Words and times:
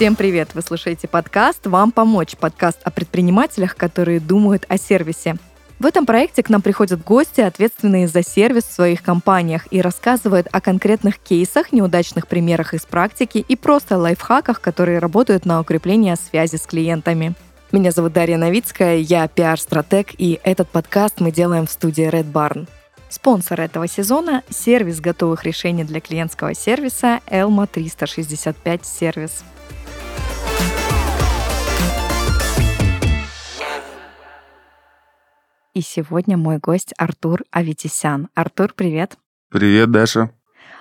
Всем 0.00 0.16
привет! 0.16 0.54
Вы 0.54 0.62
слушаете 0.62 1.08
подкаст 1.08 1.66
«Вам 1.66 1.92
помочь» 1.92 2.34
подкаст 2.34 2.80
о 2.84 2.90
предпринимателях, 2.90 3.76
которые 3.76 4.18
думают 4.18 4.64
о 4.66 4.78
сервисе. 4.78 5.36
В 5.78 5.84
этом 5.84 6.06
проекте 6.06 6.42
к 6.42 6.48
нам 6.48 6.62
приходят 6.62 7.04
гости, 7.04 7.42
ответственные 7.42 8.08
за 8.08 8.22
сервис 8.22 8.64
в 8.64 8.72
своих 8.72 9.02
компаниях, 9.02 9.70
и 9.70 9.82
рассказывают 9.82 10.46
о 10.52 10.62
конкретных 10.62 11.18
кейсах, 11.18 11.70
неудачных 11.72 12.28
примерах 12.28 12.72
из 12.72 12.86
практики 12.86 13.44
и 13.46 13.56
просто 13.56 13.98
лайфхаках, 13.98 14.62
которые 14.62 15.00
работают 15.00 15.44
на 15.44 15.60
укрепление 15.60 16.16
связи 16.16 16.56
с 16.56 16.62
клиентами. 16.62 17.34
Меня 17.70 17.90
зовут 17.90 18.14
Дарья 18.14 18.38
Новицкая, 18.38 18.96
я 18.96 19.28
пиар-стратег, 19.28 20.14
и 20.16 20.40
этот 20.44 20.70
подкаст 20.70 21.20
мы 21.20 21.30
делаем 21.30 21.66
в 21.66 21.70
студии 21.70 22.08
Red 22.08 22.32
Barn. 22.32 22.68
Спонсор 23.10 23.60
этого 23.60 23.86
сезона– 23.86 24.44
сервис 24.48 24.98
готовых 25.02 25.44
решений 25.44 25.84
для 25.84 26.00
клиентского 26.00 26.54
сервиса 26.54 27.20
Elma 27.26 27.68
365 27.70 28.86
сервис. 28.86 29.44
И 35.72 35.82
сегодня 35.82 36.36
мой 36.36 36.58
гость 36.58 36.92
Артур 36.98 37.44
Аветисян. 37.52 38.28
Артур, 38.34 38.72
привет. 38.74 39.16
Привет, 39.50 39.92
Даша. 39.92 40.32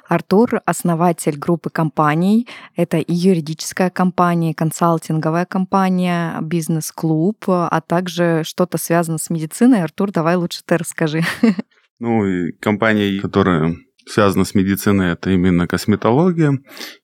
Артур— 0.07 0.61
основатель 0.65 1.37
группы 1.37 1.69
компаний. 1.69 2.47
Это 2.75 2.97
и 2.97 3.13
юридическая 3.13 3.91
компания, 3.91 4.51
и 4.51 4.55
консалтинговая 4.55 5.45
компания, 5.45 6.39
бизнес-клуб, 6.41 7.37
а 7.47 7.81
также 7.81 8.41
что-то 8.43 8.79
связано 8.79 9.19
с 9.19 9.29
медициной. 9.29 9.83
Артур, 9.83 10.11
давай 10.11 10.35
лучше 10.35 10.61
ты 10.65 10.77
расскажи. 10.77 11.21
Ну, 12.01 12.25
и 12.25 12.53
компания, 12.53 13.19
которая 13.19 13.75
связана 14.05 14.45
с 14.45 14.55
медициной, 14.55 15.11
это 15.11 15.31
именно 15.31 15.67
косметология. 15.67 16.57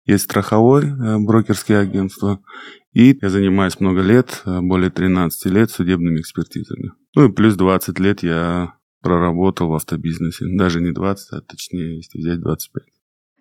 Есть 0.06 0.24
страховое 0.24 0.84
э, 0.84 1.18
брокерские 1.20 1.80
агентства. 1.80 2.40
И 2.94 3.20
я 3.22 3.30
занимаюсь 3.30 3.78
много 3.82 4.00
лет, 4.00 4.42
э, 4.46 4.62
более 4.62 4.90
13 4.90 5.52
лет 5.52 5.70
судебными 5.70 6.22
экспертизами. 6.22 6.94
Ну 7.16 7.26
и 7.26 7.32
плюс 7.32 7.56
20 7.56 7.98
лет 8.00 8.24
я 8.24 8.74
проработал 9.02 9.70
в 9.70 9.76
автобизнесе. 9.76 10.46
Даже 10.50 10.82
не 10.82 10.92
20, 10.92 11.32
а 11.32 11.42
точнее, 11.42 11.98
если 11.98 12.18
взять 12.20 12.42
25. 12.42 12.84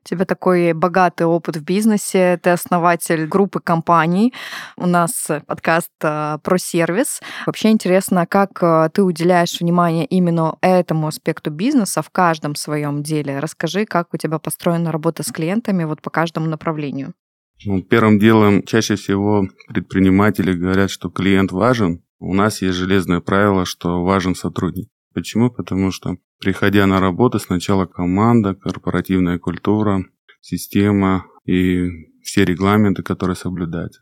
У 0.04 0.06
тебя 0.06 0.26
такой 0.26 0.74
богатый 0.74 1.22
опыт 1.22 1.56
в 1.56 1.64
бизнесе, 1.64 2.38
ты 2.42 2.50
основатель 2.50 3.26
группы 3.26 3.58
компаний. 3.58 4.34
У 4.76 4.86
нас 4.86 5.28
подкаст 5.46 5.90
э, 6.02 6.36
про 6.42 6.58
сервис. 6.58 7.22
Вообще 7.46 7.70
интересно, 7.70 8.26
как 8.26 8.62
э, 8.62 8.90
ты 8.92 9.02
уделяешь 9.02 9.58
внимание 9.58 10.04
именно 10.04 10.58
этому 10.60 11.06
аспекту 11.06 11.50
бизнеса 11.50 12.02
в 12.02 12.10
каждом 12.10 12.54
своем 12.54 13.02
деле. 13.02 13.38
Расскажи, 13.38 13.86
как 13.86 14.12
у 14.12 14.18
тебя 14.18 14.38
построена 14.38 14.92
работа 14.92 15.22
с 15.22 15.32
клиентами 15.32 15.84
вот 15.84 16.02
по 16.02 16.10
каждому 16.10 16.46
направлению. 16.48 17.14
Ну, 17.64 17.82
первым 17.82 18.18
делом 18.18 18.62
чаще 18.62 18.96
всего 18.96 19.48
предприниматели 19.68 20.52
говорят, 20.52 20.90
что 20.90 21.08
клиент 21.08 21.50
важен. 21.50 22.02
У 22.26 22.32
нас 22.32 22.62
есть 22.62 22.78
железное 22.78 23.20
правило, 23.20 23.66
что 23.66 24.02
важен 24.02 24.34
сотрудник. 24.34 24.88
Почему? 25.12 25.50
Потому 25.50 25.90
что, 25.90 26.16
приходя 26.40 26.86
на 26.86 26.98
работу, 26.98 27.38
сначала 27.38 27.84
команда, 27.84 28.54
корпоративная 28.54 29.38
культура, 29.38 30.06
система 30.40 31.26
и 31.44 31.86
все 32.22 32.46
регламенты, 32.46 33.02
которые 33.02 33.36
соблюдаются. 33.36 34.00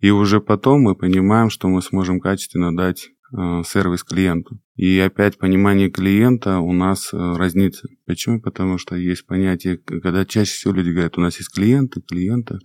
И 0.00 0.10
уже 0.10 0.40
потом 0.40 0.80
мы 0.80 0.96
понимаем, 0.96 1.48
что 1.48 1.68
мы 1.68 1.80
сможем 1.80 2.18
качественно 2.18 2.76
дать 2.76 3.10
э, 3.32 3.62
сервис 3.64 4.02
клиенту. 4.02 4.58
И 4.74 4.98
опять 4.98 5.38
понимание 5.38 5.90
клиента 5.90 6.58
у 6.58 6.72
нас 6.72 7.10
э, 7.12 7.16
разнится. 7.36 7.86
Почему? 8.04 8.40
Потому 8.40 8.78
что 8.78 8.96
есть 8.96 9.24
понятие, 9.26 9.78
когда 9.78 10.24
чаще 10.24 10.54
всего 10.54 10.74
люди 10.74 10.90
говорят, 10.90 11.16
у 11.18 11.20
нас 11.20 11.38
есть 11.38 11.54
клиенты, 11.54 12.00
клиенты. 12.00 12.58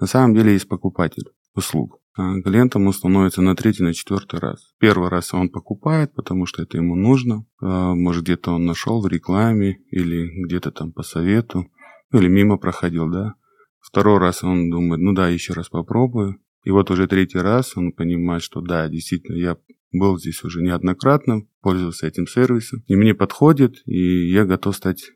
На 0.00 0.06
самом 0.06 0.34
деле 0.34 0.54
есть 0.54 0.66
покупатель 0.66 1.24
услуг. 1.54 2.00
А 2.16 2.40
клиентом 2.40 2.86
он 2.86 2.94
становится 2.94 3.42
на 3.42 3.54
третий, 3.54 3.82
на 3.82 3.92
четвертый 3.92 4.40
раз. 4.40 4.72
Первый 4.78 5.10
раз 5.10 5.34
он 5.34 5.50
покупает, 5.50 6.14
потому 6.14 6.46
что 6.46 6.62
это 6.62 6.78
ему 6.78 6.96
нужно. 6.96 7.44
А, 7.60 7.94
может, 7.94 8.24
где-то 8.24 8.52
он 8.52 8.64
нашел 8.64 9.02
в 9.02 9.06
рекламе 9.06 9.80
или 9.90 10.44
где-то 10.44 10.70
там 10.70 10.92
по 10.92 11.02
совету. 11.02 11.66
Ну, 12.10 12.20
или 12.20 12.28
мимо 12.28 12.56
проходил, 12.56 13.10
да. 13.10 13.34
Второй 13.80 14.18
раз 14.18 14.42
он 14.42 14.70
думает, 14.70 15.00
ну 15.00 15.12
да, 15.12 15.28
еще 15.28 15.52
раз 15.52 15.68
попробую. 15.68 16.40
И 16.64 16.70
вот 16.70 16.90
уже 16.90 17.06
третий 17.06 17.38
раз 17.38 17.76
он 17.76 17.92
понимает, 17.92 18.42
что 18.42 18.60
да, 18.60 18.88
действительно, 18.88 19.36
я 19.36 19.56
был 19.92 20.18
здесь 20.18 20.42
уже 20.42 20.62
неоднократно, 20.62 21.42
пользовался 21.60 22.06
этим 22.06 22.26
сервисом, 22.26 22.82
и 22.86 22.96
мне 22.96 23.14
подходит, 23.14 23.82
и 23.86 24.30
я 24.30 24.44
готов 24.44 24.74
стать 24.74 25.12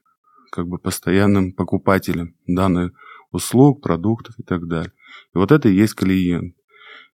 как 0.52 0.68
бы 0.68 0.78
постоянным 0.78 1.52
покупателем 1.52 2.36
данных 2.46 2.92
услуг, 3.32 3.82
продуктов 3.82 4.34
и 4.38 4.42
так 4.42 4.68
далее. 4.68 4.92
И 5.34 5.38
вот 5.38 5.50
это 5.50 5.68
и 5.68 5.74
есть 5.74 5.94
клиент. 5.94 6.54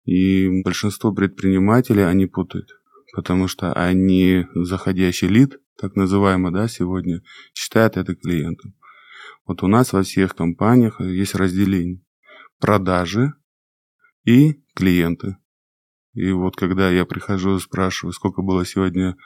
И 0.05 0.63
большинство 0.63 1.13
предпринимателей 1.13 2.03
они 2.03 2.27
путают, 2.27 2.71
потому 3.15 3.49
что 3.49 3.73
они 3.73 4.47
заходящий 4.55 5.29
лид, 5.29 5.59
так 5.79 5.97
называемый, 5.97 6.53
да, 6.53 6.69
сегодня, 6.69 7.23
считают 7.55 7.97
это 7.97 8.15
клиентом. 8.15 8.75
Вот 9.47 9.63
у 9.63 9.67
нас 9.67 9.93
во 9.93 10.03
всех 10.03 10.35
компаниях 10.35 11.01
есть 11.01 11.35
разделение 11.35 12.01
продажи 12.63 13.33
и 14.25 14.63
клиенты. 14.75 15.37
И 16.15 16.31
вот 16.31 16.57
когда 16.57 16.91
я 16.91 17.05
прихожу, 17.05 17.59
спрашиваю, 17.59 18.13
сколько 18.13 18.43
было 18.43 18.65
сегодня 18.65 19.17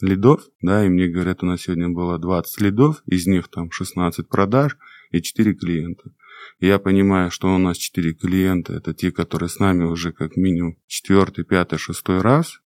лидов, 0.00 0.42
да, 0.60 0.84
и 0.84 0.88
мне 0.88 1.08
говорят, 1.08 1.42
у 1.42 1.46
нас 1.46 1.62
сегодня 1.62 1.88
было 1.88 2.18
20 2.18 2.60
лидов, 2.60 3.02
из 3.06 3.26
них 3.26 3.48
там 3.48 3.70
16 3.70 4.28
продаж 4.28 4.76
и 5.10 5.20
4 5.20 5.54
клиента. 5.54 6.12
Я 6.60 6.78
понимаю, 6.78 7.30
что 7.30 7.54
у 7.54 7.58
нас 7.58 7.76
4 7.76 8.14
клиента, 8.14 8.74
это 8.74 8.94
те, 8.94 9.12
которые 9.12 9.48
с 9.48 9.58
нами 9.58 9.84
уже 9.84 10.12
как 10.12 10.36
минимум 10.36 10.76
4, 10.86 11.44
5, 11.44 11.80
6 11.80 12.08
раз, 12.08 12.60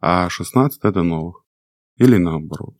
а 0.00 0.28
16 0.28 0.84
это 0.84 1.02
новых. 1.02 1.44
Или 1.96 2.16
наоборот. 2.18 2.76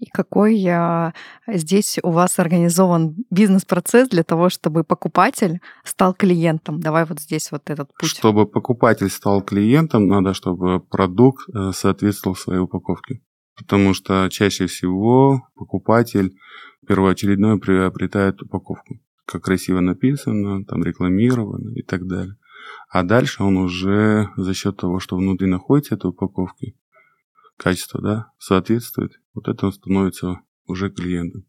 И 0.00 0.06
какой 0.06 0.66
а, 0.66 1.12
здесь 1.46 1.98
у 2.02 2.10
вас 2.10 2.38
организован 2.38 3.16
бизнес-процесс 3.30 4.08
для 4.08 4.22
того, 4.22 4.48
чтобы 4.48 4.82
покупатель 4.82 5.60
стал 5.84 6.14
клиентом? 6.14 6.80
Давай 6.80 7.04
вот 7.04 7.20
здесь 7.20 7.52
вот 7.52 7.68
этот 7.68 7.90
путь. 7.98 8.08
Чтобы 8.08 8.46
покупатель 8.46 9.10
стал 9.10 9.42
клиентом, 9.42 10.06
надо, 10.06 10.32
чтобы 10.32 10.80
продукт 10.80 11.46
э, 11.54 11.72
соответствовал 11.74 12.34
своей 12.34 12.60
упаковке. 12.60 13.20
Потому 13.58 13.92
что 13.92 14.28
чаще 14.30 14.66
всего 14.68 15.42
покупатель 15.54 16.34
первоочередное 16.86 17.58
приобретает 17.58 18.40
упаковку. 18.40 18.98
Как 19.30 19.44
красиво 19.44 19.80
написано, 19.80 20.64
там 20.64 20.82
рекламировано 20.82 21.70
и 21.74 21.82
так 21.82 22.06
далее. 22.06 22.36
А 22.88 23.04
дальше 23.04 23.44
он 23.44 23.58
уже 23.58 24.28
за 24.36 24.54
счет 24.54 24.76
того, 24.76 24.98
что 24.98 25.16
внутри 25.16 25.46
находится 25.46 25.94
этой 25.94 26.10
упаковки, 26.10 26.76
качество, 27.56 28.00
да, 28.02 28.32
соответствует, 28.38 29.20
вот 29.34 29.46
это 29.46 29.66
он 29.66 29.72
становится 29.72 30.40
уже 30.66 30.90
клиентом. 30.90 31.44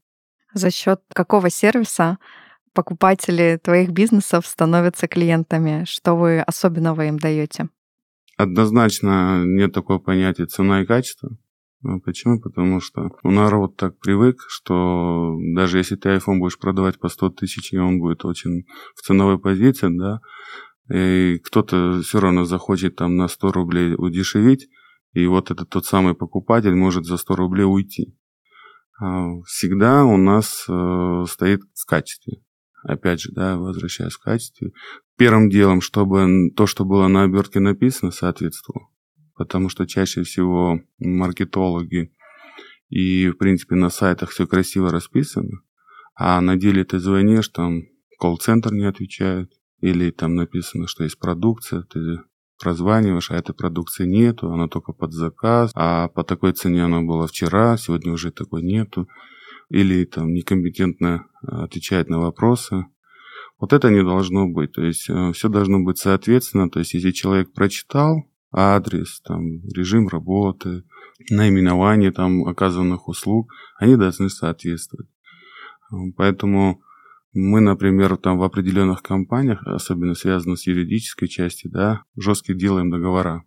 За 0.54 0.70
счет 0.70 1.02
какого 1.14 1.50
сервиса 1.50 2.20
покупатели 2.74 3.60
твоих 3.62 3.90
бизнесов 3.90 4.46
становятся 4.46 5.08
клиентами? 5.08 5.86
Что 5.86 6.16
вы 6.16 6.42
особенного 6.42 7.08
им 7.08 7.18
даете? 7.18 7.70
Однозначно 8.38 9.44
нет 9.44 9.74
такого 9.74 10.00
понятия 10.00 10.46
цена 10.46 10.82
и 10.82 10.86
качество. 10.86 11.38
Ну, 11.84 12.00
почему? 12.00 12.40
Потому 12.40 12.80
что 12.80 13.10
ну, 13.24 13.32
народ 13.32 13.76
так 13.76 13.98
привык, 13.98 14.38
что 14.48 15.36
даже 15.56 15.80
если 15.80 15.96
ты 15.96 16.10
iPhone 16.10 16.38
будешь 16.38 16.60
продавать 16.60 17.00
по 17.00 17.10
100 17.10 17.30
тысяч, 17.30 17.74
и 17.74 17.78
он 17.78 18.00
будет 18.00 18.24
очень 18.24 18.66
в 18.96 19.02
ценовой 19.02 19.40
позиции, 19.40 19.90
да, 19.90 20.20
и 20.94 21.40
кто-то 21.40 22.02
все 22.02 22.20
равно 22.20 22.46
захочет 22.46 22.98
там 22.98 23.16
на 23.16 23.28
100 23.28 23.52
рублей 23.52 23.96
удешевить, 23.98 24.68
и 25.14 25.26
вот 25.26 25.50
этот 25.50 25.70
тот 25.70 25.86
самый 25.86 26.14
покупатель 26.14 26.76
может 26.76 27.06
за 27.06 27.18
100 27.18 27.36
рублей 27.36 27.64
уйти. 27.64 28.16
А, 29.00 29.42
всегда 29.48 30.06
у 30.06 30.18
нас 30.18 30.66
э, 30.70 31.26
стоит 31.28 31.62
в 31.74 31.86
качестве. 31.88 32.44
Опять 32.84 33.22
же, 33.22 33.32
да, 33.32 33.58
возвращаясь 33.58 34.16
к 34.16 34.24
качестве. 34.24 34.72
Первым 35.18 35.50
делом, 35.50 35.82
чтобы 35.82 36.52
то, 36.56 36.68
что 36.68 36.86
было 36.86 37.08
на 37.08 37.24
обертке 37.24 37.60
написано, 37.60 38.12
соответствовало. 38.12 38.91
Потому 39.42 39.70
что 39.70 39.88
чаще 39.88 40.22
всего 40.22 40.82
маркетологи 41.00 42.14
и, 42.90 43.28
в 43.30 43.38
принципе, 43.40 43.74
на 43.74 43.90
сайтах 43.90 44.30
все 44.30 44.46
красиво 44.46 44.92
расписано, 44.92 45.62
а 46.14 46.40
на 46.42 46.58
деле 46.58 46.84
ты 46.84 47.00
звонишь, 47.00 47.48
там 47.48 47.82
колл-центр 48.20 48.72
не 48.72 48.86
отвечает, 48.86 49.52
или 49.80 50.12
там 50.12 50.36
написано, 50.36 50.86
что 50.86 51.04
есть 51.04 51.18
продукция, 51.18 51.82
ты 51.82 52.20
прозваниваешь, 52.60 53.32
а 53.32 53.36
этой 53.36 53.56
продукции 53.56 54.06
нету, 54.06 54.52
она 54.52 54.68
только 54.68 54.94
под 54.94 55.12
заказ, 55.12 55.72
а 55.74 56.10
по 56.10 56.24
такой 56.24 56.54
цене 56.54 56.86
она 56.86 57.02
была 57.02 57.26
вчера, 57.26 57.76
сегодня 57.78 58.14
уже 58.14 58.32
такой 58.32 58.62
нету, 58.62 59.08
или 59.70 60.06
там 60.06 60.34
некомпетентно 60.34 61.26
э, 61.42 61.64
отвечает 61.64 62.10
на 62.10 62.20
вопросы. 62.20 62.86
Вот 63.60 63.74
это 63.74 63.90
не 63.90 64.04
должно 64.04 64.48
быть, 64.48 64.74
то 64.74 64.84
есть 64.84 65.10
э, 65.10 65.32
все 65.34 65.50
должно 65.50 65.80
быть 65.80 65.98
соответственно, 65.98 66.70
то 66.70 66.78
есть 66.78 66.94
если 66.94 67.10
человек 67.10 67.52
прочитал 67.54 68.28
адрес, 68.52 69.22
там, 69.22 69.68
режим 69.70 70.08
работы, 70.08 70.84
наименование 71.30 72.12
там 72.12 72.46
оказанных 72.46 73.08
услуг, 73.08 73.52
они 73.78 73.96
должны 73.96 74.30
соответствовать. 74.30 75.08
Поэтому 76.18 76.82
Мы, 77.34 77.62
например, 77.62 78.18
там 78.18 78.38
в 78.38 78.44
определенных 78.44 79.02
компаниях, 79.02 79.66
особенно 79.66 80.16
связанных 80.16 80.60
с 80.60 80.68
юридической 80.68 81.28
частью, 81.28 81.72
да, 81.72 82.02
жестко 82.18 82.54
делаем 82.54 82.92
договора. 82.92 83.44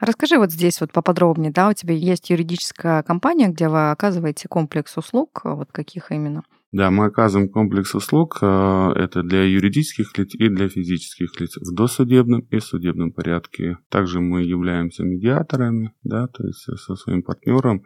Расскажи 0.00 0.36
вот 0.38 0.50
здесь 0.50 0.80
вот 0.80 0.92
поподробнее, 0.92 1.52
да, 1.52 1.68
у 1.68 1.72
тебя 1.72 1.94
есть 1.94 2.30
юридическая 2.30 3.02
компания, 3.04 3.48
где 3.48 3.68
вы 3.68 3.90
оказываете 3.90 4.48
комплекс 4.48 4.96
услуг, 4.96 5.42
вот 5.44 5.70
каких 5.70 6.10
именно? 6.10 6.42
Да, 6.72 6.92
мы 6.92 7.06
оказываем 7.06 7.48
комплекс 7.48 7.96
услуг, 7.96 8.38
э, 8.40 8.92
это 8.94 9.24
для 9.24 9.42
юридических 9.42 10.16
лиц 10.16 10.34
и 10.34 10.48
для 10.48 10.68
физических 10.68 11.40
лиц 11.40 11.56
в 11.56 11.74
досудебном 11.74 12.40
и 12.42 12.60
судебном 12.60 13.10
порядке. 13.12 13.78
Также 13.88 14.20
мы 14.20 14.42
являемся 14.42 15.02
медиаторами, 15.02 15.92
да, 16.04 16.28
то 16.28 16.46
есть 16.46 16.60
со 16.60 16.94
своим 16.94 17.24
партнером, 17.24 17.82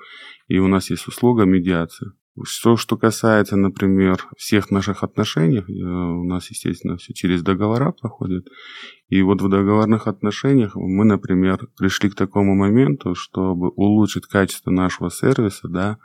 и 0.48 0.58
у 0.58 0.68
нас 0.68 0.90
есть 0.90 1.08
услуга 1.08 1.44
медиации. 1.44 2.12
Что, 2.42 2.76
что 2.76 2.98
касается, 2.98 3.56
например, 3.56 4.18
всех 4.36 4.70
наших 4.70 5.02
отношений, 5.02 5.60
э, 5.60 5.62
у 5.62 6.24
нас, 6.24 6.50
естественно, 6.50 6.98
все 6.98 7.14
через 7.14 7.42
договора 7.42 7.92
проходит. 7.92 8.48
И 9.08 9.22
вот 9.22 9.40
в 9.40 9.48
договорных 9.48 10.08
отношениях 10.08 10.74
мы, 10.74 11.06
например, 11.06 11.68
пришли 11.78 12.10
к 12.10 12.16
такому 12.16 12.54
моменту, 12.54 13.14
чтобы 13.14 13.70
улучшить 13.70 14.26
качество 14.26 14.70
нашего 14.70 15.10
сервиса, 15.10 15.68
да, 15.68 15.98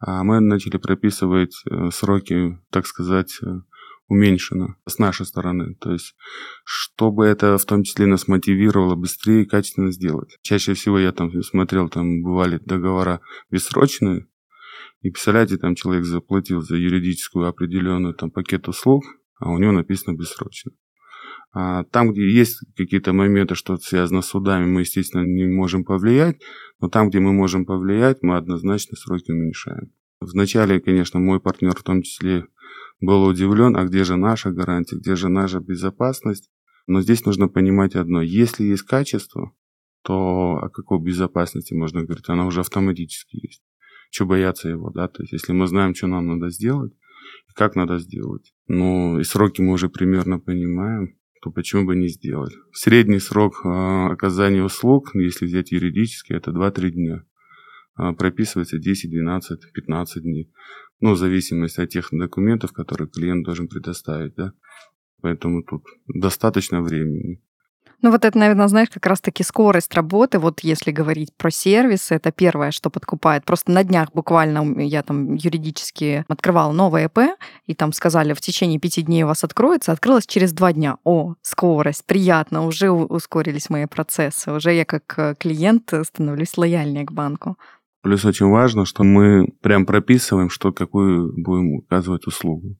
мы 0.00 0.40
начали 0.40 0.76
прописывать 0.76 1.54
э, 1.70 1.90
сроки, 1.90 2.58
так 2.70 2.86
сказать, 2.86 3.38
э, 3.42 3.60
уменьшенно 4.08 4.76
с 4.86 4.98
нашей 4.98 5.26
стороны. 5.26 5.74
То 5.76 5.92
есть, 5.92 6.14
чтобы 6.64 7.26
это 7.26 7.58
в 7.58 7.64
том 7.64 7.82
числе 7.82 8.06
нас 8.06 8.28
мотивировало 8.28 8.94
быстрее 8.94 9.42
и 9.42 9.46
качественно 9.46 9.90
сделать. 9.90 10.38
Чаще 10.42 10.74
всего 10.74 10.98
я 10.98 11.12
там 11.12 11.30
смотрел, 11.42 11.88
там 11.88 12.22
бывали 12.22 12.58
договора 12.58 13.20
бессрочные, 13.50 14.26
и 15.02 15.10
представляете, 15.10 15.56
там 15.56 15.74
человек 15.74 16.04
заплатил 16.04 16.62
за 16.62 16.76
юридическую 16.76 17.46
определенную 17.46 18.14
там 18.14 18.30
пакет 18.30 18.66
услуг, 18.68 19.04
а 19.38 19.50
у 19.50 19.58
него 19.58 19.72
написано 19.72 20.16
бессрочно. 20.16 20.72
А 21.58 21.84
там, 21.84 22.12
где 22.12 22.30
есть 22.30 22.58
какие-то 22.76 23.14
моменты, 23.14 23.54
что 23.54 23.78
связано 23.78 24.20
с 24.20 24.26
судами, 24.26 24.66
мы, 24.66 24.80
естественно, 24.80 25.22
не 25.22 25.46
можем 25.46 25.84
повлиять, 25.84 26.38
но 26.80 26.90
там, 26.90 27.08
где 27.08 27.18
мы 27.18 27.32
можем 27.32 27.64
повлиять, 27.64 28.18
мы 28.20 28.36
однозначно 28.36 28.94
сроки 28.94 29.30
уменьшаем. 29.30 29.90
Вначале, 30.20 30.80
конечно, 30.80 31.18
мой 31.18 31.40
партнер 31.40 31.74
в 31.74 31.82
том 31.82 32.02
числе 32.02 32.44
был 33.00 33.24
удивлен, 33.24 33.74
а 33.74 33.84
где 33.84 34.04
же 34.04 34.16
наша 34.16 34.50
гарантия, 34.50 34.96
где 34.96 35.16
же 35.16 35.30
наша 35.30 35.60
безопасность. 35.60 36.50
Но 36.86 37.00
здесь 37.00 37.24
нужно 37.24 37.48
понимать 37.48 37.94
одно. 37.94 38.20
Если 38.20 38.64
есть 38.64 38.82
качество, 38.82 39.52
то 40.02 40.58
о 40.60 40.68
какой 40.68 41.00
безопасности 41.00 41.72
можно 41.72 42.04
говорить? 42.04 42.28
Она 42.28 42.44
уже 42.44 42.60
автоматически 42.60 43.36
есть. 43.36 43.62
Что 44.10 44.26
бояться 44.26 44.68
его, 44.68 44.90
да? 44.90 45.08
То 45.08 45.22
есть, 45.22 45.32
если 45.32 45.54
мы 45.54 45.68
знаем, 45.68 45.94
что 45.94 46.06
нам 46.06 46.26
надо 46.26 46.50
сделать, 46.50 46.92
как 47.54 47.76
надо 47.76 47.96
сделать, 47.96 48.52
ну, 48.68 49.18
и 49.18 49.24
сроки 49.24 49.62
мы 49.62 49.72
уже 49.72 49.88
примерно 49.88 50.38
понимаем, 50.38 51.16
то 51.46 51.52
почему 51.52 51.86
бы 51.86 51.94
не 51.94 52.08
сделать? 52.08 52.52
Средний 52.72 53.20
срок 53.20 53.60
а, 53.64 54.10
оказания 54.10 54.64
услуг, 54.64 55.14
если 55.14 55.46
взять 55.46 55.70
юридически, 55.70 56.32
это 56.32 56.50
2-3 56.50 56.90
дня. 56.90 57.24
А, 57.94 58.14
прописывается 58.14 58.78
10, 58.78 59.08
12, 59.08 59.72
15 59.72 60.22
дней. 60.24 60.52
Ну, 60.98 61.12
в 61.12 61.16
зависимости 61.16 61.80
от 61.80 61.88
тех 61.88 62.08
документов, 62.10 62.72
которые 62.72 63.08
клиент 63.08 63.44
должен 63.44 63.68
предоставить, 63.68 64.34
да. 64.34 64.54
Поэтому 65.20 65.62
тут 65.62 65.84
достаточно 66.08 66.82
времени. 66.82 67.40
Ну 68.02 68.10
вот 68.10 68.24
это, 68.24 68.38
наверное, 68.38 68.68
знаешь, 68.68 68.88
как 68.90 69.06
раз-таки 69.06 69.42
скорость 69.42 69.94
работы. 69.94 70.38
Вот 70.38 70.60
если 70.60 70.90
говорить 70.90 71.34
про 71.36 71.50
сервисы, 71.50 72.14
это 72.14 72.30
первое, 72.30 72.70
что 72.70 72.90
подкупает. 72.90 73.44
Просто 73.44 73.72
на 73.72 73.84
днях 73.84 74.10
буквально 74.12 74.80
я 74.80 75.02
там 75.02 75.34
юридически 75.34 76.24
открывала 76.28 76.72
новое 76.72 77.06
ЭП, 77.06 77.36
и 77.66 77.74
там 77.74 77.92
сказали, 77.92 78.34
в 78.34 78.40
течение 78.40 78.78
пяти 78.78 79.02
дней 79.02 79.24
у 79.24 79.28
вас 79.28 79.44
откроется, 79.44 79.92
открылось 79.92 80.26
через 80.26 80.52
два 80.52 80.72
дня. 80.72 80.98
О, 81.04 81.34
скорость, 81.42 82.04
приятно, 82.04 82.66
уже 82.66 82.90
ускорились 82.90 83.70
мои 83.70 83.86
процессы, 83.86 84.52
уже 84.52 84.72
я 84.74 84.84
как 84.84 85.14
э, 85.18 85.34
клиент 85.38 85.92
становлюсь 86.02 86.56
лояльнее 86.56 87.06
к 87.06 87.12
банку. 87.12 87.56
Плюс 88.02 88.24
очень 88.24 88.46
важно, 88.46 88.84
что 88.84 89.02
мы 89.02 89.48
прям 89.62 89.84
прописываем, 89.84 90.48
что 90.48 90.72
какую 90.72 91.32
будем 91.36 91.78
указывать 91.78 92.26
услугу. 92.26 92.76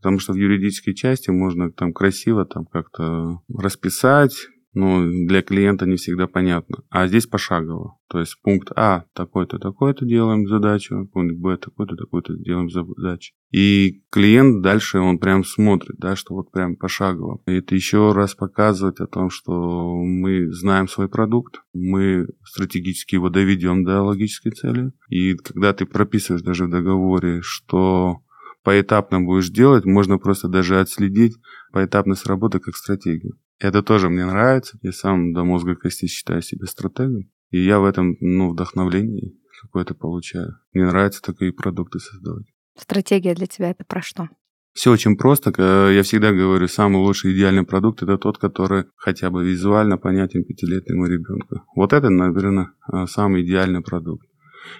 Потому 0.00 0.18
что 0.18 0.32
в 0.32 0.36
юридической 0.36 0.94
части 0.94 1.30
можно 1.30 1.70
там 1.70 1.92
красиво 1.92 2.46
там 2.46 2.64
как-то 2.64 3.42
расписать, 3.54 4.34
но 4.72 5.04
для 5.04 5.42
клиента 5.42 5.84
не 5.86 5.96
всегда 5.96 6.26
понятно. 6.26 6.84
А 6.90 7.06
здесь 7.06 7.26
пошагово. 7.26 7.98
То 8.08 8.20
есть 8.20 8.40
пункт 8.42 8.70
А 8.76 9.04
такой-то, 9.14 9.58
такой-то 9.58 10.04
делаем 10.04 10.46
задачу, 10.46 11.08
пункт 11.12 11.36
Б 11.36 11.56
такой-то, 11.56 11.96
такой-то 11.96 12.36
делаем 12.36 12.70
задачу. 12.70 13.32
И 13.50 14.02
клиент 14.10 14.62
дальше, 14.62 14.98
он 14.98 15.18
прям 15.18 15.44
смотрит, 15.44 15.96
да, 15.98 16.14
что 16.14 16.34
вот 16.34 16.52
прям 16.52 16.76
пошагово. 16.76 17.40
И 17.46 17.54
это 17.54 17.74
еще 17.74 18.12
раз 18.12 18.34
показывает 18.34 19.00
о 19.00 19.06
том, 19.06 19.30
что 19.30 19.92
мы 20.02 20.52
знаем 20.52 20.86
свой 20.86 21.08
продукт, 21.08 21.60
мы 21.72 22.28
стратегически 22.44 23.16
его 23.16 23.28
доведем 23.28 23.84
до 23.84 24.02
логической 24.02 24.52
цели. 24.52 24.92
И 25.08 25.34
когда 25.34 25.72
ты 25.72 25.84
прописываешь 25.84 26.42
даже 26.42 26.66
в 26.66 26.70
договоре, 26.70 27.40
что 27.42 28.20
поэтапно 28.62 29.20
будешь 29.20 29.50
делать, 29.50 29.84
можно 29.84 30.18
просто 30.18 30.48
даже 30.48 30.80
отследить 30.80 31.36
поэтапность 31.72 32.26
работы 32.26 32.58
как 32.60 32.76
стратегию. 32.76 33.38
Это 33.58 33.82
тоже 33.82 34.08
мне 34.08 34.24
нравится. 34.24 34.78
Я 34.82 34.92
сам 34.92 35.32
до 35.32 35.44
мозга 35.44 35.76
кости 35.76 36.06
считаю 36.06 36.42
себя 36.42 36.66
стратегом. 36.66 37.30
И 37.50 37.58
я 37.58 37.78
в 37.80 37.84
этом, 37.84 38.16
ну, 38.20 38.50
вдохновлении 38.50 39.36
какое-то 39.62 39.94
получаю. 39.94 40.56
Мне 40.72 40.86
нравится 40.86 41.20
такие 41.20 41.52
продукты 41.52 41.98
создавать. 41.98 42.46
Стратегия 42.78 43.34
для 43.34 43.46
тебя 43.46 43.70
это 43.70 43.84
про 43.84 44.00
что? 44.00 44.28
Все 44.72 44.92
очень 44.92 45.16
просто. 45.16 45.50
Я 45.90 46.02
всегда 46.02 46.32
говорю, 46.32 46.68
самый 46.68 46.98
лучший 46.98 47.34
идеальный 47.34 47.64
продукт 47.64 48.02
это 48.02 48.16
тот, 48.16 48.38
который 48.38 48.84
хотя 48.96 49.28
бы 49.28 49.44
визуально 49.44 49.98
понятен 49.98 50.44
пятилетнему 50.44 51.06
ребенку. 51.06 51.64
Вот 51.74 51.92
это, 51.92 52.08
наверное, 52.08 52.72
самый 53.06 53.42
идеальный 53.44 53.82
продукт. 53.82 54.29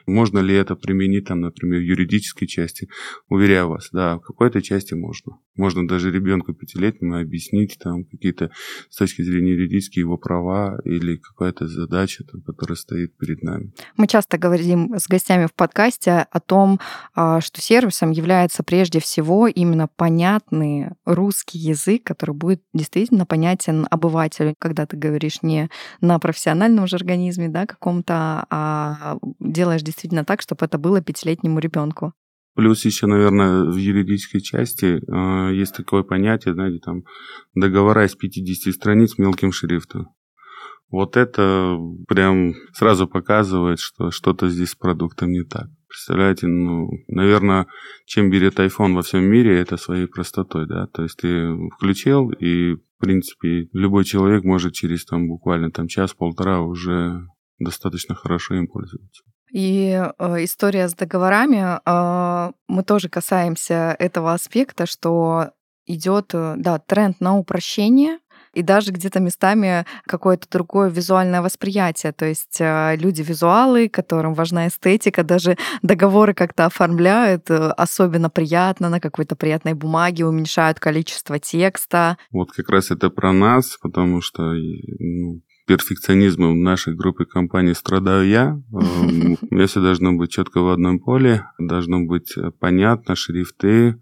Можно 0.07 0.41
ли 0.41 0.55
это 0.55 0.77
применить, 0.77 1.27
там, 1.27 1.41
например, 1.41 1.81
в 1.81 1.85
юридической 1.85 2.47
части? 2.47 2.89
Уверяю 3.29 3.69
вас, 3.69 3.89
да, 3.93 4.17
в 4.17 4.21
какой-то 4.21 4.63
части 4.63 4.95
можно. 4.95 5.39
Можно 5.57 5.87
даже 5.87 6.11
ребенку 6.11 6.55
пятилетнему 6.55 7.19
объяснить 7.19 7.79
там 7.79 8.05
какие-то 8.05 8.51
с 8.89 8.97
точки 8.97 9.23
зрения 9.23 9.53
юридические 9.53 10.03
его 10.03 10.17
права 10.17 10.81
или 10.85 11.17
какая-то 11.17 11.67
задача, 11.67 12.25
там, 12.25 12.43
которая 12.43 12.77
стоит 12.77 13.17
перед 13.17 13.43
нами. 13.43 13.73
Мы 13.97 14.07
часто 14.07 14.39
говорим 14.39 14.95
с 14.97 15.07
гостями 15.07 15.47
в 15.47 15.55
подкасте 15.55 16.27
о 16.31 16.41
том, 16.41 16.81
а, 17.15 17.41
что 17.41 17.61
сервисом 17.61 18.11
является 18.11 18.63
прежде 18.63 19.01
всего 19.01 19.47
именно 19.47 19.89
понятный 19.89 20.91
русский 21.05 21.59
язык, 21.59 22.05
который 22.05 22.35
будет 22.35 22.63
действительно 22.73 23.27
понятен 23.27 23.87
обывателю, 23.91 24.55
когда 24.59 24.87
ты 24.87 24.97
говоришь 24.97 25.43
не 25.43 25.69
на 26.01 26.19
профессиональном 26.19 26.87
же 26.87 26.97
организме, 26.97 27.49
да, 27.49 27.67
каком-то, 27.67 28.47
а 28.51 29.19
делаешь 29.39 29.80
действительно 29.83 30.25
так, 30.25 30.43
чтобы 30.43 30.65
это 30.67 30.79
было 30.79 31.01
пятилетнему 31.01 31.59
ребенку. 31.59 32.13
Плюс 32.55 32.85
еще, 32.85 33.07
наверное, 33.07 33.65
в 33.65 33.77
юридической 33.77 34.41
части 34.41 35.01
э, 35.01 35.55
есть 35.55 35.75
такое 35.75 36.03
понятие, 36.03 36.55
знаете, 36.55 36.81
там 36.85 37.05
договора 37.55 38.05
из 38.05 38.15
50 38.17 38.75
страниц 38.75 39.19
мелким 39.19 39.53
шрифтом. 39.53 40.09
Вот 40.91 41.17
это 41.17 41.79
прям 42.09 42.55
сразу 42.73 43.07
показывает, 43.07 43.79
что 43.79 44.11
что-то 44.11 44.49
здесь 44.49 44.71
с 44.71 44.75
продуктом 44.75 45.31
не 45.31 45.45
так. 45.45 45.69
Представляете, 45.87 46.49
ну, 46.49 46.89
наверное, 47.07 47.67
чем 48.07 48.31
берет 48.31 48.59
iPhone 48.59 48.95
во 48.95 49.03
всем 49.03 49.25
мире, 49.25 49.61
это 49.61 49.77
своей 49.77 50.07
простотой, 50.07 50.67
да. 50.67 50.87
То 50.89 51.05
есть 51.05 51.19
ты 51.19 51.49
включил, 51.77 52.31
и, 52.31 52.75
в 52.75 52.81
принципе, 52.99 53.69
любой 53.73 54.05
человек 54.05 54.43
может 54.43 54.73
через 54.73 55.05
там 55.05 55.29
буквально 55.29 55.71
там 55.71 55.87
час-полтора 55.87 56.61
уже 56.63 57.25
достаточно 57.61 58.17
хорошо 58.17 58.55
им 58.57 58.67
пользоваться. 58.67 59.23
И 59.53 59.91
э, 59.91 60.45
история 60.45 60.89
с 60.89 60.95
договорами, 60.95 61.79
э, 61.85 62.53
мы 62.69 62.83
тоже 62.83 63.09
касаемся 63.09 63.97
этого 63.99 64.33
аспекта, 64.33 64.87
что 64.87 65.51
идет, 65.87 66.31
э, 66.35 66.55
да, 66.57 66.79
тренд 66.79 67.21
на 67.21 67.37
упрощение, 67.37 68.19
и 68.53 68.63
даже 68.63 68.91
где-то 68.91 69.21
местами 69.21 69.85
какое-то 70.07 70.49
другое 70.51 70.89
визуальное 70.89 71.43
восприятие. 71.43 72.13
То 72.13 72.27
есть 72.27 72.61
э, 72.61 72.97
люди 72.97 73.23
визуалы, 73.23 73.89
которым 73.89 74.35
важна 74.35 74.69
эстетика, 74.69 75.23
даже 75.23 75.57
договоры 75.83 76.35
как-то 76.35 76.67
оформляют 76.67 77.51
э, 77.51 77.71
особенно 77.77 78.29
приятно 78.29 78.89
на 78.89 79.01
какой-то 79.01 79.37
приятной 79.37 79.75
бумаге, 79.75 80.27
уменьшают 80.27 80.81
количество 80.81 81.39
текста. 81.39 82.19
Вот 82.33 82.51
как 82.51 82.69
раз 82.71 82.91
это 82.91 83.11
про 83.11 83.33
нас, 83.33 83.77
потому 83.81 84.21
что 84.21 84.43
ну, 84.43 85.43
перфекционизмом 85.71 86.55
в 86.55 86.63
нашей 86.63 86.97
группе 86.97 87.25
компании 87.25 87.75
страдаю 87.75 88.27
я. 88.27 88.61
Эм, 88.73 89.37
все 89.67 89.81
должно 89.81 90.13
быть 90.15 90.33
четко 90.33 90.61
в 90.63 90.69
одном 90.69 90.99
поле, 90.99 91.47
должно 91.59 92.01
быть 92.01 92.37
э, 92.37 92.51
понятно, 92.59 93.15
шрифты. 93.15 93.89
Э, 93.89 93.95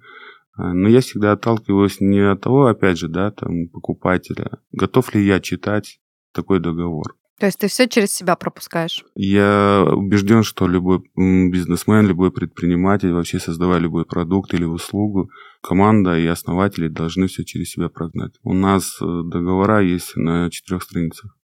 но 0.56 0.88
я 0.88 1.00
всегда 1.00 1.32
отталкиваюсь 1.32 2.00
не 2.00 2.20
от 2.20 2.40
того, 2.40 2.66
опять 2.66 2.98
же, 2.98 3.08
да, 3.08 3.30
там, 3.32 3.68
покупателя, 3.68 4.60
готов 4.72 5.14
ли 5.14 5.22
я 5.22 5.40
читать 5.40 6.00
такой 6.32 6.58
договор. 6.58 7.14
То 7.38 7.46
есть 7.46 7.58
ты 7.58 7.68
все 7.68 7.86
через 7.86 8.12
себя 8.14 8.34
пропускаешь? 8.34 9.04
Я 9.14 9.86
убежден, 9.92 10.42
что 10.42 10.66
любой 10.66 11.02
бизнесмен, 11.14 12.06
любой 12.06 12.32
предприниматель, 12.32 13.12
вообще 13.12 13.38
создавая 13.38 13.78
любой 13.78 14.06
продукт 14.06 14.54
или 14.54 14.64
услугу, 14.64 15.30
команда 15.62 16.18
и 16.18 16.26
основатели 16.26 16.88
должны 16.88 17.26
все 17.26 17.44
через 17.44 17.70
себя 17.70 17.90
прогнать. 17.90 18.32
У 18.42 18.54
нас 18.54 18.98
э, 19.00 19.22
договора 19.24 19.82
есть 19.82 20.16
на 20.16 20.50
четырех 20.50 20.82
страницах. 20.82 21.37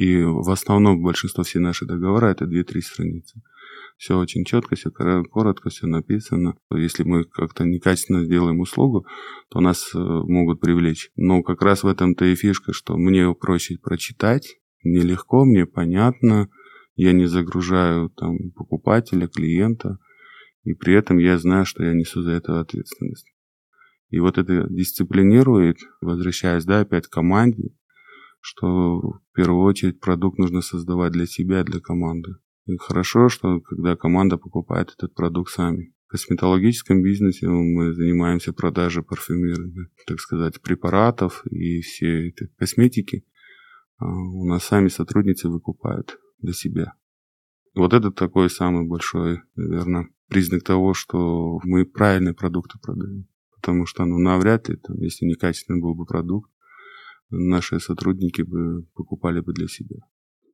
И 0.00 0.22
в 0.22 0.48
основном 0.48 1.02
большинство 1.02 1.44
все 1.44 1.58
наши 1.58 1.84
договора 1.84 2.28
это 2.28 2.46
2-3 2.46 2.80
страницы. 2.80 3.42
Все 3.98 4.16
очень 4.16 4.46
четко, 4.46 4.74
все 4.74 4.90
коротко, 4.90 5.68
все 5.68 5.86
написано. 5.86 6.54
Если 6.72 7.02
мы 7.02 7.24
как-то 7.24 7.64
некачественно 7.66 8.24
сделаем 8.24 8.60
услугу, 8.60 9.04
то 9.50 9.60
нас 9.60 9.90
э, 9.94 9.98
могут 9.98 10.58
привлечь. 10.58 11.10
Но 11.16 11.42
как 11.42 11.60
раз 11.60 11.82
в 11.82 11.86
этом-то 11.86 12.24
и 12.24 12.34
фишка, 12.34 12.72
что 12.72 12.96
мне 12.96 13.34
проще 13.34 13.76
прочитать, 13.76 14.56
мне 14.82 15.02
легко, 15.02 15.44
мне 15.44 15.66
понятно, 15.66 16.48
я 16.94 17.12
не 17.12 17.26
загружаю 17.26 18.08
там 18.08 18.52
покупателя, 18.52 19.28
клиента, 19.28 19.98
и 20.64 20.72
при 20.72 20.94
этом 20.94 21.18
я 21.18 21.36
знаю, 21.36 21.66
что 21.66 21.84
я 21.84 21.92
несу 21.92 22.22
за 22.22 22.30
это 22.30 22.58
ответственность. 22.58 23.30
И 24.08 24.18
вот 24.18 24.38
это 24.38 24.66
дисциплинирует, 24.70 25.76
возвращаясь, 26.00 26.64
да, 26.64 26.80
опять 26.80 27.06
к 27.06 27.12
команде, 27.12 27.74
что 28.40 29.00
в 29.00 29.20
первую 29.34 29.62
очередь 29.62 30.00
продукт 30.00 30.38
нужно 30.38 30.60
создавать 30.60 31.12
для 31.12 31.26
себя, 31.26 31.64
для 31.64 31.80
команды. 31.80 32.36
И 32.66 32.76
хорошо, 32.76 33.28
что 33.28 33.60
когда 33.60 33.96
команда 33.96 34.36
покупает 34.36 34.94
этот 34.96 35.14
продукт 35.14 35.50
сами. 35.52 35.94
В 36.06 36.10
косметологическом 36.10 37.02
бизнесе 37.02 37.48
мы 37.48 37.92
занимаемся 37.92 38.52
продажей 38.52 39.04
парфюмерных, 39.04 39.90
так 40.06 40.18
сказать, 40.18 40.60
препаратов 40.60 41.44
и 41.46 41.80
все 41.82 42.30
этой 42.30 42.48
косметики. 42.58 43.24
А 43.98 44.06
у 44.06 44.44
нас 44.44 44.64
сами 44.64 44.88
сотрудницы 44.88 45.48
выкупают 45.48 46.18
для 46.38 46.52
себя. 46.52 46.94
Вот 47.74 47.92
это 47.92 48.10
такой 48.10 48.50
самый 48.50 48.86
большой, 48.86 49.42
наверное, 49.54 50.08
признак 50.28 50.64
того, 50.64 50.94
что 50.94 51.60
мы 51.62 51.84
правильные 51.84 52.34
продукты 52.34 52.78
продаем. 52.82 53.26
Потому 53.54 53.86
что, 53.86 54.04
ну, 54.04 54.18
навряд 54.18 54.68
ли, 54.68 54.76
там, 54.76 54.96
если 54.96 55.26
некачественный 55.26 55.80
был 55.80 55.94
бы 55.94 56.06
продукт, 56.06 56.50
наши 57.30 57.80
сотрудники 57.80 58.42
бы 58.42 58.84
покупали 58.94 59.40
бы 59.40 59.52
для 59.52 59.68
себя. 59.68 59.96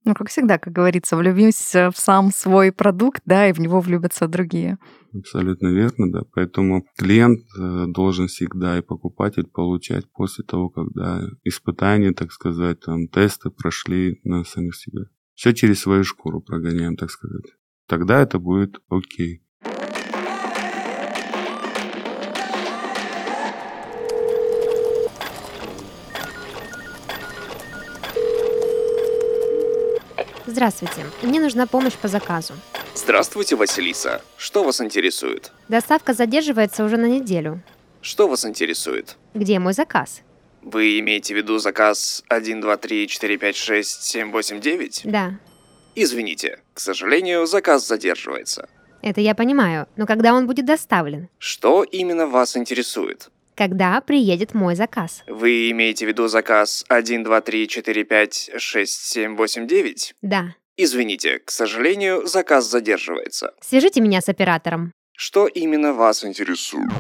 Ну, 0.07 0.15
как 0.15 0.29
всегда, 0.29 0.57
как 0.59 0.73
говорится, 0.73 1.17
влюбимся 1.17 1.91
в 1.91 1.97
сам 1.97 2.31
свой 2.31 2.71
продукт, 2.71 3.23
да, 3.25 3.49
и 3.49 3.53
в 3.53 3.59
него 3.59 3.81
влюбятся 3.81 4.29
другие. 4.29 4.79
Абсолютно 5.13 5.67
верно, 5.67 6.13
да. 6.13 6.23
Поэтому 6.33 6.87
клиент 6.97 7.41
э, 7.59 7.87
должен 7.89 8.29
всегда 8.29 8.79
и 8.79 8.83
покупатель 8.83 9.49
получать 9.49 10.05
после 10.13 10.45
того, 10.45 10.69
когда 10.69 11.23
испытания, 11.43 12.13
так 12.13 12.31
сказать, 12.31 12.79
там, 12.81 13.09
тесты 13.09 13.51
прошли 13.51 14.21
на 14.23 14.45
самих 14.45 14.77
себя. 14.77 15.07
Все 15.35 15.53
через 15.53 15.81
свою 15.81 16.05
шкуру 16.05 16.41
прогоняем, 16.41 16.97
так 16.97 17.11
сказать. 17.11 17.45
Тогда 17.89 18.21
это 18.21 18.39
будет 18.39 18.81
окей. 18.89 19.43
Здравствуйте. 30.57 31.05
Мне 31.21 31.39
нужна 31.39 31.67
помощь 31.67 31.97
по 31.97 32.09
заказу. 32.09 32.55
Здравствуйте, 32.95 33.57
Василиса. 33.57 34.23
Что 34.39 34.65
вас 34.65 34.81
интересует? 34.81 35.53
Доставка 35.69 36.15
задерживается 36.15 36.83
уже 36.83 36.97
на 36.97 37.05
неделю. 37.05 37.61
Что 38.01 38.27
вас 38.27 38.47
интересует? 38.47 39.19
Где 39.35 39.59
мой 39.59 39.75
заказ? 39.75 40.23
Вы 40.63 40.99
имеете 41.01 41.35
в 41.35 41.37
виду 41.37 41.59
заказ 41.59 42.25
1, 42.29 42.63
2, 42.63 42.77
3, 42.79 43.07
4, 43.07 43.37
5, 43.37 43.55
6, 43.57 44.03
7, 44.03 44.33
8, 44.33 44.61
9? 44.63 45.01
Да. 45.05 45.39
Извините, 45.95 46.61
к 46.73 46.81
сожалению, 46.81 47.47
заказ 47.47 47.87
задерживается. 47.87 48.67
Это 49.03 49.21
я 49.21 49.35
понимаю, 49.35 49.87
но 49.97 50.07
когда 50.07 50.33
он 50.33 50.47
будет 50.47 50.65
доставлен? 50.65 51.29
Что 51.39 51.83
именно 51.83 52.27
вас 52.27 52.57
интересует? 52.57 53.29
Когда 53.57 54.03
приедет 54.03 54.53
мой 54.53 54.75
заказ? 54.75 55.23
Вы 55.27 55.71
имеете 55.71 56.05
в 56.05 56.09
виду 56.09 56.29
заказ 56.29 56.85
1, 56.89 57.25
2, 57.25 57.41
3, 57.41 57.69
4, 57.69 58.05
5, 58.05 58.51
6, 58.59 58.93
7, 58.93 59.35
8, 59.35 59.67
9? 59.67 60.15
Да. 60.21 60.55
Извините, 60.77 61.39
к 61.39 61.51
сожалению, 61.51 62.27
заказ 62.27 62.71
задерживается. 62.71 63.55
Свяжите 63.63 64.03
меня 64.03 64.21
с 64.21 64.29
оператором. 64.29 64.93
Что 65.17 65.47
именно 65.47 65.95
вас 65.95 66.23
интересует? 66.23 66.91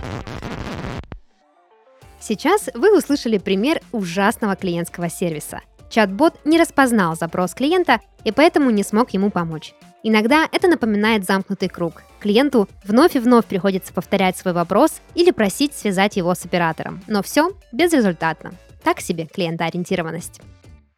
Сейчас 2.20 2.70
вы 2.72 2.96
услышали 2.96 3.36
пример 3.36 3.82
ужасного 3.92 4.56
клиентского 4.56 5.10
сервиса. 5.10 5.60
Чат-бот 5.90 6.40
не 6.46 6.58
распознал 6.58 7.16
запрос 7.16 7.52
клиента 7.52 8.00
и 8.24 8.32
поэтому 8.32 8.70
не 8.70 8.82
смог 8.82 9.10
ему 9.10 9.30
помочь. 9.30 9.74
Иногда 10.08 10.48
это 10.52 10.68
напоминает 10.68 11.24
замкнутый 11.24 11.68
круг. 11.68 12.04
Клиенту 12.20 12.68
вновь 12.84 13.16
и 13.16 13.18
вновь 13.18 13.44
приходится 13.46 13.92
повторять 13.92 14.36
свой 14.36 14.54
вопрос 14.54 15.00
или 15.16 15.32
просить 15.32 15.74
связать 15.74 16.16
его 16.16 16.32
с 16.32 16.44
оператором. 16.44 17.02
Но 17.08 17.24
все 17.24 17.50
безрезультатно. 17.72 18.52
Так 18.84 19.00
себе 19.00 19.26
клиентоориентированность. 19.26 20.40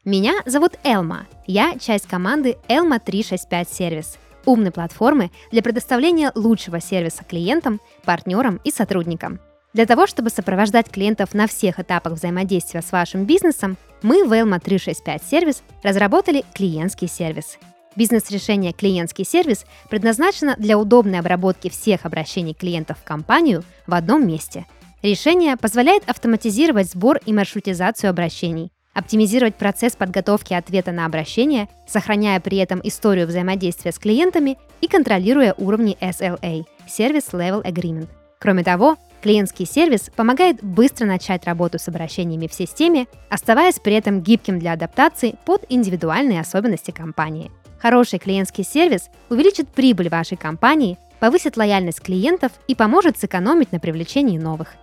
Меня 0.05 0.35
зовут 0.45 0.73
Элма. 0.85 1.27
Я 1.47 1.79
часть 1.79 2.07
команды 2.07 2.59
Elma 2.69 3.00
365 3.03 3.71
Сервис– 3.71 4.19
умной 4.45 4.73
платформы 4.73 5.31
для 5.50 5.62
предоставления 5.62 6.31
лучшего 6.35 6.79
сервиса 6.79 7.25
клиентам, 7.25 7.81
партнерам 8.05 8.61
и 8.62 8.71
сотрудникам. 8.71 9.41
Для 9.73 9.87
того, 9.87 10.07
чтобы 10.07 10.29
сопровождать 10.29 10.91
клиентов 10.91 11.33
на 11.33 11.47
всех 11.47 11.81
этапах 11.81 12.12
взаимодействия 12.12 12.83
с 12.83 12.93
вашим 12.93 13.25
бизнесом, 13.25 13.79
мы 14.03 14.27
в 14.27 14.33
Elma 14.35 14.61
365 14.61 15.23
Сервис 15.23 15.62
разработали 15.83 16.45
клиентский 16.53 17.09
сервис– 17.09 17.57
Бизнес-решение 17.99 18.73
«Клиентский 18.73 19.25
сервис» 19.25 19.67
предназначено 19.90 20.55
для 20.57 20.78
удобной 20.78 21.19
обработки 21.19 21.69
всех 21.69 22.07
обращений 22.07 22.55
клиентов 22.55 22.97
в 22.99 23.02
компанию 23.02 23.64
в 23.88 23.95
одном 23.95 24.25
месте. 24.25 24.67
Решение 25.02 25.57
позволяет 25.57 26.09
автоматизировать 26.09 26.88
сбор 26.88 27.19
и 27.26 27.33
маршрутизацию 27.33 28.11
обращений, 28.11 28.71
оптимизировать 28.95 29.57
процесс 29.57 29.97
подготовки 29.97 30.55
ответа 30.55 30.93
на 30.93 31.07
обращение, 31.07 31.69
сохраняя 31.88 32.38
при 32.38 32.59
этом 32.59 32.81
историю 32.85 33.26
взаимодействия 33.26 33.90
с 33.90 33.99
клиентами 33.99 34.59
и 34.81 34.87
контролируя 34.87 35.52
уровни 35.59 35.99
SLA– 36.00 36.67
Service 36.87 37.33
Level 37.33 37.64
Agreement. 37.64 38.07
Кроме 38.38 38.62
того, 38.62 38.97
клиентский 39.23 39.67
сервис 39.67 40.09
помогает 40.14 40.62
быстро 40.62 41.05
начать 41.05 41.45
работу 41.47 41.81
с 41.81 41.88
обращениями 41.88 42.47
в 42.47 42.55
системе, 42.55 43.09
оставаясь 43.28 43.81
при 43.81 43.95
этом 43.95 44.21
гибким 44.21 44.61
для 44.61 44.75
адаптации 44.75 45.35
под 45.45 45.64
индивидуальные 45.69 46.40
особенности 46.40 46.93
компании. 46.93 47.50
Хороший 47.78 48.18
клиентский 48.18 48.64
сервис 48.64 49.08
увеличит 49.28 49.68
прибыль 49.68 50.08
вашей 50.08 50.37
компании, 50.37 50.99
повысит 51.20 51.56
лояльность 51.56 52.00
клиентов 52.00 52.52
и 52.66 52.75
поможет 52.75 53.18
сэкономить 53.18 53.73
на 53.73 53.78
привлечении 53.78 54.38
новых. 54.38 54.75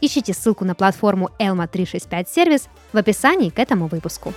Ищите 0.00 0.34
ссылку 0.34 0.64
на 0.64 0.74
платформу 0.74 1.30
Elma 1.38 1.66
365 1.66 2.28
сервис 2.28 2.68
в 2.92 2.96
описании 2.96 3.50
к 3.50 3.58
этому 3.58 3.86
выпуску. 3.88 4.34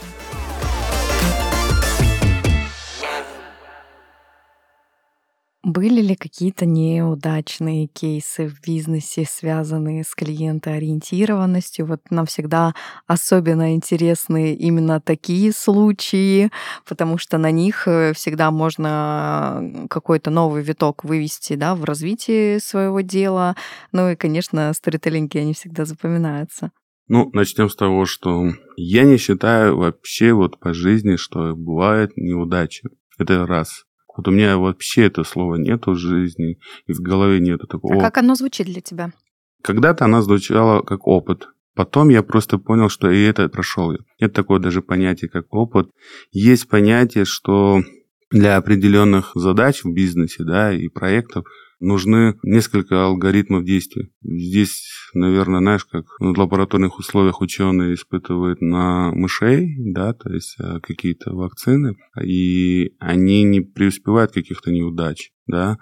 Были 5.68 6.00
ли 6.00 6.16
какие-то 6.16 6.66
неудачные 6.66 7.88
кейсы 7.88 8.48
в 8.48 8.62
бизнесе, 8.66 9.26
связанные 9.30 10.06
с 10.06 10.16
клиентоориентированностью? 10.16 11.86
Вот 11.86 12.00
нам 12.10 12.26
всегда 12.26 12.74
особенно 13.06 13.76
интересны 13.76 14.54
именно 14.54 15.02
такие 15.02 15.52
случаи, 15.52 16.52
потому 16.88 17.18
что 17.18 17.38
на 17.38 17.52
них 17.52 17.86
э, 17.86 18.14
всегда 18.14 18.50
можно 18.50 19.62
какой-то 19.90 20.30
новый 20.30 20.64
виток 20.64 21.04
вывести 21.04 21.58
да, 21.58 21.76
в 21.76 21.84
развитии 21.84 22.60
своего 22.60 23.02
дела. 23.02 23.58
Ну 23.92 24.12
и, 24.12 24.16
конечно, 24.16 24.72
сторителлинги, 24.74 25.38
они 25.38 25.54
всегда 25.54 25.84
запоминаются. 25.84 26.72
Ну, 27.10 27.30
начнем 27.34 27.70
с 27.70 27.76
того, 27.76 28.06
что 28.06 28.54
я 28.78 29.04
не 29.04 29.18
считаю 29.18 29.76
вообще 29.76 30.32
вот 30.32 30.62
по 30.62 30.74
жизни, 30.74 31.18
что 31.18 31.54
бывает 31.58 32.16
неудачи. 32.16 32.88
Это 33.18 33.46
раз. 33.46 33.84
Вот 34.18 34.28
у 34.28 34.32
меня 34.32 34.58
вообще 34.58 35.06
это 35.06 35.24
слова 35.24 35.56
нету 35.56 35.92
в 35.92 35.98
жизни, 35.98 36.60
и 36.88 36.94
в 36.94 37.00
голове 37.00 37.40
нету 37.40 37.68
такого. 37.68 37.98
А 37.98 38.02
как 38.02 38.18
оно 38.18 38.34
звучит 38.36 38.66
для 38.66 38.82
тебя? 38.82 39.14
Когда-то 39.62 40.06
оно 40.06 40.22
звучало 40.22 40.82
как 40.82 41.08
опыт. 41.08 41.50
Потом 41.76 42.10
я 42.10 42.24
просто 42.24 42.58
понял, 42.58 42.90
что 42.90 43.12
и 43.12 43.22
это 43.22 43.48
прошел. 43.48 43.96
Нет 44.20 44.34
такого 44.34 44.60
даже 44.60 44.82
понятия, 44.82 45.28
как 45.28 45.54
опыт. 45.54 45.92
Есть 46.32 46.68
понятие, 46.68 47.26
что 47.26 47.84
для 48.32 48.58
определенных 48.58 49.32
задач 49.36 49.84
в 49.84 49.94
бизнесе 49.94 50.44
да, 50.44 50.74
и 50.74 50.88
проектов 50.88 51.46
нужны 51.80 52.36
несколько 52.44 53.06
алгоритмов 53.06 53.64
действий. 53.64 54.12
Здесь, 54.22 54.88
наверное, 55.14 55.60
знаешь, 55.60 55.86
как 55.86 56.06
в 56.20 56.38
лабораторных 56.38 57.00
условиях 57.00 57.42
ученые 57.42 57.96
испытывают 57.96 58.62
на 58.62 59.12
мышей, 59.12 59.76
да, 59.78 60.14
то 60.14 60.32
есть 60.32 60.56
э, 60.60 60.80
какие-то 60.82 61.34
вакцины, 61.34 61.96
и 62.22 62.94
они 63.00 63.44
не 63.44 63.62
преуспевают 63.62 64.32
каких-то 64.32 64.72
неудач. 64.72 65.32
Да, 65.48 65.78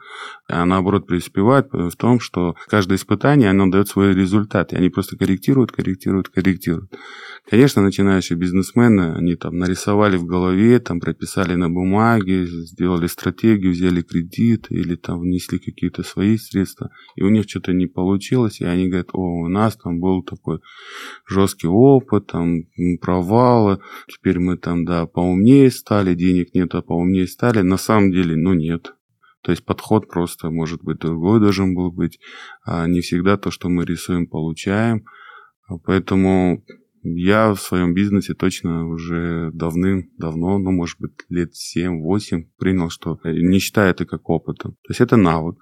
а 0.48 0.66
наоборот 0.66 1.08
преуспевают 1.08 1.68
в 1.72 1.96
том, 1.96 2.20
что 2.20 2.56
каждое 2.68 2.96
испытание, 2.96 3.50
оно 3.50 3.68
дает 3.68 3.88
свой 3.88 4.14
результат, 4.14 4.74
и 4.74 4.76
они 4.76 4.90
просто 4.90 5.18
корректируют, 5.18 5.72
корректируют, 5.72 6.30
корректируют. 6.30 6.94
Конечно, 7.50 7.82
начинающие 7.82 8.38
бизнесмены, 8.38 9.14
они 9.16 9.36
там 9.36 9.58
нарисовали 9.58 10.18
в 10.18 10.26
голове, 10.26 10.80
там 10.80 11.00
прописали 11.00 11.56
на 11.56 11.70
бумаге, 11.70 12.46
сделали 12.48 13.08
стратегию, 13.08 13.72
взяли 13.72 14.02
кредит 14.02 14.68
или 14.70 14.96
там 14.96 15.20
внесли 15.20 15.60
какие-то 15.60 16.04
свои 16.04 16.38
средства, 16.38 16.90
и 17.16 17.24
у 17.24 17.30
них 17.30 17.46
что-то 17.48 17.74
не 17.74 17.88
получилось, 17.88 18.62
и 18.62 18.66
они 18.66 18.88
говорят, 18.88 19.10
о, 19.14 19.20
у 19.20 19.48
нас 19.48 19.76
там 19.76 20.00
был 20.00 20.24
такой 20.24 20.60
жесткий 21.28 21.68
опыт, 21.68 22.28
там 22.28 22.64
провалы, 23.02 23.80
теперь 24.08 24.40
мы 24.40 24.58
там, 24.58 24.86
да, 24.86 25.06
поумнее 25.06 25.72
стали, 25.72 26.16
денег 26.16 26.54
нет, 26.54 26.74
а 26.76 26.82
поумнее 26.82 27.28
стали. 27.28 27.62
На 27.62 27.78
самом 27.78 28.12
деле, 28.12 28.36
ну 28.36 28.54
нет, 28.54 28.96
то 29.46 29.52
есть 29.52 29.64
подход 29.64 30.10
просто 30.10 30.50
может 30.50 30.84
быть 30.84 30.98
другой 30.98 31.40
должен 31.40 31.76
был 31.76 31.92
быть. 31.92 32.20
А 32.64 32.88
не 32.88 33.02
всегда 33.02 33.38
то, 33.38 33.52
что 33.52 33.70
мы 33.70 33.86
рисуем, 33.86 34.26
получаем. 34.26 35.06
Поэтому 35.84 36.64
я 37.04 37.54
в 37.54 37.62
своем 37.62 37.94
бизнесе 37.94 38.34
точно 38.34 38.88
уже 38.88 39.52
давным-давно, 39.54 40.58
ну, 40.58 40.72
может 40.72 41.00
быть, 41.00 41.12
лет 41.30 41.52
7-8 41.54 42.46
принял, 42.58 42.90
что 42.90 43.20
не 43.24 43.60
считаю 43.60 43.92
это 43.92 44.06
как 44.06 44.28
опытом. 44.32 44.72
То 44.72 44.90
есть 44.90 45.02
это 45.02 45.16
навык. 45.16 45.58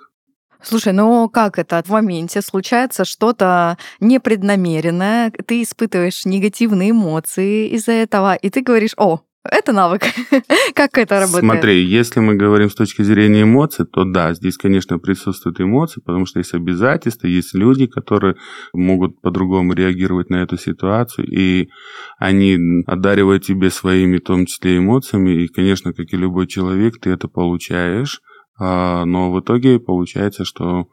Слушай, 0.62 0.94
ну 0.94 1.28
как 1.28 1.60
это? 1.60 1.84
В 1.84 1.90
моменте 1.90 2.42
случается 2.42 3.04
что-то 3.04 3.78
непреднамеренное, 4.00 5.30
ты 5.46 5.62
испытываешь 5.62 6.24
негативные 6.24 6.92
эмоции 6.92 7.68
из-за 7.76 7.92
этого, 7.92 8.36
и 8.36 8.50
ты 8.50 8.62
говоришь, 8.62 8.94
о, 8.96 9.24
это 9.44 9.74
навык. 9.74 10.04
как 10.74 10.98
это 10.98 11.20
работает? 11.20 11.44
Смотри, 11.44 11.84
если 11.84 12.20
мы 12.20 12.36
говорим 12.36 12.70
с 12.70 12.76
точки 12.76 13.02
зрения 13.02 13.44
эмоций, 13.44 13.86
то 13.86 14.06
да, 14.06 14.34
здесь, 14.34 14.58
конечно, 14.58 15.00
присутствуют 15.00 15.60
эмоции, 15.60 16.02
потому 16.02 16.26
что 16.26 16.40
есть 16.40 16.54
обязательства, 16.54 17.28
есть 17.28 17.54
люди, 17.54 17.88
которые 17.88 18.36
могут 18.74 19.22
по-другому 19.22 19.74
реагировать 19.74 20.30
на 20.30 20.38
эту 20.38 20.58
ситуацию, 20.58 21.28
и 21.28 21.70
они 22.18 22.58
одаривают 22.88 23.44
тебе 23.44 23.70
своими, 23.70 24.18
в 24.18 24.24
том 24.24 24.46
числе, 24.46 24.78
эмоциями, 24.78 25.44
и, 25.44 25.48
конечно, 25.48 25.94
как 25.94 26.14
и 26.14 26.18
любой 26.18 26.48
человек, 26.48 27.00
ты 27.00 27.10
это 27.10 27.28
получаешь, 27.28 28.22
а, 28.60 29.04
но 29.06 29.32
в 29.32 29.40
итоге 29.40 29.80
получается, 29.80 30.46
что 30.46 30.88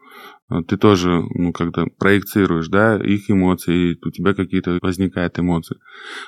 ты 0.67 0.77
тоже, 0.77 1.23
ну, 1.33 1.53
когда 1.53 1.85
проецируешь, 1.97 2.67
да, 2.67 2.97
их 2.97 3.29
эмоции, 3.29 3.97
у 4.05 4.11
тебя 4.11 4.33
какие-то 4.33 4.79
возникают 4.81 5.39
эмоции. 5.39 5.77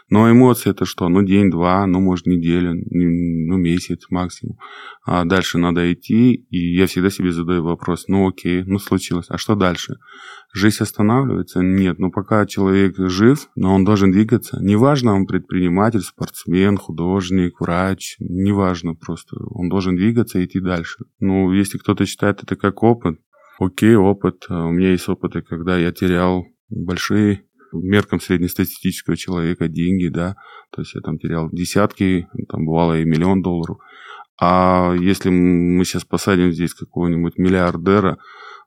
Но 0.09 0.31
эмоции 0.31 0.69
это 0.69 0.85
что? 0.85 1.09
Ну, 1.09 1.23
день-два, 1.23 1.85
ну, 1.87 1.99
может, 1.99 2.25
неделя, 2.25 2.73
ну, 2.73 3.57
месяц 3.57 4.05
максимум. 4.09 4.57
А 5.05 5.25
дальше 5.25 5.57
надо 5.57 5.91
идти, 5.91 6.35
и 6.35 6.75
я 6.75 6.87
всегда 6.87 7.09
себе 7.09 7.33
задаю 7.33 7.63
вопрос, 7.63 8.05
ну, 8.07 8.27
окей, 8.27 8.63
ну, 8.63 8.79
случилось, 8.79 9.25
а 9.29 9.37
что 9.37 9.55
дальше? 9.55 9.95
Жизнь 10.53 10.83
останавливается? 10.83 11.61
Нет, 11.61 11.99
ну, 11.99 12.11
пока 12.11 12.45
человек 12.45 12.95
жив, 12.97 13.49
но 13.55 13.73
он 13.73 13.83
должен 13.83 14.11
двигаться. 14.11 14.59
Неважно, 14.61 15.15
он 15.15 15.25
предприниматель, 15.25 16.01
спортсмен, 16.01 16.77
художник, 16.77 17.59
врач, 17.59 18.15
неважно 18.19 18.93
просто. 18.93 19.35
Он 19.49 19.67
должен 19.67 19.95
двигаться 19.95 20.39
и 20.39 20.45
идти 20.45 20.59
дальше. 20.59 21.05
Ну, 21.19 21.51
если 21.51 21.77
кто-то 21.77 22.05
считает 22.05 22.43
это 22.43 22.55
как 22.55 22.83
опыт, 22.83 23.19
Окей, 23.59 23.95
опыт. 23.95 24.45
А, 24.49 24.65
у 24.65 24.71
меня 24.71 24.91
есть 24.91 25.07
опыты, 25.07 25.41
когда 25.41 25.77
я 25.77 25.91
терял 25.91 26.45
большие 26.69 27.45
меркам 27.71 28.19
среднестатистического 28.19 29.17
человека 29.17 29.67
деньги, 29.67 30.07
да, 30.07 30.35
то 30.71 30.81
есть 30.81 30.93
я 30.93 31.01
там 31.01 31.17
терял 31.17 31.49
десятки, 31.51 32.27
там 32.49 32.65
бывало 32.65 32.99
и 32.99 33.05
миллион 33.05 33.41
долларов. 33.41 33.77
А 34.39 34.93
если 34.99 35.29
мы 35.29 35.83
сейчас 35.85 36.05
посадим 36.05 36.51
здесь 36.51 36.73
какого-нибудь 36.73 37.37
миллиардера, 37.37 38.17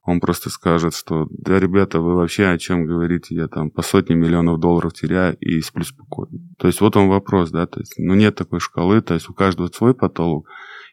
он 0.04 0.20
просто 0.20 0.50
скажет, 0.50 0.94
что 0.94 1.26
да, 1.30 1.58
ребята, 1.58 2.00
вы 2.00 2.14
вообще 2.14 2.46
о 2.46 2.58
чем 2.58 2.86
говорите, 2.86 3.34
я 3.34 3.48
там 3.48 3.70
по 3.70 3.82
сотне 3.82 4.14
миллионов 4.14 4.60
долларов 4.60 4.94
теряю 4.94 5.36
и 5.38 5.60
сплю 5.60 5.84
спокойно. 5.84 6.38
То 6.58 6.68
есть 6.68 6.80
вот 6.80 6.96
он 6.96 7.08
вопрос, 7.08 7.50
да, 7.50 7.66
то 7.66 7.80
есть, 7.80 7.94
ну 7.98 8.14
нет 8.14 8.36
такой 8.36 8.60
шкалы, 8.60 9.00
то 9.00 9.14
есть 9.14 9.28
у 9.28 9.34
каждого 9.34 9.66
свой 9.66 9.94
потолок. 9.94 10.48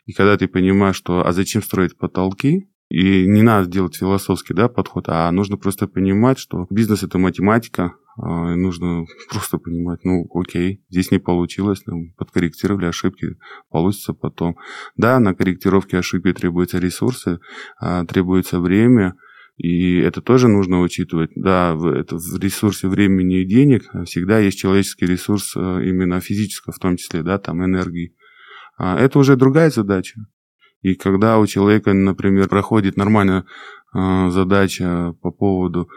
И 0.05 0.13
когда 0.13 0.35
ты 0.35 0.47
понимаешь, 0.47 0.95
что 0.95 1.25
а 1.25 1.31
зачем 1.31 1.61
строить 1.61 1.95
потолки, 1.95 2.67
и 2.93 3.25
не 3.25 3.41
надо 3.41 3.67
делать 3.67 3.95
философский 3.95 4.53
да, 4.53 4.69
подход, 4.69 5.05
а 5.07 5.31
нужно 5.31 5.57
просто 5.57 5.87
понимать, 5.87 6.37
что 6.37 6.67
бизнес– 6.69 7.01
это 7.03 7.17
математика, 7.17 7.95
а, 8.17 8.55
нужно 8.55 9.05
просто 9.31 9.57
понимать, 9.57 10.01
ну, 10.03 10.29
окей, 10.31 10.83
здесь 10.91 11.09
не 11.09 11.17
получилось, 11.17 11.81
ну, 11.87 12.13
подкорректировали 12.17 12.85
ошибки, 12.85 13.29
получится 13.71 14.13
потом. 14.13 14.57
Да, 14.95 15.19
на 15.19 15.33
корректировке 15.33 15.97
ошибки 15.97 16.33
требуются 16.33 16.77
ресурсы, 16.77 17.39
а, 17.79 18.05
требуется 18.05 18.59
время, 18.59 19.15
и 19.57 19.97
это 19.97 20.21
тоже 20.21 20.47
нужно 20.47 20.79
учитывать. 20.79 21.31
Да, 21.35 21.75
это 21.95 22.17
в 22.17 22.39
ресурсе 22.39 22.87
времени 22.87 23.41
и 23.41 23.47
денег 23.47 23.85
всегда 24.05 24.37
есть 24.37 24.59
человеческий 24.59 25.07
ресурс 25.07 25.53
а, 25.57 25.79
именно 25.79 26.19
физического, 26.19 26.73
в 26.73 26.77
том 26.77 26.97
числе, 26.97 27.23
да, 27.23 27.39
там 27.39 27.65
энергии. 27.65 28.13
Это 28.77 29.17
уже 29.17 29.35
другая 29.35 29.71
задача. 29.71 30.19
И 30.83 30.95
когда 30.95 31.39
у 31.39 31.47
человека, 31.47 31.93
например, 31.93 32.49
проходит 32.49 32.97
нормальная 32.97 33.45
э, 33.95 34.29
задача 34.29 35.15
по 35.21 35.31
поводу 35.31 35.89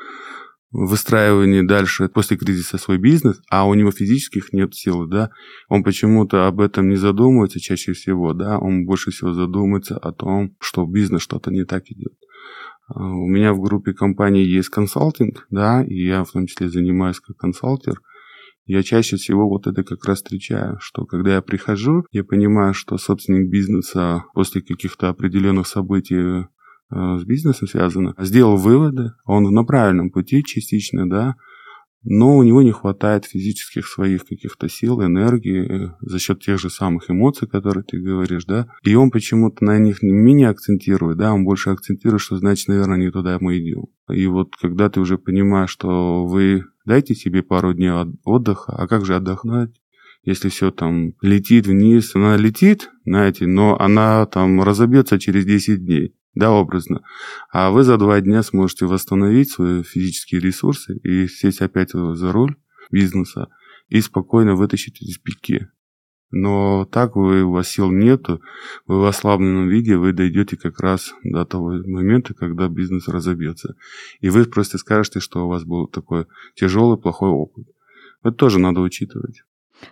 выстраивания 0.70 1.64
дальше 1.64 2.08
после 2.08 2.36
кризиса 2.36 2.78
свой 2.78 2.98
бизнес, 2.98 3.40
а 3.50 3.66
у 3.66 3.74
него 3.74 3.90
физических 3.90 4.52
нет 4.52 4.74
сил, 4.74 5.06
да, 5.06 5.30
он 5.68 5.82
почему-то 5.82 6.46
об 6.46 6.60
этом 6.60 6.88
не 6.88 6.96
задумывается 6.96 7.60
чаще 7.60 7.92
всего, 7.92 8.32
да, 8.32 8.58
он 8.58 8.84
больше 8.84 9.10
всего 9.10 9.32
задумается 9.32 9.96
о 9.96 10.12
том, 10.12 10.54
что 10.60 10.86
бизнес 10.86 11.22
что-то 11.22 11.50
не 11.50 11.64
так 11.64 11.84
идет. 11.86 12.12
У 12.94 13.26
меня 13.26 13.52
в 13.52 13.60
группе 13.60 13.92
компаний 13.92 14.44
есть 14.44 14.68
консалтинг, 14.68 15.46
да, 15.50 15.84
и 15.84 16.06
я 16.06 16.22
в 16.22 16.30
том 16.30 16.46
числе 16.46 16.68
занимаюсь 16.68 17.20
как 17.20 17.36
консалтер– 17.36 18.00
я 18.66 18.82
чаще 18.82 19.16
всего 19.16 19.48
вот 19.48 19.66
это 19.66 19.84
как 19.84 20.04
раз 20.04 20.18
встречаю, 20.18 20.78
что 20.80 21.04
когда 21.06 21.34
я 21.34 21.42
прихожу, 21.42 22.04
я 22.10 22.24
понимаю, 22.24 22.74
что 22.74 22.98
собственник 22.98 23.48
бизнеса 23.48 24.24
после 24.34 24.60
каких-то 24.60 25.08
определенных 25.08 25.68
событий 25.68 26.42
э, 26.42 27.18
с 27.18 27.24
бизнесом 27.24 27.68
связано, 27.68 28.14
сделал 28.18 28.56
выводы, 28.56 29.12
он 29.24 29.44
на 29.44 29.64
правильном 29.64 30.10
пути 30.10 30.42
частично, 30.44 31.08
да, 31.08 31.36
но 32.08 32.36
у 32.36 32.42
него 32.44 32.62
не 32.62 32.70
хватает 32.70 33.24
физических 33.24 33.86
своих 33.86 34.24
каких-то 34.24 34.68
сил, 34.68 35.02
энергии 35.02 35.66
э, 35.68 35.88
за 36.00 36.18
счет 36.20 36.40
тех 36.40 36.58
же 36.58 36.70
самых 36.70 37.10
эмоций, 37.10 37.48
которые 37.48 37.82
ты 37.82 37.98
говоришь, 37.98 38.44
да, 38.44 38.68
и 38.84 38.94
он 38.94 39.10
почему-то 39.10 39.64
на 39.64 39.78
них 39.78 40.02
не 40.02 40.12
менее 40.12 40.48
акцентирует, 40.48 41.18
да, 41.18 41.34
он 41.34 41.44
больше 41.44 41.70
акцентирует, 41.70 42.22
что 42.22 42.36
значит, 42.36 42.68
наверное, 42.68 42.96
не 42.96 43.10
туда 43.10 43.38
мы 43.40 43.58
идем. 43.58 43.86
И 44.08 44.26
вот 44.28 44.54
когда 44.56 44.88
ты 44.88 45.00
уже 45.00 45.18
понимаешь, 45.18 45.70
что 45.70 46.24
вы 46.24 46.64
дайте 46.84 47.14
себе 47.16 47.42
пару 47.42 47.74
дней 47.74 47.92
отдыха, 48.24 48.72
а 48.72 48.86
как 48.86 49.04
же 49.04 49.16
отдохнуть? 49.16 49.74
Если 50.22 50.48
все 50.48 50.70
там 50.70 51.14
летит 51.22 51.66
вниз, 51.66 52.14
она 52.14 52.36
летит, 52.36 52.90
знаете, 53.04 53.46
но 53.46 53.78
она 53.80 54.26
там 54.26 54.62
разобьется 54.62 55.18
через 55.18 55.44
10 55.44 55.84
дней 55.84 56.15
да, 56.36 56.52
образно. 56.52 57.00
А 57.50 57.70
вы 57.70 57.82
за 57.82 57.96
два 57.96 58.20
дня 58.20 58.42
сможете 58.42 58.84
восстановить 58.84 59.50
свои 59.50 59.82
физические 59.82 60.42
ресурсы 60.42 60.98
и 60.98 61.26
сесть 61.26 61.62
опять 61.62 61.92
за 61.92 62.30
руль 62.30 62.56
бизнеса 62.90 63.48
и 63.88 64.02
спокойно 64.02 64.54
вытащить 64.54 65.00
из 65.00 65.16
пики. 65.16 65.68
Но 66.30 66.84
так 66.84 67.16
вы, 67.16 67.42
у 67.42 67.52
вас 67.52 67.70
сил 67.70 67.90
нету, 67.90 68.42
вы 68.86 69.00
в 69.00 69.04
ослабленном 69.06 69.68
виде, 69.68 69.96
вы 69.96 70.12
дойдете 70.12 70.58
как 70.58 70.78
раз 70.80 71.14
до 71.22 71.46
того 71.46 71.70
момента, 71.86 72.34
когда 72.34 72.68
бизнес 72.68 73.08
разобьется. 73.08 73.74
И 74.20 74.28
вы 74.28 74.44
просто 74.44 74.76
скажете, 74.76 75.20
что 75.20 75.46
у 75.46 75.48
вас 75.48 75.64
был 75.64 75.86
такой 75.86 76.26
тяжелый, 76.54 76.98
плохой 76.98 77.30
опыт. 77.30 77.66
Это 78.22 78.32
тоже 78.32 78.58
надо 78.58 78.82
учитывать. 78.82 79.42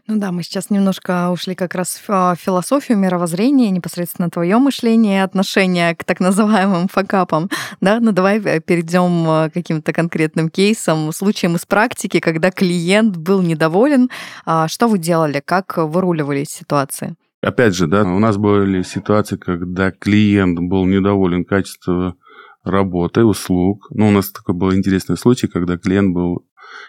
Ну 0.07 0.19
да, 0.19 0.33
мы 0.33 0.43
сейчас 0.43 0.71
немножко 0.71 1.31
ушли 1.31 1.55
как 1.55 1.75
раз 1.75 1.97
в 1.97 2.11
а, 2.11 2.35
философию, 2.37 2.99
мировоззрение, 2.99 3.71
непосредственно 3.71 4.31
твое 4.31 4.59
мышление, 4.59 5.25
отношение 5.25 5.95
к 5.95 6.05
так 6.05 6.21
называемым 6.21 6.89
факапам. 6.89 7.51
Да, 7.81 8.01
ну 8.01 8.13
давай 8.13 8.41
э, 8.41 8.61
перейдем 8.61 9.29
э, 9.29 9.51
к 9.51 9.55
каким-то 9.55 9.93
конкретным 9.93 10.49
кейсам, 10.49 11.13
случаям 11.13 11.57
из 11.57 11.67
практики, 11.67 12.21
когда 12.21 12.51
клиент 12.51 13.17
был 13.17 13.43
недоволен. 13.43 14.11
А 14.45 14.69
что 14.69 14.89
вы 14.89 14.99
делали? 14.99 15.43
Как 15.45 15.77
выруливали 15.77 16.45
ситуации? 16.45 17.17
Опять 17.43 17.75
же, 17.75 17.87
да, 17.87 18.03
у 18.03 18.19
нас 18.19 18.37
были 18.39 18.83
ситуации, 18.83 19.37
когда 19.37 19.91
клиент 19.91 20.59
был 20.59 20.87
недоволен 20.87 21.45
качеством 21.45 22.17
работы, 22.65 23.25
услуг. 23.25 23.87
Ну, 23.91 24.09
у 24.09 24.11
нас 24.11 24.31
такой 24.31 24.55
был 24.55 24.75
интересный 24.75 25.19
случай, 25.19 25.47
когда 25.47 25.77
клиент 25.77 26.15
был 26.15 26.47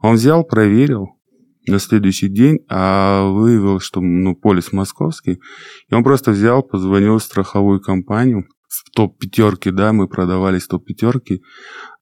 он 0.01 0.17
взял, 0.17 0.45
проверил, 0.45 1.19
на 1.67 1.79
следующий 1.79 2.29
день, 2.29 2.61
а 2.69 3.29
выявил, 3.29 3.79
что 3.79 4.01
ну, 4.01 4.35
полис 4.35 4.73
московский. 4.73 5.41
И 5.89 5.95
он 5.95 6.03
просто 6.03 6.31
взял, 6.31 6.63
позвонил 6.63 7.19
в 7.19 7.23
страховую 7.23 7.81
компанию, 7.81 8.47
в 8.69 8.91
топ-пятерке, 8.95 9.71
да, 9.71 9.93
мы 9.93 10.09
продавались 10.09 10.65
в 10.65 10.69
топ-пятерке, 10.69 11.41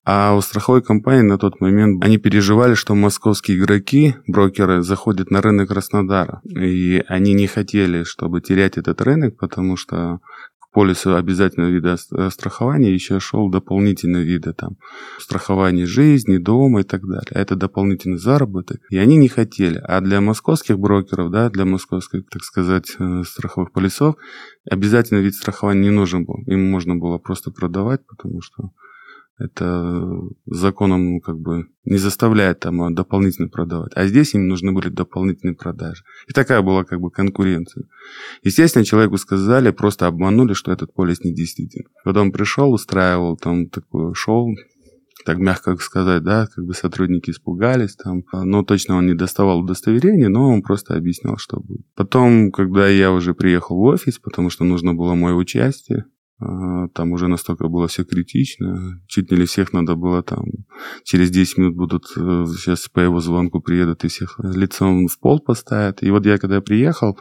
а 0.04 0.34
у 0.36 0.40
страховой 0.40 0.82
компании 0.82 1.22
на 1.22 1.36
тот 1.36 1.60
момент 1.60 2.02
они 2.04 2.16
переживали, 2.16 2.74
что 2.74 2.94
московские 2.94 3.58
игроки, 3.58 4.14
брокеры, 4.28 4.82
заходят 4.82 5.32
на 5.32 5.42
рынок 5.42 5.68
Краснодара. 5.68 6.42
И 6.44 7.02
они 7.08 7.34
не 7.34 7.48
хотели, 7.48 8.04
чтобы 8.04 8.40
терять 8.40 8.78
этот 8.78 9.00
рынок, 9.00 9.36
потому 9.36 9.76
что 9.76 10.20
полису 10.76 11.16
обязательного 11.16 11.70
вида 11.70 11.96
страхования 12.30 12.92
еще 12.92 13.18
шел 13.18 13.48
дополнительные 13.48 14.24
виды 14.24 14.52
там 14.52 14.76
страхование 15.18 15.86
жизни, 15.86 16.36
дома 16.36 16.80
и 16.80 16.82
так 16.82 17.00
далее. 17.00 17.32
А 17.34 17.40
это 17.40 17.56
дополнительный 17.56 18.18
заработок. 18.18 18.82
И 18.90 18.98
они 18.98 19.16
не 19.16 19.28
хотели. 19.28 19.80
А 19.82 20.02
для 20.02 20.20
московских 20.20 20.78
брокеров, 20.78 21.30
да, 21.30 21.48
для 21.48 21.64
московских, 21.64 22.28
так 22.28 22.42
сказать, 22.42 22.94
э, 22.98 23.22
страховых 23.24 23.72
полисов 23.72 24.16
обязательно 24.70 25.20
вид 25.20 25.34
страхования 25.34 25.80
не 25.80 25.90
нужен 25.90 26.26
был. 26.26 26.42
Им 26.46 26.70
можно 26.70 26.94
было 26.94 27.16
просто 27.16 27.50
продавать, 27.50 28.06
потому 28.06 28.42
что 28.42 28.70
это 29.38 30.08
законом 30.46 31.20
как 31.20 31.38
бы 31.38 31.66
не 31.84 31.98
заставляет 31.98 32.60
там 32.60 32.82
а 32.82 32.90
дополнительно 32.90 33.48
продавать. 33.48 33.92
А 33.94 34.06
здесь 34.06 34.34
им 34.34 34.48
нужны 34.48 34.72
были 34.72 34.88
дополнительные 34.88 35.54
продажи. 35.54 36.04
И 36.26 36.32
такая 36.32 36.62
была 36.62 36.84
как 36.84 37.00
бы 37.00 37.10
конкуренция. 37.10 37.84
Естественно, 38.42 38.84
человеку 38.84 39.18
сказали, 39.18 39.70
просто 39.70 40.06
обманули, 40.06 40.54
что 40.54 40.72
этот 40.72 40.94
полис 40.94 41.20
не 41.22 41.34
действительно. 41.34 41.88
Потом 42.04 42.32
пришел, 42.32 42.72
устраивал 42.72 43.36
там 43.36 43.68
такое 43.68 44.14
шоу, 44.14 44.54
так 45.26 45.38
мягко 45.38 45.76
сказать, 45.76 46.22
да, 46.22 46.46
как 46.46 46.64
бы 46.64 46.72
сотрудники 46.72 47.30
испугались 47.30 47.96
там, 47.96 48.22
но 48.32 48.62
точно 48.62 48.96
он 48.96 49.06
не 49.06 49.14
доставал 49.14 49.60
удостоверения, 49.60 50.28
но 50.28 50.48
он 50.48 50.62
просто 50.62 50.94
объяснял, 50.94 51.36
что 51.36 51.58
будет. 51.58 51.84
Потом, 51.94 52.52
когда 52.52 52.88
я 52.88 53.12
уже 53.12 53.34
приехал 53.34 53.76
в 53.76 53.82
офис, 53.82 54.18
потому 54.18 54.50
что 54.50 54.64
нужно 54.64 54.94
было 54.94 55.14
мое 55.14 55.34
участие, 55.34 56.06
там 56.38 57.12
уже 57.12 57.28
настолько 57.28 57.68
было 57.68 57.88
все 57.88 58.04
критично. 58.04 59.00
Чуть 59.06 59.30
не 59.30 59.38
ли 59.38 59.46
всех 59.46 59.72
надо 59.72 59.94
было 59.94 60.22
там... 60.22 60.44
Через 61.04 61.30
10 61.30 61.58
минут 61.58 61.76
будут... 61.76 62.04
Э, 62.16 62.44
сейчас 62.46 62.88
по 62.88 63.00
его 63.00 63.20
звонку 63.20 63.60
приедут 63.60 64.04
и 64.04 64.08
всех 64.08 64.38
лицом 64.42 65.08
в 65.08 65.18
пол 65.18 65.40
поставят. 65.40 66.02
И 66.02 66.10
вот 66.10 66.26
я 66.26 66.38
когда 66.38 66.60
приехал, 66.60 67.18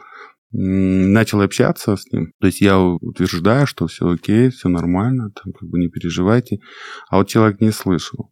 начал 0.52 1.40
общаться 1.40 1.96
с 1.96 2.12
ним. 2.12 2.32
То 2.40 2.46
есть 2.46 2.60
я 2.60 2.78
утверждаю, 2.78 3.66
что 3.66 3.86
все 3.86 4.08
окей, 4.08 4.50
все 4.50 4.68
нормально, 4.68 5.30
там 5.30 5.52
как 5.52 5.68
бы 5.68 5.78
не 5.78 5.88
переживайте. 5.88 6.58
А 7.08 7.18
вот 7.18 7.28
человек 7.28 7.60
не 7.60 7.70
слышал. 7.70 8.30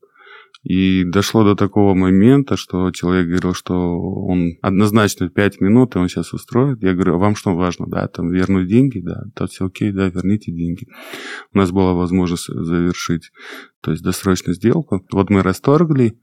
И 0.62 1.05
дошло 1.05 1.45
до 1.45 1.57
такого 1.57 1.95
момента, 1.95 2.57
что 2.57 2.90
человек 2.90 3.27
говорил, 3.27 3.53
что 3.53 3.75
он 3.75 4.57
однозначно 4.62 5.29
5 5.29 5.61
минут, 5.61 5.95
и 5.95 5.99
он 5.99 6.09
сейчас 6.09 6.33
устроит. 6.33 6.83
Я 6.83 6.95
говорю, 6.95 7.17
а 7.17 7.19
вам 7.19 7.37
что 7.37 7.55
важно, 7.55 7.87
да, 7.87 8.09
там 8.09 8.31
вернуть 8.31 8.69
деньги, 8.69 9.01
да, 9.01 9.25
то 9.35 9.47
все 9.47 9.67
окей, 9.67 9.93
да, 9.93 10.09
верните 10.09 10.53
деньги. 10.53 10.87
У 11.53 11.59
нас 11.59 11.71
была 11.71 11.93
возможность 11.93 12.47
завершить, 12.47 13.31
то 13.83 13.90
есть 13.90 14.03
досрочную 14.03 14.55
сделку. 14.55 15.05
Вот 15.12 15.29
мы 15.29 15.43
расторгли, 15.43 16.19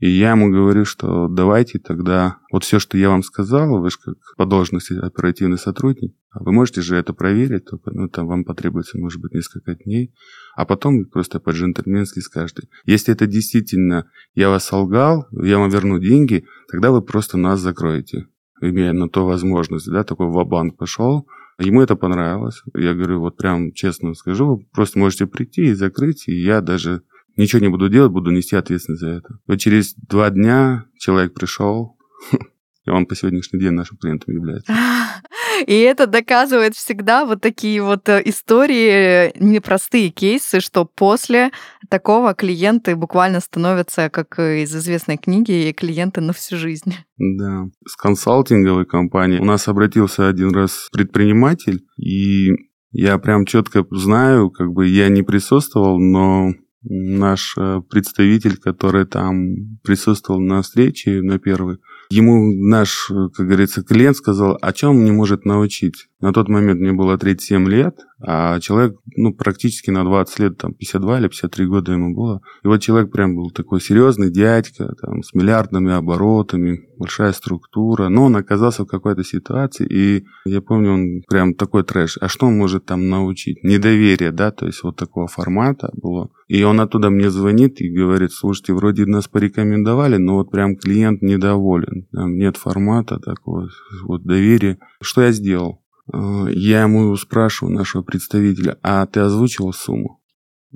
и 0.00 0.10
я 0.10 0.32
ему 0.32 0.50
говорю, 0.50 0.84
что 0.84 1.26
давайте 1.28 1.78
тогда, 1.78 2.36
вот 2.52 2.64
все, 2.64 2.78
что 2.78 2.98
я 2.98 3.08
вам 3.08 3.22
сказал, 3.22 3.80
вы 3.80 3.90
же 3.90 3.96
как 4.04 4.16
по 4.36 4.44
должности 4.44 4.92
оперативный 4.92 5.58
сотрудник, 5.58 6.14
вы 6.34 6.52
можете 6.52 6.82
же 6.82 6.96
это 6.96 7.12
проверить, 7.12 7.64
только 7.64 7.90
ну, 7.90 8.08
там 8.08 8.26
вам 8.26 8.44
потребуется, 8.44 8.98
может 8.98 9.20
быть, 9.20 9.32
несколько 9.32 9.74
дней, 9.74 10.14
а 10.54 10.64
потом 10.64 11.04
просто 11.04 11.40
по-джентльменски 11.40 12.20
скажете, 12.20 12.68
если 12.84 13.14
это 13.14 13.26
действительно 13.26 14.10
я 14.34 14.50
вас 14.50 14.64
солгал, 14.64 15.26
я 15.32 15.58
вам 15.58 15.70
верну 15.70 15.98
деньги, 15.98 16.44
тогда 16.70 16.90
вы 16.90 17.02
просто 17.02 17.38
нас 17.38 17.60
закроете, 17.60 18.26
имея 18.60 18.92
на 18.92 19.08
то 19.08 19.26
возможность, 19.26 19.90
да, 19.90 20.04
такой 20.04 20.28
ва-банк 20.28 20.76
пошел, 20.76 21.26
Ему 21.60 21.82
это 21.82 21.96
понравилось. 21.96 22.62
Я 22.72 22.94
говорю, 22.94 23.18
вот 23.18 23.36
прям 23.36 23.72
честно 23.72 24.14
скажу, 24.14 24.46
вы 24.46 24.64
просто 24.72 24.98
можете 24.98 25.26
прийти 25.26 25.62
и 25.66 25.72
закрыть, 25.72 26.28
и 26.28 26.32
я 26.32 26.60
даже 26.60 27.02
ничего 27.36 27.60
не 27.60 27.68
буду 27.68 27.88
делать, 27.88 28.12
буду 28.12 28.30
нести 28.30 28.54
ответственность 28.54 29.00
за 29.00 29.08
это. 29.08 29.38
Вот 29.48 29.58
через 29.58 29.94
два 29.94 30.30
дня 30.30 30.84
человек 30.98 31.34
пришел, 31.34 31.96
и 32.84 32.90
он 32.90 33.06
по 33.06 33.16
сегодняшний 33.16 33.58
день 33.58 33.72
нашим 33.72 33.96
клиентом 33.96 34.34
является. 34.34 34.72
И 35.66 35.74
это 35.80 36.06
доказывает 36.06 36.74
всегда 36.74 37.24
вот 37.24 37.40
такие 37.40 37.82
вот 37.82 38.08
э, 38.08 38.22
истории, 38.24 39.32
непростые 39.38 40.10
кейсы, 40.10 40.60
что 40.60 40.84
после 40.84 41.50
такого 41.88 42.34
клиенты 42.34 42.96
буквально 42.96 43.40
становятся, 43.40 44.10
как 44.10 44.38
из 44.38 44.74
известной 44.74 45.16
книги, 45.16 45.74
клиенты 45.76 46.20
на 46.20 46.32
всю 46.32 46.56
жизнь. 46.56 46.94
Да. 47.20 47.64
С 47.84 47.96
консалтинговой 47.96 48.86
компанией 48.86 49.40
у 49.40 49.44
нас 49.44 49.66
обратился 49.66 50.28
один 50.28 50.54
раз 50.54 50.88
предприниматель, 50.92 51.84
и 51.96 52.52
я 52.92 53.18
прям 53.18 53.44
четко 53.44 53.84
знаю, 53.90 54.50
как 54.50 54.72
бы 54.72 54.86
я 54.86 55.08
не 55.08 55.22
присутствовал, 55.22 55.98
но 55.98 56.52
наш 56.82 57.54
э, 57.58 57.80
представитель, 57.90 58.56
который 58.56 59.04
там 59.04 59.78
присутствовал 59.82 60.40
на 60.40 60.62
встрече 60.62 61.22
на 61.22 61.38
первой, 61.38 61.78
ему 62.10 62.52
наш, 62.52 63.10
э, 63.10 63.28
как 63.34 63.46
говорится, 63.46 63.82
клиент 63.82 64.16
сказал, 64.16 64.58
о 64.60 64.72
чем 64.72 65.04
не 65.04 65.10
может 65.10 65.44
научить. 65.44 66.08
На 66.20 66.32
тот 66.32 66.48
момент 66.48 66.80
мне 66.80 66.92
было 66.92 67.18
37 67.18 67.68
лет, 67.68 67.98
а 68.20 68.58
человек, 68.60 68.96
ну, 69.16 69.32
практически 69.32 69.90
на 69.90 70.04
20 70.04 70.38
лет, 70.40 70.58
там, 70.58 70.74
52 70.74 71.18
или 71.20 71.28
53 71.28 71.66
года 71.66 71.92
ему 71.92 72.14
было. 72.14 72.40
И 72.64 72.66
вот 72.66 72.80
человек 72.82 73.12
прям 73.12 73.36
был 73.36 73.50
такой 73.50 73.80
серьезный 73.80 74.30
дядька, 74.30 74.94
там, 75.00 75.22
с 75.22 75.34
миллиардными 75.34 75.92
оборотами, 75.92 76.88
большая 76.98 77.32
структура, 77.32 78.08
но 78.08 78.24
он 78.24 78.36
оказался 78.36 78.82
в 78.82 78.88
какой-то 78.88 79.22
ситуации, 79.22 79.86
и 79.88 80.24
я 80.44 80.60
помню, 80.60 80.92
он 80.92 81.22
прям 81.28 81.54
такой 81.54 81.84
трэш. 81.84 82.18
А 82.20 82.28
что 82.28 82.46
он 82.46 82.58
может 82.58 82.86
там 82.86 83.08
научить? 83.08 83.62
Недоверие, 83.62 84.32
да, 84.32 84.50
то 84.50 84.66
есть 84.66 84.82
вот 84.82 84.96
такого 84.96 85.28
формата 85.28 85.90
было. 85.94 86.30
И 86.48 86.62
он 86.64 86.80
оттуда 86.80 87.10
мне 87.10 87.30
звонит 87.30 87.80
и 87.80 87.88
говорит, 87.88 88.32
слушайте, 88.32 88.72
вроде 88.72 89.06
нас 89.06 89.28
порекомендовали, 89.28 90.16
но 90.16 90.34
вот 90.34 90.50
прям 90.50 90.76
клиент 90.76 91.22
недоволен. 91.22 92.06
Там 92.10 92.36
нет 92.36 92.56
формата 92.56 93.20
такого, 93.20 93.68
вот 94.02 94.24
доверия. 94.24 94.78
Что 95.00 95.22
я 95.22 95.32
сделал? 95.32 95.82
Э, 96.12 96.46
я 96.52 96.82
ему 96.82 97.14
спрашиваю, 97.16 97.74
нашего 97.74 98.02
представителя, 98.02 98.78
а 98.82 99.06
ты 99.06 99.20
озвучил 99.20 99.72
сумму? 99.72 100.22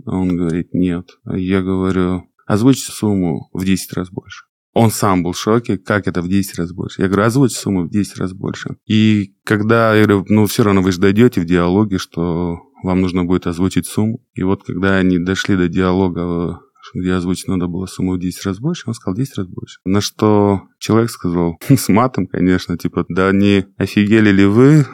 Он 0.07 0.37
говорит, 0.37 0.73
нет. 0.73 1.09
Я 1.25 1.63
говорю, 1.63 2.25
озвучь 2.47 2.83
сумму 2.83 3.51
в 3.53 3.65
10 3.65 3.93
раз 3.95 4.11
больше. 4.11 4.45
Он 4.75 4.91
сам 4.91 5.23
был 5.23 5.33
в 5.33 5.39
шоке, 5.39 5.77
как 5.77 6.07
это 6.09 6.23
в 6.23 6.29
10 6.29 6.59
раз 6.59 6.73
больше. 6.73 7.03
Я 7.03 7.09
говорю, 7.09 7.27
озвучь 7.27 7.53
сумму 7.53 7.85
в 7.85 7.91
10 7.91 8.17
раз 8.17 8.33
больше. 8.33 8.77
И 8.87 9.35
когда, 9.45 9.95
я 9.95 10.07
говорю, 10.07 10.25
ну 10.29 10.47
все 10.47 10.63
равно 10.63 10.81
вы 10.81 10.93
же 10.93 11.01
дойдете 11.01 11.43
в 11.43 11.45
диалоге, 11.45 11.99
что 11.99 12.59
вам 12.83 13.03
нужно 13.03 13.25
будет 13.25 13.47
озвучить 13.47 13.87
сумму. 13.87 14.25
И 14.33 14.43
вот 14.43 14.65
когда 14.65 14.97
они 14.97 15.19
дошли 15.19 15.57
до 15.57 15.69
диалога 15.69 16.61
я 16.95 17.17
озвучить 17.17 17.49
надо 17.49 17.67
было 17.67 17.87
сумму 17.87 18.15
в 18.15 18.19
10 18.19 18.45
раз 18.47 18.59
больше, 18.59 18.85
он 18.87 18.95
сказал 18.95 19.17
10 19.17 19.39
раз 19.39 19.47
больше. 19.47 19.79
На 19.85 20.01
что 20.01 20.63
человек 20.79 21.11
сказал, 21.11 21.59
с 21.69 21.89
матом, 21.89 22.27
конечно, 22.27 22.77
типа, 22.77 23.05
да 23.09 23.33
не 23.33 23.67
офигели 23.77 24.31
ли 24.31 24.45
вы, 24.45 24.87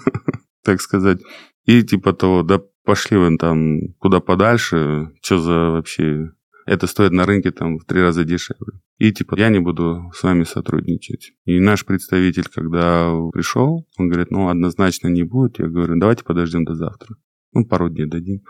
так 0.64 0.80
сказать. 0.80 1.20
И 1.64 1.82
типа 1.82 2.12
того, 2.12 2.42
да 2.42 2.60
пошли 2.84 3.16
вы 3.18 3.36
там 3.36 3.94
куда 3.98 4.20
подальше, 4.20 5.10
что 5.20 5.38
за 5.38 5.70
вообще... 5.70 6.30
Это 6.64 6.88
стоит 6.88 7.12
на 7.12 7.26
рынке 7.26 7.52
там 7.52 7.78
в 7.78 7.84
три 7.84 8.00
раза 8.00 8.24
дешевле. 8.24 8.80
И 8.98 9.12
типа, 9.12 9.38
я 9.38 9.50
не 9.50 9.60
буду 9.60 10.10
с 10.12 10.22
вами 10.24 10.42
сотрудничать. 10.42 11.32
И 11.44 11.60
наш 11.60 11.84
представитель, 11.84 12.48
когда 12.52 13.12
пришел, 13.32 13.86
он 13.96 14.08
говорит, 14.08 14.32
ну, 14.32 14.48
однозначно 14.48 15.06
не 15.06 15.22
будет. 15.22 15.60
Я 15.60 15.68
говорю, 15.68 15.96
давайте 15.96 16.24
подождем 16.24 16.64
до 16.64 16.74
завтра. 16.74 17.14
Ну, 17.52 17.64
пару 17.64 17.88
дней 17.88 18.06
дадим. 18.06 18.42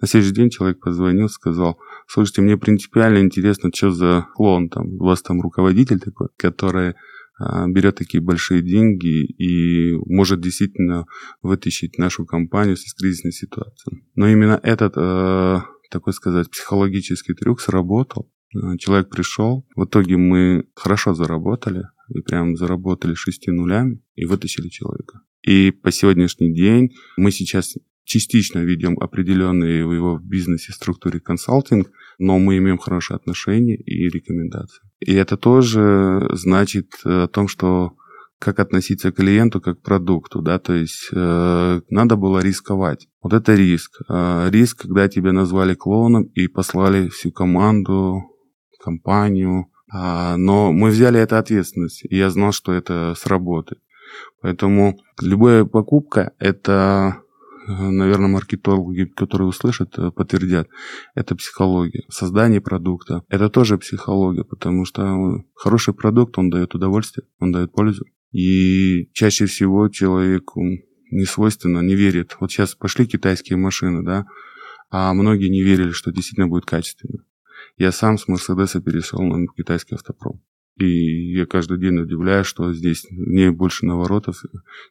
На 0.00 0.06
следующий 0.06 0.34
день 0.34 0.50
человек 0.50 0.80
позвонил, 0.80 1.28
сказал, 1.28 1.78
слушайте, 2.06 2.42
мне 2.42 2.56
принципиально 2.56 3.18
интересно, 3.18 3.70
что 3.74 3.90
за 3.90 4.26
клон 4.34 4.68
там, 4.68 4.86
у 5.00 5.04
вас 5.04 5.22
там 5.22 5.40
руководитель 5.40 5.98
такой, 5.98 6.28
который 6.36 6.94
а, 7.38 7.66
берет 7.68 7.96
такие 7.96 8.22
большие 8.22 8.62
деньги 8.62 9.24
и 9.24 9.94
может 10.06 10.40
действительно 10.40 11.06
вытащить 11.42 11.98
нашу 11.98 12.24
компанию 12.24 12.76
из 12.76 12.94
кризисной 12.94 13.32
ситуации. 13.32 14.04
Но 14.14 14.28
именно 14.28 14.58
этот 14.62 14.94
э, 14.96 15.60
такой 15.90 16.12
сказать, 16.12 16.50
психологический 16.50 17.34
трюк 17.34 17.60
сработал. 17.60 18.30
Э, 18.54 18.76
человек 18.78 19.10
пришел, 19.10 19.66
в 19.74 19.84
итоге 19.84 20.16
мы 20.16 20.66
хорошо 20.74 21.14
заработали, 21.14 21.84
и 22.08 22.20
прям 22.20 22.56
заработали 22.56 23.14
шести 23.14 23.50
нулями 23.50 24.02
и 24.14 24.24
вытащили 24.24 24.68
человека. 24.68 25.20
И 25.42 25.70
по 25.70 25.90
сегодняшний 25.90 26.54
день 26.54 26.94
мы 27.16 27.30
сейчас 27.30 27.76
частично 28.06 28.60
видим 28.60 28.98
определенные 28.98 29.84
в 29.84 29.92
его 29.92 30.18
бизнесе 30.18 30.72
структуре 30.72 31.20
консалтинг, 31.20 31.90
но 32.18 32.38
мы 32.38 32.56
имеем 32.56 32.78
хорошие 32.78 33.16
отношения 33.16 33.76
и 33.76 34.08
рекомендации. 34.08 34.82
И 35.00 35.12
это 35.12 35.36
тоже 35.36 36.28
значит 36.32 36.92
о 37.04 37.26
том, 37.26 37.48
что 37.48 37.92
как 38.38 38.60
относиться 38.60 39.12
к 39.12 39.16
клиенту 39.16 39.60
как 39.60 39.80
к 39.80 39.82
продукту, 39.82 40.42
да, 40.42 40.58
то 40.58 40.74
есть 40.74 41.08
э, 41.12 41.80
надо 41.88 42.16
было 42.16 42.40
рисковать. 42.40 43.08
Вот 43.22 43.32
это 43.32 43.54
риск. 43.54 44.00
Э, 44.08 44.50
риск, 44.50 44.82
когда 44.82 45.08
тебя 45.08 45.32
назвали 45.32 45.74
клоуном 45.74 46.24
и 46.24 46.46
послали 46.46 47.08
всю 47.08 47.32
команду, 47.32 48.22
компанию, 48.78 49.66
э, 49.92 50.36
но 50.36 50.70
мы 50.70 50.90
взяли 50.90 51.18
это 51.18 51.38
ответственность, 51.38 52.04
и 52.04 52.16
я 52.16 52.30
знал, 52.30 52.52
что 52.52 52.72
это 52.72 53.14
сработает. 53.16 53.80
Поэтому 54.42 54.98
любая 55.20 55.64
покупка– 55.64 56.32
это 56.38 57.22
наверное, 57.66 58.28
маркетологи, 58.28 59.04
которые 59.04 59.48
услышат, 59.48 59.98
э, 59.98 60.10
подтвердят, 60.10 60.68
это 61.14 61.34
психология. 61.34 62.04
Создание 62.08 62.60
продукта– 62.60 63.22
это 63.28 63.48
тоже 63.48 63.78
психология, 63.78 64.44
потому 64.44 64.84
что 64.84 65.44
хороший 65.54 65.94
продукт, 65.94 66.38
он 66.38 66.50
дает 66.50 66.74
удовольствие, 66.74 67.26
он 67.38 67.52
дает 67.52 67.72
пользу. 67.72 68.04
И 68.32 69.08
чаще 69.12 69.46
всего 69.46 69.88
человеку 69.88 70.60
не 71.10 71.24
свойственно, 71.24 71.80
не 71.80 71.94
верит. 71.94 72.36
Вот 72.40 72.50
сейчас 72.50 72.74
пошли 72.74 73.06
китайские 73.06 73.56
машины, 73.56 74.04
да, 74.04 74.26
а 74.90 75.12
многие 75.14 75.48
не 75.48 75.62
верили, 75.62 75.90
что 75.90 76.12
действительно 76.12 76.48
будет 76.48 76.66
качественно. 76.66 77.24
Я 77.76 77.92
сам 77.92 78.18
с 78.18 78.28
Мерседеса 78.28 78.80
перешел 78.80 79.22
на 79.22 79.46
китайский 79.48 79.94
автопром. 79.94 80.42
И 80.78 81.32
я 81.32 81.46
каждый 81.46 81.78
день 81.78 81.98
удивляюсь, 81.98 82.46
что 82.46 82.72
здесь 82.74 83.06
не 83.10 83.50
больше 83.50 83.86
наворотов, 83.86 84.42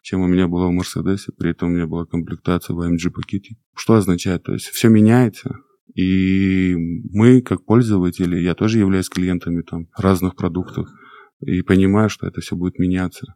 чем 0.01 0.21
у 0.21 0.27
меня 0.27 0.47
было 0.47 0.67
в 0.67 0.71
Мерседесе. 0.71 1.31
При 1.37 1.51
этом 1.51 1.69
у 1.69 1.71
меня 1.75 1.85
была 1.85 2.05
комплектация 2.05 2.75
в 2.75 2.81
AMG 2.81 3.11
пакете. 3.11 3.55
Что 3.75 3.93
означает? 3.93 4.43
То 4.43 4.53
есть 4.53 4.65
все 4.65 4.89
меняется. 4.89 5.59
И 5.93 6.75
мы, 6.75 7.41
как 7.41 7.65
пользователи, 7.65 8.37
я 8.37 8.55
тоже 8.55 8.79
являюсь 8.79 9.09
клиентами 9.09 9.61
там, 9.61 9.87
разных 9.95 10.35
продуктов, 10.35 10.87
и 11.39 11.61
понимаю, 11.61 12.09
что 12.09 12.27
это 12.27 12.41
все 12.41 12.55
будет 12.55 12.79
меняться. 12.79 13.35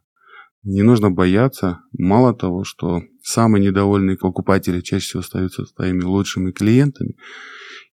Не 0.62 0.82
нужно 0.82 1.10
бояться. 1.10 1.80
Мало 1.92 2.34
того, 2.34 2.64
что 2.64 3.02
самые 3.22 3.64
недовольные 3.64 4.18
покупатели 4.18 4.80
чаще 4.80 5.06
всего 5.06 5.20
остаются 5.20 5.64
своими 5.64 6.02
лучшими 6.02 6.50
клиентами, 6.50 7.16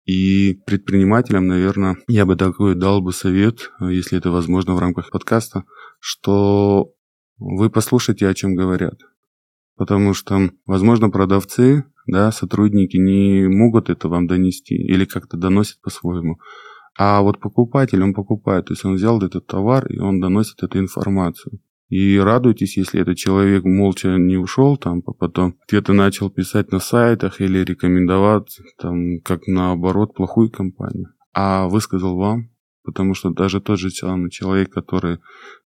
и 0.06 0.54
предпринимателям, 0.66 1.48
наверное, 1.48 1.98
я 2.08 2.26
бы 2.26 2.36
такой 2.36 2.76
дал 2.76 3.02
бы 3.02 3.12
совет, 3.12 3.72
если 3.80 4.18
это 4.18 4.32
возможно 4.32 4.76
в 4.76 4.80
рамках 4.80 5.10
подкаста, 5.10 5.64
что 6.00 6.92
вы 7.38 7.70
послушайте, 7.70 8.28
о 8.28 8.34
чем 8.34 8.56
говорят. 8.56 9.00
Потому 9.76 10.14
что, 10.14 10.52
возможно, 10.66 11.10
продавцы, 11.10 11.86
да, 12.06 12.32
сотрудники 12.32 12.98
не 12.98 13.48
могут 13.48 13.90
это 13.90 14.08
вам 14.08 14.28
донести 14.28 14.76
или 14.76 15.06
как-то 15.06 15.38
доносят 15.38 15.82
по-своему. 15.82 16.40
А 16.98 17.22
вот 17.22 17.40
покупатель, 17.40 18.02
он 18.02 18.14
покупает, 18.14 18.66
то 18.66 18.74
есть 18.74 18.86
он 18.86 18.96
взял 18.96 19.22
этот 19.22 19.48
товар, 19.48 19.86
и 19.88 20.00
он 20.00 20.22
доносит 20.22 20.64
эту 20.64 20.80
информацию. 20.80 21.60
И 21.90 22.18
радуйтесь, 22.18 22.78
если 22.78 23.02
этот 23.02 23.18
человек 23.18 23.64
молча 23.64 24.18
не 24.18 24.38
ушел, 24.38 24.78
там, 24.78 25.04
а 25.06 25.14
потом 25.14 25.56
где-то 25.68 25.94
начал 25.94 26.30
писать 26.32 26.72
на 26.72 26.80
сайтах 26.80 27.42
или 27.42 27.60
рекомендовать, 27.60 28.60
там, 28.80 29.20
как 29.24 29.48
наоборот, 29.48 30.16
плохую 30.16 30.50
компанию. 30.50 31.10
А 31.34 31.68
высказал 31.68 32.18
вам, 32.18 32.50
потому 32.84 33.14
что 33.14 33.30
даже 33.30 33.62
тот 33.62 33.78
же 33.80 33.92
человек, 33.92 34.72
который 34.72 35.20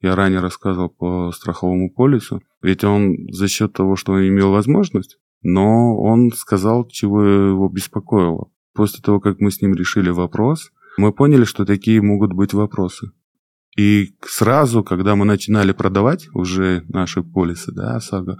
я 0.01 0.15
ранее 0.15 0.39
рассказывал 0.39 0.89
по 0.89 1.31
страховому 1.31 1.91
полису, 1.91 2.41
ведь 2.63 2.83
он 2.83 3.15
за 3.31 3.47
счет 3.47 3.73
того, 3.73 3.95
что 3.95 4.13
он 4.13 4.27
имел 4.27 4.51
возможность, 4.51 5.19
но 5.43 5.95
он 5.99 6.31
сказал, 6.31 6.87
чего 6.87 7.23
его 7.23 7.69
беспокоило. 7.69 8.49
После 8.73 9.01
того, 9.03 9.19
как 9.19 9.39
мы 9.39 9.51
с 9.51 9.61
ним 9.61 9.75
решили 9.75 10.09
вопрос, 10.09 10.71
мы 10.97 11.11
поняли, 11.11 11.43
что 11.43 11.63
такие 11.63 12.01
могут 12.01 12.33
быть 12.33 12.53
вопросы. 12.53 13.11
И 13.77 14.15
сразу, 14.25 14.83
когда 14.83 15.15
мы 15.15 15.23
начинали 15.23 15.71
продавать 15.71 16.27
уже 16.33 16.83
наши 16.89 17.21
полисы, 17.21 17.71
да, 17.71 17.95
ОСАГО, 17.95 18.37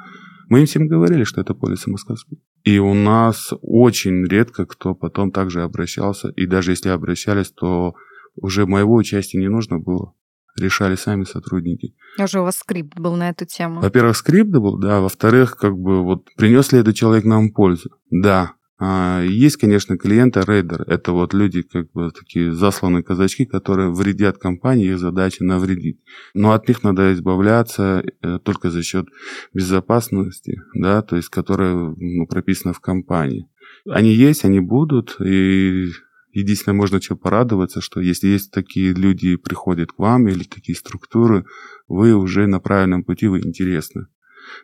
мы 0.50 0.62
им 0.62 0.66
всем 0.66 0.88
говорили, 0.88 1.24
что 1.24 1.42
это 1.42 1.54
полисы 1.54 1.92
московские. 1.92 2.40
И 2.64 2.80
у 2.80 2.94
нас 2.94 3.54
очень 3.62 4.26
редко 4.26 4.66
кто 4.66 4.96
потом 4.96 5.32
также 5.32 5.62
обращался. 5.62 6.30
И 6.30 6.48
даже 6.48 6.72
если 6.72 6.90
обращались, 6.90 7.52
то 7.52 7.94
уже 8.36 8.66
моего 8.66 8.96
участия 8.96 9.38
не 9.38 9.48
нужно 9.48 9.78
было. 9.80 10.14
Решали 10.60 10.96
сами 10.96 11.24
сотрудники. 11.24 11.96
Уже 12.18 12.40
у 12.40 12.44
вас 12.44 12.58
скрипт 12.58 13.00
был 13.00 13.16
на 13.16 13.30
эту 13.30 13.46
тему. 13.46 13.82
Во-первых, 13.82 14.18
скрипт 14.18 14.50
был, 14.50 14.80
да. 14.80 15.02
Во-вторых, 15.02 15.56
как 15.56 15.78
бы 15.78 16.04
вот 16.04 16.26
принес 16.36 16.72
ли 16.72 16.80
этот 16.80 16.96
человек 16.96 17.26
нам 17.26 17.52
пользу? 17.52 17.92
Да. 18.10 18.54
А, 18.80 19.24
есть, 19.24 19.58
конечно, 19.58 19.98
клиенты 19.98 20.42
рейдер. 20.42 20.84
Это 20.84 21.12
вот 21.12 21.34
люди, 21.34 21.64
как 21.64 21.92
бы 21.94 22.12
такие 22.12 22.54
засланные 22.54 23.04
казачки, 23.04 23.46
которые 23.46 23.92
вредят 23.92 24.38
компании, 24.38 24.92
их 24.92 25.00
задача 25.00 25.44
навредить. 25.44 26.00
Но 26.36 26.52
от 26.52 26.68
них 26.68 26.84
надо 26.84 27.12
избавляться 27.14 28.04
э, 28.22 28.40
только 28.44 28.70
за 28.70 28.84
счет 28.84 29.08
безопасности, 29.52 30.62
да, 30.76 31.02
то 31.02 31.16
есть, 31.16 31.30
которая 31.30 31.74
ну, 31.74 32.28
прописана 32.28 32.74
в 32.74 32.80
компании. 32.80 33.50
Они 33.90 34.14
есть, 34.14 34.46
они 34.46 34.60
будут, 34.60 35.20
и 35.22 35.88
единственное, 36.32 36.76
можно 36.76 37.02
что 37.02 37.16
порадоваться, 37.16 37.82
что 37.82 38.00
если 38.00 38.28
есть 38.28 38.52
такие 38.52 38.94
люди, 38.94 39.38
приходят 39.38 39.92
к 39.92 39.98
вам, 39.98 40.28
или 40.28 40.44
такие 40.44 40.76
структуры, 40.76 41.46
вы 41.88 42.14
уже 42.14 42.46
на 42.46 42.60
правильном 42.60 43.04
пути, 43.04 43.28
вы 43.28 43.40
интересны 43.40 44.06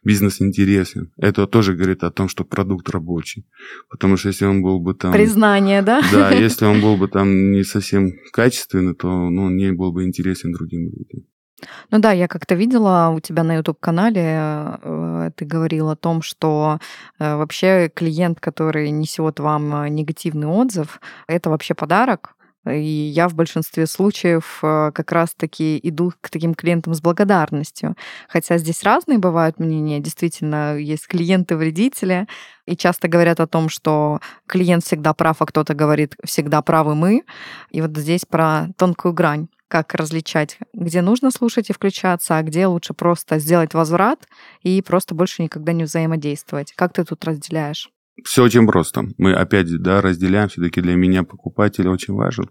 бизнес 0.04 0.42
интересен. 0.42 1.12
Это 1.18 1.48
тоже 1.48 1.74
говорит 1.74 2.04
о 2.04 2.12
том, 2.12 2.30
что 2.30 2.44
продукт 2.44 2.90
рабочий. 2.90 3.46
Потому 3.90 4.18
что 4.18 4.30
если 4.30 4.46
он 4.46 4.62
был 4.62 4.80
бы 4.80 4.94
там... 4.94 5.14
Признание, 5.14 5.82
да? 5.82 6.02
Да, 6.12 6.32
если 6.46 6.66
он 6.66 6.82
был 6.82 6.98
бы 6.98 7.08
там 7.08 7.52
не 7.52 7.64
совсем 7.64 8.12
качественный, 8.32 8.96
то 8.96 9.08
ну, 9.08 9.44
он 9.44 9.56
не 9.56 9.72
был 9.72 9.92
бы 9.92 10.04
интересен 10.04 10.52
другим 10.52 10.86
людям. 10.86 11.24
Ну 11.92 12.00
да, 12.00 12.12
я 12.12 12.28
как-то 12.28 12.56
видела 12.56 13.12
у 13.16 13.20
тебя 13.20 13.44
на 13.44 13.56
YouTube-канале, 13.56 14.22
э, 14.82 15.32
ты 15.36 15.46
говорил 15.46 15.90
о 15.90 15.96
том, 15.96 16.22
что 16.22 16.80
э, 17.20 17.36
вообще 17.36 17.90
клиент, 17.94 18.40
который 18.40 18.92
несет 18.92 19.40
вам 19.40 19.76
э, 19.76 19.90
негативный 19.90 20.48
отзыв, 20.48 21.00
это 21.28 21.50
вообще 21.50 21.74
подарок, 21.74 22.36
и 22.66 22.82
я 22.82 23.28
в 23.28 23.36
большинстве 23.36 23.88
случаев 23.88 24.60
э, 24.62 24.92
как 24.94 25.12
раз-таки 25.12 25.80
иду 25.84 26.14
к 26.22 26.30
таким 26.30 26.54
клиентам 26.54 26.94
с 26.94 27.02
благодарностью. 27.02 27.96
Хотя 28.30 28.58
здесь 28.58 28.84
разные 28.84 29.18
бывают 29.18 29.60
мнения. 29.60 30.00
Действительно, 30.00 30.78
есть 30.78 31.08
клиенты-вредители, 31.08 32.28
и 32.66 32.78
часто 32.78 33.08
говорят 33.08 33.40
о 33.40 33.48
том, 33.48 33.70
что 33.70 34.20
клиент 34.48 34.86
всегда 34.86 35.14
прав, 35.14 35.42
а 35.42 35.46
кто-то 35.46 35.74
говорит, 35.74 36.16
всегда 36.24 36.62
правы 36.62 36.96
мы. 36.96 37.24
И 37.72 37.82
вот 37.82 37.98
здесь 37.98 38.26
про 38.26 38.68
тонкую 38.78 39.14
грань 39.14 39.48
как 39.68 39.96
различать, 39.96 40.60
где 40.74 41.02
нужно 41.02 41.32
слушать 41.32 41.72
и 41.72 41.74
включаться, 41.74 42.38
а 42.38 42.44
где 42.44 42.68
лучше 42.68 42.94
просто 42.94 43.40
сделать 43.40 43.74
возврат 43.74 44.28
и 44.62 44.84
просто 44.84 45.16
больше 45.16 45.42
никогда 45.42 45.74
не 45.74 45.84
взаимодействовать. 45.84 46.74
Как 46.76 46.94
ты 46.94 47.04
тут 47.04 47.26
разделяешь? 47.26 47.90
Все 48.24 48.44
очень 48.44 48.68
просто. 48.68 49.08
Мы 49.18 49.34
опять 49.34 49.68
да, 49.82 50.02
разделяем. 50.02 50.48
Все-таки 50.48 50.82
для 50.82 50.96
меня 50.96 51.24
покупатель 51.24 51.88
очень 51.88 52.14
важен, 52.14 52.50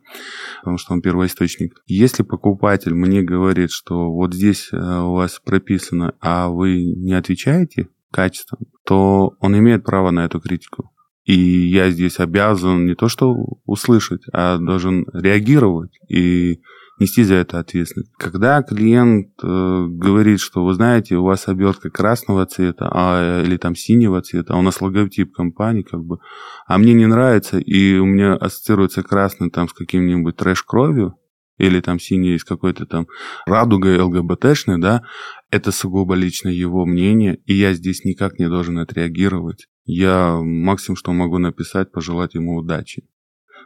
потому 0.61 0.79
что 0.79 0.93
он 0.93 1.03
первоисточник. 1.03 1.83
Если 1.87 2.25
покупатель 2.25 2.95
мне 2.95 3.23
говорит, 3.23 3.71
что 3.71 4.11
вот 4.11 4.35
здесь 4.35 4.71
э, 4.73 4.77
у 4.77 5.13
вас 5.13 5.41
прописано, 5.45 6.15
а 6.21 6.49
вы 6.49 6.85
не 6.85 7.15
отвечаете 7.15 7.89
качеством, 8.11 8.61
то 8.85 9.35
он 9.41 9.57
имеет 9.59 9.85
право 9.85 10.11
на 10.11 10.25
эту 10.25 10.41
критику. 10.41 10.91
И 11.25 11.35
я 11.35 11.91
здесь 11.91 12.19
обязан 12.19 12.87
не 12.87 12.95
то 12.95 13.09
что 13.09 13.35
услышать, 13.65 14.23
а 14.33 14.59
должен 14.59 15.07
реагировать 15.13 15.99
и 16.09 16.61
нести 16.99 17.23
за 17.25 17.35
это 17.35 17.59
ответственность. 17.59 18.13
Когда 18.19 18.63
клиент 18.63 19.29
э, 19.43 19.87
говорит, 19.89 20.41
что 20.41 20.65
вы 20.65 20.75
знаете, 20.75 21.17
у 21.17 21.25
вас 21.25 21.49
обертка 21.49 21.91
красного 21.91 22.47
цвета 22.47 22.89
а, 22.93 23.43
или 23.43 23.57
там 23.57 23.75
синего 23.75 24.21
цвета, 24.23 24.55
а 24.55 24.59
у 24.59 24.63
нас 24.63 24.81
логотип 24.81 25.33
компании, 25.33 25.83
как 25.83 26.05
бы, 26.05 26.19
а 26.67 26.79
мне 26.79 26.93
не 26.95 27.07
нравится, 27.07 27.59
и 27.59 27.99
у 27.99 28.05
меня 28.05 28.35
ассоциируется 28.35 29.03
красный 29.03 29.51
там 29.51 29.69
с 29.69 29.73
каким-нибудь 29.73 30.37
трэш-кровью, 30.37 31.17
или 31.59 31.81
там 31.81 32.01
синий 32.01 32.39
с 32.39 32.45
какой-то 32.45 32.87
там 32.87 33.07
радугой 33.47 33.99
ЛГБТшной, 34.01 34.81
да, 34.81 35.03
это 35.51 35.71
сугубо 35.71 36.15
лично 36.15 36.49
его 36.49 36.87
мнение, 36.87 37.37
и 37.47 37.55
я 37.55 37.75
здесь 37.75 38.05
никак 38.05 38.39
не 38.39 38.49
должен 38.49 38.79
отреагировать. 38.79 39.69
Я 39.85 40.39
максимум, 40.41 40.97
что 40.97 41.13
могу 41.13 41.39
написать, 41.39 41.93
пожелать 41.93 42.35
ему 42.35 42.57
удачи. 42.57 43.05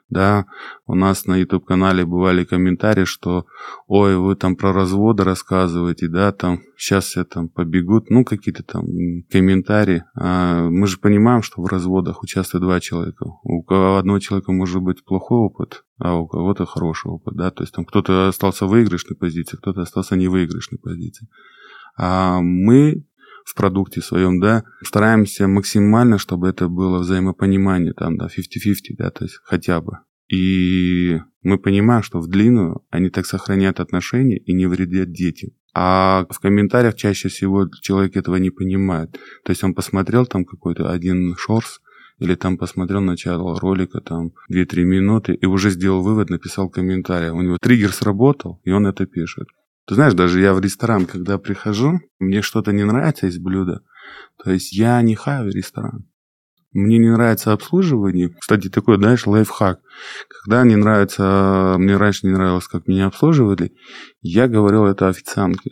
Да, 0.08 0.46
у 0.86 0.94
нас 0.94 1.26
на 1.26 1.36
YouTube-канале 1.36 2.06
бывали 2.06 2.44
комментарии, 2.44 3.04
что 3.04 3.44
ой, 3.88 4.16
вы 4.16 4.36
там 4.36 4.54
про 4.54 4.72
разводы 4.72 5.24
рассказываете, 5.24 6.06
да, 6.06 6.30
там 6.30 6.60
сейчас 6.76 7.06
все 7.06 7.24
там 7.24 7.48
побегут, 7.48 8.08
ну, 8.08 8.24
какие-то 8.24 8.62
там 8.62 8.84
комментарии. 9.28 10.04
А 10.14 10.68
мы 10.68 10.86
же 10.86 10.98
понимаем, 10.98 11.42
что 11.42 11.60
в 11.60 11.66
разводах 11.66 12.22
участвуют 12.22 12.62
два 12.62 12.78
человека. 12.78 13.26
У 13.42 13.64
одного 13.68 14.20
человека 14.20 14.52
может 14.52 14.80
быть 14.80 15.04
плохой 15.04 15.38
опыт, 15.38 15.84
а 15.98 16.14
у 16.14 16.28
кого-то 16.28 16.66
хороший 16.66 17.10
опыт, 17.10 17.34
да, 17.34 17.50
то 17.50 17.64
есть 17.64 17.74
там 17.74 17.84
кто-то 17.84 18.28
остался 18.28 18.66
в 18.66 18.70
выигрышной 18.70 19.16
позиции, 19.16 19.56
кто-то 19.56 19.80
остался 19.80 20.14
в 20.14 20.18
невыигрышной 20.18 20.78
позиции. 20.78 21.26
А 21.98 22.40
мы 22.40 23.04
в 23.46 23.54
продукте 23.54 24.02
своем, 24.02 24.40
да, 24.40 24.64
стараемся 24.82 25.46
максимально, 25.46 26.18
чтобы 26.18 26.48
это 26.48 26.68
было 26.68 26.98
взаимопонимание, 26.98 27.94
там, 27.94 28.18
да, 28.18 28.26
50-50, 28.26 28.96
да, 28.98 29.10
то 29.10 29.24
есть 29.24 29.38
хотя 29.44 29.80
бы. 29.80 29.98
И 30.28 31.20
мы 31.42 31.58
понимаем, 31.58 32.02
что 32.02 32.18
в 32.18 32.26
длинную 32.26 32.82
они 32.90 33.08
так 33.08 33.24
сохраняют 33.24 33.78
отношения 33.78 34.36
и 34.36 34.52
не 34.52 34.66
вредят 34.66 35.12
детям. 35.12 35.50
А 35.72 36.26
в 36.28 36.40
комментариях 36.40 36.96
чаще 36.96 37.28
всего 37.28 37.68
человек 37.82 38.16
этого 38.16 38.36
не 38.36 38.50
понимает. 38.50 39.12
То 39.44 39.50
есть 39.50 39.62
он 39.62 39.74
посмотрел 39.74 40.26
там 40.26 40.44
какой-то 40.44 40.90
один 40.90 41.36
шорс, 41.38 41.80
или 42.18 42.34
там 42.34 42.56
посмотрел 42.58 43.00
начало 43.00 43.60
ролика, 43.60 44.00
там 44.00 44.32
2-3 44.50 44.82
минуты, 44.82 45.34
и 45.34 45.46
уже 45.46 45.70
сделал 45.70 46.02
вывод, 46.02 46.30
написал 46.30 46.68
комментарий. 46.68 47.28
У 47.28 47.42
него 47.42 47.58
триггер 47.60 47.92
сработал, 47.92 48.60
и 48.64 48.72
он 48.72 48.86
это 48.86 49.06
пишет. 49.06 49.48
Ты 49.86 49.94
знаешь, 49.94 50.14
даже 50.14 50.40
я 50.40 50.52
в 50.52 50.60
ресторан, 50.60 51.06
когда 51.06 51.38
прихожу, 51.38 52.00
мне 52.18 52.42
что-то 52.42 52.72
не 52.72 52.84
нравится 52.84 53.26
из 53.28 53.38
блюда. 53.38 53.82
То 54.42 54.50
есть 54.50 54.72
я 54.72 55.00
не 55.02 55.14
хаю 55.14 55.50
ресторан. 55.50 56.08
Мне 56.72 56.98
не 56.98 57.10
нравится 57.10 57.52
обслуживание. 57.52 58.34
Кстати, 58.38 58.68
такой, 58.68 58.96
знаешь, 58.96 59.26
лайфхак. 59.26 59.80
Когда 60.28 60.64
не 60.64 60.76
нравится, 60.76 61.76
мне 61.78 61.96
раньше 61.96 62.26
не 62.26 62.32
нравилось, 62.32 62.66
как 62.66 62.86
меня 62.86 63.06
обслуживали, 63.06 63.72
я 64.20 64.48
говорил 64.48 64.84
это 64.84 65.08
официантке. 65.08 65.70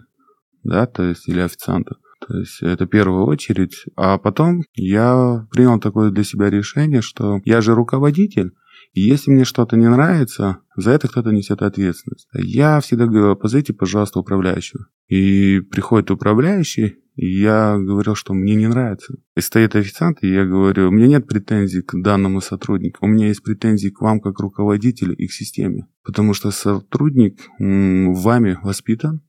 Да, 0.62 0.86
то 0.86 1.02
есть, 1.02 1.28
или 1.28 1.40
официанту. 1.40 1.96
То 2.26 2.38
есть 2.38 2.62
это 2.62 2.86
первая 2.86 3.24
очередь. 3.24 3.84
А 3.96 4.16
потом 4.16 4.62
я 4.74 5.46
принял 5.50 5.78
такое 5.78 6.10
для 6.10 6.24
себя 6.24 6.48
решение, 6.48 7.02
что 7.02 7.40
я 7.44 7.60
же 7.60 7.74
руководитель, 7.74 8.52
и 8.94 9.00
если 9.00 9.32
мне 9.32 9.44
что-то 9.44 9.76
не 9.76 9.90
нравится, 9.90 10.58
за 10.76 10.92
это 10.92 11.08
кто-то 11.08 11.30
несет 11.30 11.62
ответственность. 11.62 12.28
Я 12.32 12.78
всегда 12.78 13.06
говорю, 13.06 13.34
позовите, 13.34 13.72
пожалуйста, 13.72 14.20
управляющего. 14.20 14.86
И 15.08 15.58
приходит 15.58 16.12
управляющий, 16.12 17.00
и 17.16 17.40
я 17.40 17.76
говорил, 17.76 18.14
что 18.14 18.34
мне 18.34 18.54
не 18.54 18.68
нравится. 18.68 19.16
И 19.36 19.40
стоит 19.40 19.74
официант, 19.74 20.18
и 20.22 20.32
я 20.32 20.44
говорю, 20.44 20.88
у 20.88 20.90
меня 20.92 21.08
нет 21.08 21.26
претензий 21.26 21.82
к 21.82 22.00
данному 22.00 22.40
сотруднику, 22.40 23.04
у 23.04 23.08
меня 23.08 23.26
есть 23.26 23.42
претензии 23.42 23.88
к 23.88 24.00
вам 24.00 24.20
как 24.20 24.38
руководителю 24.38 25.16
и 25.16 25.26
к 25.26 25.32
системе. 25.32 25.88
Потому 26.04 26.32
что 26.32 26.52
сотрудник 26.52 27.40
вами 27.58 28.58
воспитан, 28.62 29.22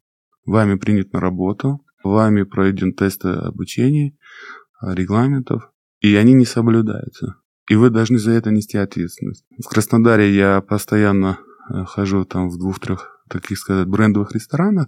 вами 0.46 0.76
принят 0.76 1.12
на 1.12 1.20
работу, 1.20 1.84
вами 2.04 2.44
пройден 2.44 2.94
тесты 2.94 3.30
обучения, 3.30 4.16
регламентов, 4.80 5.72
и 6.02 6.14
они 6.14 6.34
не 6.34 6.46
соблюдаются 6.46 7.38
и 7.68 7.76
вы 7.76 7.90
должны 7.90 8.20
за 8.20 8.32
это 8.32 8.52
нести 8.52 8.78
ответственность. 8.78 9.44
В 9.64 9.68
Краснодаре 9.68 10.34
я 10.34 10.62
постоянно 10.62 11.40
э, 11.70 11.84
хожу 11.86 12.26
там 12.26 12.50
в 12.50 12.58
двух-трех, 12.58 13.22
таких 13.30 13.58
сказать, 13.58 13.88
брендовых 13.88 14.32
ресторанах, 14.34 14.88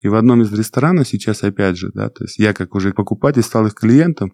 и 0.00 0.08
в 0.08 0.14
одном 0.14 0.42
из 0.42 0.52
ресторанов 0.52 1.08
сейчас 1.08 1.42
опять 1.42 1.76
же, 1.76 1.90
да, 1.94 2.08
то 2.08 2.24
есть 2.24 2.38
я 2.38 2.52
как 2.54 2.74
уже 2.74 2.92
покупатель 2.92 3.42
стал 3.42 3.66
их 3.66 3.74
клиентом, 3.74 4.32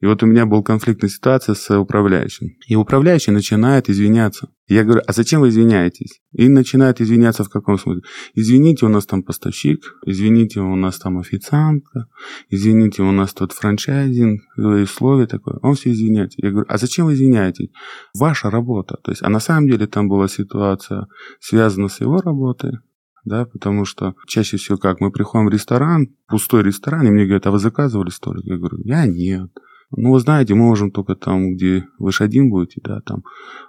и 0.00 0.06
вот 0.06 0.22
у 0.22 0.26
меня 0.26 0.46
был 0.46 0.62
конфликтная 0.62 1.10
ситуация 1.10 1.56
с 1.56 1.76
управляющим. 1.76 2.50
И 2.68 2.76
управляющий 2.76 3.32
начинает 3.32 3.90
извиняться. 3.90 4.48
Я 4.68 4.84
говорю, 4.84 5.02
а 5.04 5.12
зачем 5.12 5.40
вы 5.40 5.48
извиняетесь? 5.48 6.20
И 6.32 6.48
начинает 6.48 7.00
извиняться 7.00 7.42
в 7.42 7.48
каком 7.48 7.78
смысле? 7.78 8.02
Извините, 8.34 8.86
у 8.86 8.88
нас 8.88 9.06
там 9.06 9.24
поставщик, 9.24 9.94
извините, 10.06 10.60
у 10.60 10.76
нас 10.76 10.98
там 10.98 11.18
официантка, 11.18 12.06
извините, 12.48 13.02
у 13.02 13.10
нас 13.10 13.34
тут 13.34 13.52
франчайзинг, 13.52 14.40
условие 14.56 15.26
такое. 15.26 15.58
Он 15.62 15.74
все 15.74 15.90
извиняется. 15.90 16.38
Я 16.42 16.50
говорю, 16.50 16.66
а 16.68 16.78
зачем 16.78 17.06
вы 17.06 17.14
извиняетесь? 17.14 17.70
Ваша 18.16 18.50
работа. 18.50 18.98
То 19.02 19.10
есть, 19.10 19.22
а 19.22 19.28
на 19.28 19.40
самом 19.40 19.68
деле 19.68 19.88
там 19.88 20.08
была 20.08 20.28
ситуация 20.28 21.08
связана 21.40 21.88
с 21.88 22.00
его 22.00 22.20
работой, 22.20 22.78
да, 23.24 23.44
потому 23.46 23.84
что 23.84 24.14
чаще 24.26 24.56
всего 24.56 24.78
как, 24.78 25.00
мы 25.00 25.10
приходим 25.10 25.46
в 25.46 25.52
ресторан, 25.52 26.08
пустой 26.26 26.62
ресторан, 26.62 27.06
и 27.06 27.10
мне 27.10 27.24
говорят, 27.24 27.46
а 27.46 27.50
вы 27.50 27.58
заказывали 27.58 28.10
столик? 28.10 28.44
Я 28.44 28.56
говорю, 28.56 28.78
я 28.84 29.06
нет. 29.06 29.50
Ну, 29.90 30.12
вы 30.12 30.20
знаете, 30.20 30.54
мы 30.54 30.66
можем 30.66 30.90
только 30.90 31.14
там, 31.14 31.54
где 31.54 31.86
вы 31.98 32.12
же 32.12 32.24
один 32.24 32.50
будете, 32.50 32.80
да, 32.82 33.00
там, 33.00 33.24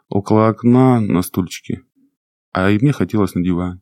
около 0.10 0.50
окна 0.50 1.00
на 1.00 1.22
стульчике. 1.22 1.84
А 2.52 2.70
и 2.70 2.80
мне 2.80 2.92
хотелось 2.92 3.36
на 3.36 3.44
диван. 3.44 3.82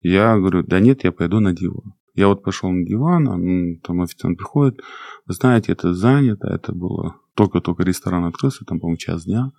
Я 0.00 0.36
говорю, 0.36 0.62
да 0.62 0.80
нет, 0.80 1.04
я 1.04 1.12
пойду 1.12 1.40
на 1.40 1.52
диван. 1.52 1.94
Я 2.14 2.28
вот 2.28 2.42
пошел 2.42 2.70
на 2.70 2.84
диван, 2.84 3.28
а, 3.28 3.86
там 3.86 4.02
официант 4.02 4.36
приходит, 4.38 4.80
вы 5.26 5.34
знаете, 5.34 5.72
это 5.72 5.94
занято, 5.94 6.46
это 6.46 6.72
было 6.72 7.16
только-только 7.34 7.82
ресторан 7.84 8.24
открылся, 8.26 8.64
там, 8.64 8.80
по-моему, 8.80 8.98
час 8.98 9.24
дня. 9.24 9.50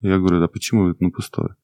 Я 0.00 0.18
говорю, 0.18 0.40
да 0.40 0.46
почему 0.46 0.88
это 0.88 1.02
ну, 1.02 1.10
пустое? 1.10 1.56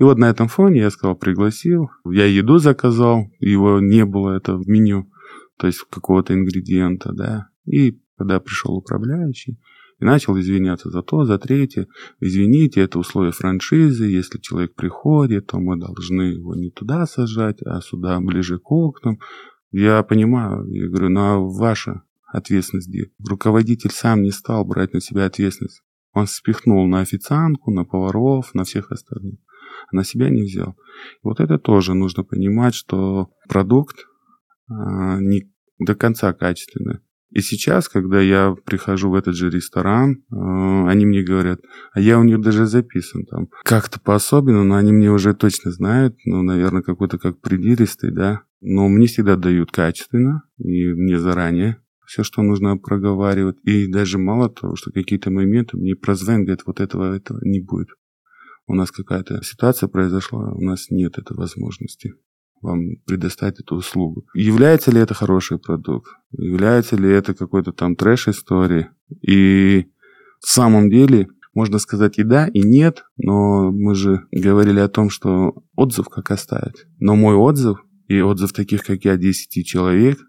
И 0.00 0.02
вот 0.02 0.16
на 0.16 0.30
этом 0.30 0.48
фоне 0.48 0.80
я 0.80 0.90
сказал, 0.90 1.14
пригласил. 1.14 1.90
Я 2.10 2.24
еду 2.24 2.56
заказал, 2.56 3.26
его 3.38 3.80
не 3.80 4.06
было 4.06 4.34
это 4.34 4.56
в 4.56 4.66
меню, 4.66 5.10
то 5.58 5.66
есть 5.66 5.84
какого-то 5.90 6.32
ингредиента, 6.32 7.12
да. 7.12 7.48
И 7.66 8.00
когда 8.16 8.40
пришел 8.40 8.74
управляющий 8.74 9.60
и 9.98 10.04
начал 10.06 10.38
извиняться 10.40 10.88
за 10.88 11.02
то, 11.02 11.26
за 11.26 11.38
третье. 11.38 11.86
Извините, 12.18 12.80
это 12.80 12.98
условия 12.98 13.32
франшизы. 13.32 14.06
Если 14.06 14.38
человек 14.38 14.74
приходит, 14.74 15.48
то 15.48 15.58
мы 15.58 15.78
должны 15.78 16.22
его 16.22 16.54
не 16.54 16.70
туда 16.70 17.04
сажать, 17.04 17.58
а 17.66 17.82
сюда, 17.82 18.20
ближе 18.20 18.58
к 18.58 18.72
окнам. 18.72 19.18
Я 19.70 20.02
понимаю, 20.02 20.66
я 20.70 20.88
говорю, 20.88 21.10
на 21.10 21.34
«Ну, 21.34 21.50
ваша 21.50 22.04
ответственность 22.26 22.88
где? 22.88 23.10
Руководитель 23.28 23.90
сам 23.90 24.22
не 24.22 24.30
стал 24.30 24.64
брать 24.64 24.94
на 24.94 25.02
себя 25.02 25.26
ответственность. 25.26 25.82
Он 26.14 26.26
спихнул 26.26 26.88
на 26.88 27.00
официантку, 27.00 27.70
на 27.70 27.84
поваров, 27.84 28.54
на 28.54 28.64
всех 28.64 28.90
остальных. 28.92 29.38
На 29.92 30.04
себя 30.04 30.28
не 30.30 30.42
взял. 30.42 30.76
Вот 31.22 31.40
это 31.40 31.58
тоже 31.58 31.94
нужно 31.94 32.24
понимать, 32.24 32.74
что 32.74 33.30
продукт 33.48 34.06
а, 34.68 35.18
не 35.20 35.50
до 35.78 35.94
конца 35.94 36.32
качественный. 36.32 37.00
И 37.30 37.40
сейчас, 37.42 37.88
когда 37.88 38.20
я 38.20 38.56
прихожу 38.64 39.10
в 39.10 39.14
этот 39.14 39.36
же 39.36 39.50
ресторан, 39.50 40.16
э, 40.32 40.88
они 40.88 41.06
мне 41.06 41.22
говорят, 41.22 41.60
а 41.92 42.00
я 42.00 42.18
у 42.18 42.24
них 42.24 42.40
даже 42.40 42.66
записан 42.66 43.24
там. 43.24 43.48
Как-то 43.62 44.00
по-особенному, 44.00 44.64
но 44.64 44.74
они 44.74 44.92
мне 44.92 45.12
уже 45.12 45.32
точно 45.32 45.70
знают, 45.70 46.16
ну, 46.24 46.42
наверное, 46.42 46.82
какой-то 46.82 47.18
как 47.18 47.40
придиристый, 47.40 48.10
да. 48.10 48.42
Но 48.60 48.88
мне 48.88 49.06
всегда 49.06 49.36
дают 49.36 49.70
качественно, 49.70 50.42
и 50.58 50.92
мне 50.92 51.20
заранее 51.20 51.76
все, 52.04 52.24
что 52.24 52.42
нужно 52.42 52.76
проговаривать. 52.76 53.56
И 53.62 53.86
даже 53.86 54.18
мало 54.18 54.50
того, 54.50 54.74
что 54.74 54.90
какие-то 54.90 55.30
моменты 55.30 55.76
мне 55.76 55.94
прозвонят, 55.94 56.42
говорят, 56.42 56.66
вот 56.66 56.80
этого, 56.80 57.14
этого 57.14 57.38
не 57.42 57.60
будет. 57.60 57.88
У 58.70 58.74
нас 58.74 58.92
какая-то 58.92 59.42
ситуация 59.42 59.88
произошла, 59.88 60.52
у 60.52 60.60
нас 60.60 60.90
нет 60.90 61.18
этой 61.18 61.36
возможности 61.36 62.14
вам 62.62 62.98
предоставить 63.04 63.58
эту 63.58 63.74
услугу. 63.74 64.26
Является 64.32 64.92
ли 64.92 65.00
это 65.00 65.12
хороший 65.12 65.58
продукт? 65.58 66.12
Является 66.30 66.94
ли 66.94 67.10
это 67.10 67.34
какой-то 67.34 67.72
там 67.72 67.96
трэш-историей? 67.96 68.86
И 69.22 69.86
в 70.40 70.48
самом 70.48 70.88
деле 70.88 71.26
можно 71.52 71.80
сказать 71.80 72.20
и 72.20 72.22
да, 72.22 72.46
и 72.46 72.60
нет, 72.60 73.02
но 73.16 73.72
мы 73.72 73.96
же 73.96 74.26
говорили 74.30 74.78
о 74.78 74.88
том, 74.88 75.10
что 75.10 75.64
отзыв 75.74 76.08
как 76.08 76.30
оставить. 76.30 76.86
Но 77.00 77.16
мой 77.16 77.34
отзыв 77.34 77.78
и 78.06 78.20
отзыв 78.20 78.52
таких, 78.52 78.84
как 78.84 79.04
я, 79.04 79.16
10 79.16 79.66
человек, 79.66 80.20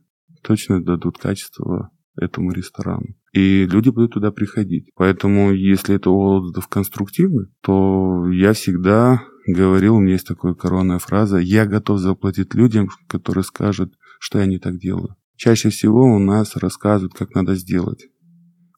точно 0.41 0.83
дадут 0.83 1.19
качество 1.19 1.91
этому 2.21 2.51
ресторану. 2.51 3.15
И 3.33 3.65
люди 3.65 3.89
будут 3.89 4.13
туда 4.13 4.31
приходить. 4.31 4.89
Поэтому, 4.95 5.51
если 5.51 5.95
это 5.95 6.09
отзыв 6.09 6.67
конструктивный, 6.67 7.47
то 7.61 8.27
я 8.29 8.53
всегда 8.53 9.23
говорил, 9.47 9.95
у 9.95 9.99
меня 9.99 10.13
есть 10.13 10.27
такая 10.27 10.53
коронная 10.53 10.99
фраза, 10.99 11.37
я 11.37 11.65
готов 11.65 11.99
заплатить 11.99 12.53
людям, 12.53 12.89
которые 13.07 13.43
скажут, 13.43 13.93
что 14.19 14.39
я 14.39 14.45
не 14.45 14.59
так 14.59 14.77
делаю. 14.77 15.15
Чаще 15.35 15.69
всего 15.69 16.03
у 16.03 16.19
нас 16.19 16.55
рассказывают, 16.55 17.13
как 17.13 17.33
надо 17.33 17.55
сделать. 17.55 18.07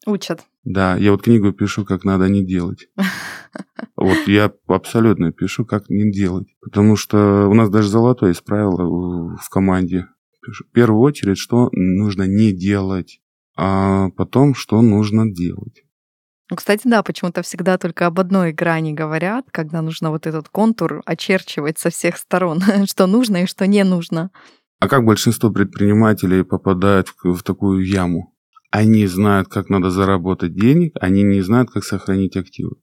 Учат. 0.06 0.46
Да, 0.64 0.96
я 0.98 1.12
вот 1.12 1.24
книгу 1.24 1.52
пишу, 1.52 1.86
как 1.86 2.04
надо 2.04 2.30
не 2.30 2.46
делать. 2.46 2.88
Вот 3.96 4.28
я 4.28 4.52
абсолютно 4.68 5.32
пишу, 5.32 5.66
как 5.66 5.90
не 5.90 6.12
делать. 6.12 6.48
Потому 6.62 6.96
что 6.96 7.48
у 7.48 7.54
нас 7.54 7.70
даже 7.70 7.88
золотое 7.88 8.32
есть 8.32 8.44
правило 8.44 9.38
в 9.38 9.50
команде. 9.50 10.08
В 10.42 10.72
первую 10.74 11.00
очередь, 11.02 11.38
что 11.38 11.70
нужно 11.72 12.24
не 12.24 12.52
делать, 12.52 13.22
а 13.56 14.10
потом, 14.12 14.56
что 14.56 14.82
нужно 14.82 15.32
делать. 15.32 15.84
Ну, 16.50 16.58
кстати, 16.58 16.82
да, 16.86 17.04
почему-то 17.04 17.42
всегда 17.42 17.78
только 17.78 18.06
об 18.06 18.20
одной 18.20 18.52
грани 18.52 18.94
говорят, 18.94 19.46
когда 19.52 19.82
нужно 19.82 20.12
вот 20.12 20.28
этот 20.28 20.50
контур 20.50 21.02
очерчивать 21.06 21.80
со 21.80 21.90
всех 21.90 22.18
сторон, 22.18 22.62
что 22.86 23.08
нужно 23.08 23.44
и 23.44 23.46
что 23.48 23.66
не 23.66 23.84
нужно. 23.84 24.30
А 24.80 24.88
как 24.88 25.06
большинство 25.06 25.50
предпринимателей 25.50 26.44
попадают 26.44 27.08
в, 27.08 27.34
в 27.34 27.44
такую 27.44 27.86
яму? 27.86 28.36
Они 28.70 29.08
знают, 29.08 29.48
как 29.48 29.70
надо 29.70 29.90
заработать 29.92 30.54
денег, 30.56 30.94
они 31.00 31.24
не 31.24 31.42
знают, 31.42 31.72
как 31.72 31.84
сохранить 31.84 32.36
активы. 32.36 32.76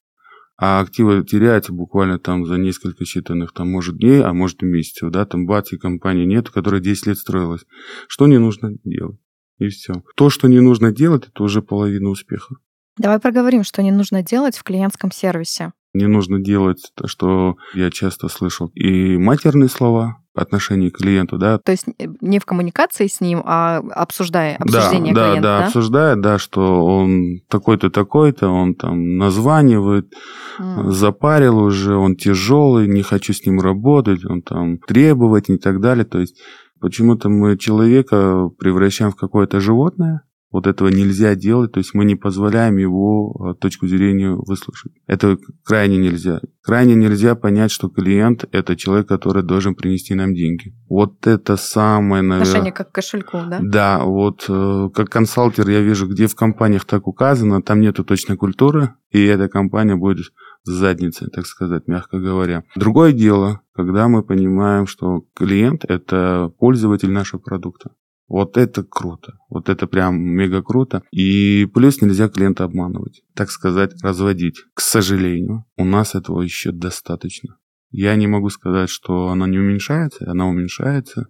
а 0.57 0.81
активы 0.81 1.25
теряются 1.25 1.73
буквально 1.73 2.19
там 2.19 2.47
за 2.47 2.57
несколько 2.57 3.05
считанных, 3.05 3.49
там, 3.55 3.71
может, 3.71 3.99
дней, 3.99 4.23
а 4.23 4.33
может, 4.33 4.63
и 4.63 4.67
месяцев, 4.67 5.11
да, 5.11 5.27
там, 5.27 5.47
бац, 5.47 5.73
и 5.73 5.79
компании 5.79 6.25
нет, 6.25 6.49
которая 6.49 6.81
10 6.81 7.07
лет 7.07 7.19
строилась. 7.19 7.67
Что 8.09 8.27
не 8.27 8.39
нужно 8.39 8.73
делать? 8.85 9.19
И 9.61 9.69
все. 9.69 9.93
То, 10.17 10.31
что 10.31 10.49
не 10.49 10.61
нужно 10.61 10.91
делать, 10.91 11.29
это 11.29 11.45
уже 11.45 11.63
половина 11.63 12.09
успеха. 12.09 12.57
Давай 12.97 13.21
проговорим, 13.21 13.63
что 13.63 13.83
не 13.83 13.93
нужно 13.93 14.23
делать 14.23 14.57
в 14.57 14.65
клиентском 14.65 15.13
сервисе. 15.13 15.73
Не 15.93 16.07
нужно 16.07 16.41
делать 16.41 16.91
то, 16.95 17.07
что 17.07 17.57
я 17.75 17.91
часто 17.91 18.29
слышал. 18.29 18.69
И 18.75 19.17
матерные 19.17 19.69
слова, 19.69 20.21
отношении 20.35 20.91
к 20.91 20.99
клиенту, 20.99 21.39
да. 21.39 21.59
То 21.59 21.73
есть 21.73 21.87
э, 21.99 22.07
не 22.21 22.39
в 22.39 22.47
коммуникации 22.47 23.09
с 23.09 23.21
ним, 23.21 23.43
а 23.45 23.79
обсуждая, 23.79 24.57
обсуждение 24.57 25.13
да, 25.13 25.31
клиента, 25.31 25.43
да, 25.43 25.59
да, 25.59 25.67
обсуждая, 25.67 26.17
да, 26.17 26.39
что 26.39 26.85
он 26.85 27.41
такой-то, 27.49 27.91
такой-то, 27.91 28.49
он 28.49 28.75
там 28.75 29.17
названивает, 29.17 30.13
mm. 30.59 30.91
запарил 30.91 31.59
уже, 31.59 31.97
он 31.97 32.17
тяжелый, 32.17 32.87
не 32.87 33.03
хочу 33.03 33.33
с 33.33 33.45
ним 33.45 33.61
работать, 33.61 34.25
он 34.25 34.43
там 34.43 34.79
требовать 34.79 35.51
и 35.51 35.59
так 35.59 35.81
далее. 35.81 36.05
То 36.05 36.21
есть 36.21 36.37
почему-то 36.81 37.29
мы 37.29 37.57
человека 37.57 38.51
превращаем 38.59 39.13
в 39.13 39.17
какое-то 39.17 39.61
животное, 39.61 40.23
вот 40.51 40.67
этого 40.67 40.89
нельзя 40.89 41.35
делать, 41.35 41.73
то 41.73 41.79
есть 41.79 41.95
мы 41.95 42.05
не 42.05 42.17
позволяем 42.17 42.77
его 42.77 43.31
а, 43.31 43.55
точку 43.55 43.87
зрения 43.87 44.31
выслушать. 44.31 44.93
Это 45.07 45.39
крайне 45.65 45.97
нельзя. 45.97 46.41
Крайне 46.63 46.95
нельзя 46.95 47.37
понять, 47.37 47.71
что 47.71 47.89
клиент– 47.89 48.45
это 48.53 48.77
человек, 48.77 49.09
который 49.09 49.43
должен 49.43 49.75
принести 49.75 50.15
нам 50.15 50.35
деньги. 50.35 50.75
Вот 50.89 51.27
это 51.27 51.57
самое, 51.57 52.23
наверное... 52.23 52.49
Отношение 52.49 52.73
как 52.73 52.91
к 52.91 52.95
кошельку, 52.95 53.39
да? 53.49 53.61
Да, 53.63 54.05
вот 54.05 54.45
э, 54.49 54.89
как 54.93 55.09
консалтер 55.09 55.69
я 55.69 55.81
вижу, 55.81 56.09
где 56.09 56.27
в 56.27 56.35
компаниях 56.35 56.85
так 56.85 57.07
указано, 57.07 57.63
там 57.63 57.81
нету 57.81 58.05
точной 58.05 58.37
культуры, 58.37 58.95
и 59.11 59.25
эта 59.25 59.49
компания 59.49 59.95
будет 59.95 60.27
с 60.65 60.71
задницей, 60.71 61.29
так 61.29 61.47
сказать, 61.47 61.87
мягко 61.87 62.19
говоря. 62.19 62.65
Другое 62.77 63.13
дело, 63.13 63.61
когда 63.73 64.09
мы 64.09 64.23
понимаем, 64.23 64.87
что 64.87 65.25
клиент– 65.35 65.85
это 65.89 66.53
пользователь 66.59 67.11
нашего 67.11 67.41
продукта. 67.41 67.93
Вот 68.31 68.57
это 68.57 68.85
круто. 68.85 69.39
Вот 69.49 69.69
это 69.69 69.89
прям 69.89 70.17
мега 70.21 70.63
круто. 70.63 71.03
И 71.11 71.67
плюс 71.75 72.01
нельзя 72.01 72.29
клиента 72.29 72.63
обманывать. 72.63 73.23
Так 73.35 73.51
сказать, 73.51 74.01
разводить. 74.05 74.63
К 74.73 74.81
сожалению, 74.81 75.65
у 75.77 75.85
нас 75.85 76.15
этого 76.15 76.41
еще 76.41 76.71
достаточно. 76.71 77.59
Я 77.91 78.15
не 78.15 78.29
могу 78.29 78.49
сказать, 78.49 78.89
что 78.89 79.31
она 79.31 79.49
не 79.49 79.59
уменьшается. 79.59 80.31
Она 80.31 80.47
уменьшается. 80.47 81.27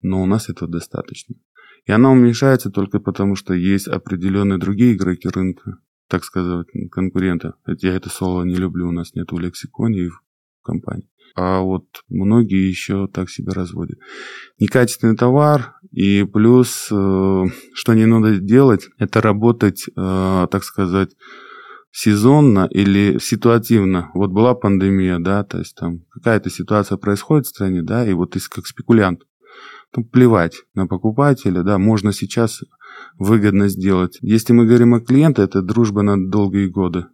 Но 0.00 0.22
у 0.22 0.26
нас 0.26 0.48
этого 0.48 0.70
достаточно. 0.70 1.34
И 1.84 1.92
она 1.92 2.10
уменьшается 2.10 2.70
только 2.70 3.00
потому, 3.00 3.36
что 3.36 3.52
есть 3.52 3.86
определенные 3.86 4.58
другие 4.58 4.94
игроки 4.94 5.28
рынка, 5.28 5.76
так 6.08 6.24
сказать, 6.24 6.66
конкуренты. 6.90 7.52
Я 7.66 7.94
это 7.94 8.08
слово 8.08 8.44
не 8.44 8.56
люблю, 8.56 8.88
у 8.88 8.92
нас 8.92 9.12
нет 9.14 9.30
в 9.30 9.38
лексиконе 9.38 10.06
и 10.06 10.08
в 10.08 10.22
компании 10.64 11.08
а 11.34 11.60
вот 11.60 11.84
многие 12.08 12.68
еще 12.68 13.08
так 13.08 13.28
себя 13.28 13.52
разводят. 13.54 13.98
Некачественный 14.60 15.16
товар, 15.16 15.74
и 15.90 16.24
плюс, 16.24 16.88
э, 16.90 17.44
что 17.74 17.94
не 17.94 18.06
надо 18.06 18.38
делать, 18.38 18.88
это 18.98 19.20
работать, 19.20 19.86
э, 19.88 20.46
так 20.50 20.62
сказать, 20.62 21.10
сезонно 21.90 22.68
или 22.70 23.18
ситуативно. 23.18 24.10
Вот 24.14 24.30
была 24.30 24.54
пандемия, 24.54 25.18
да, 25.18 25.42
то 25.44 25.58
есть 25.58 25.74
там 25.74 26.00
какая-то 26.10 26.50
ситуация 26.50 26.98
происходит 26.98 27.46
в 27.46 27.50
стране, 27.50 27.82
да, 27.82 28.06
и 28.06 28.12
вот 28.12 28.32
ты 28.32 28.40
как 28.48 28.66
спекулянт, 28.66 29.22
то 29.92 30.02
плевать 30.02 30.62
на 30.74 30.86
покупателя, 30.86 31.62
да, 31.62 31.78
можно 31.78 32.12
сейчас 32.12 32.62
выгодно 33.18 33.68
сделать. 33.68 34.18
Если 34.20 34.52
мы 34.52 34.66
говорим 34.66 34.94
о 34.94 35.00
клиенте, 35.00 35.42
это 35.42 35.62
дружба 35.62 36.02
на 36.02 36.16
долгие 36.16 36.66
годы. 36.66 37.06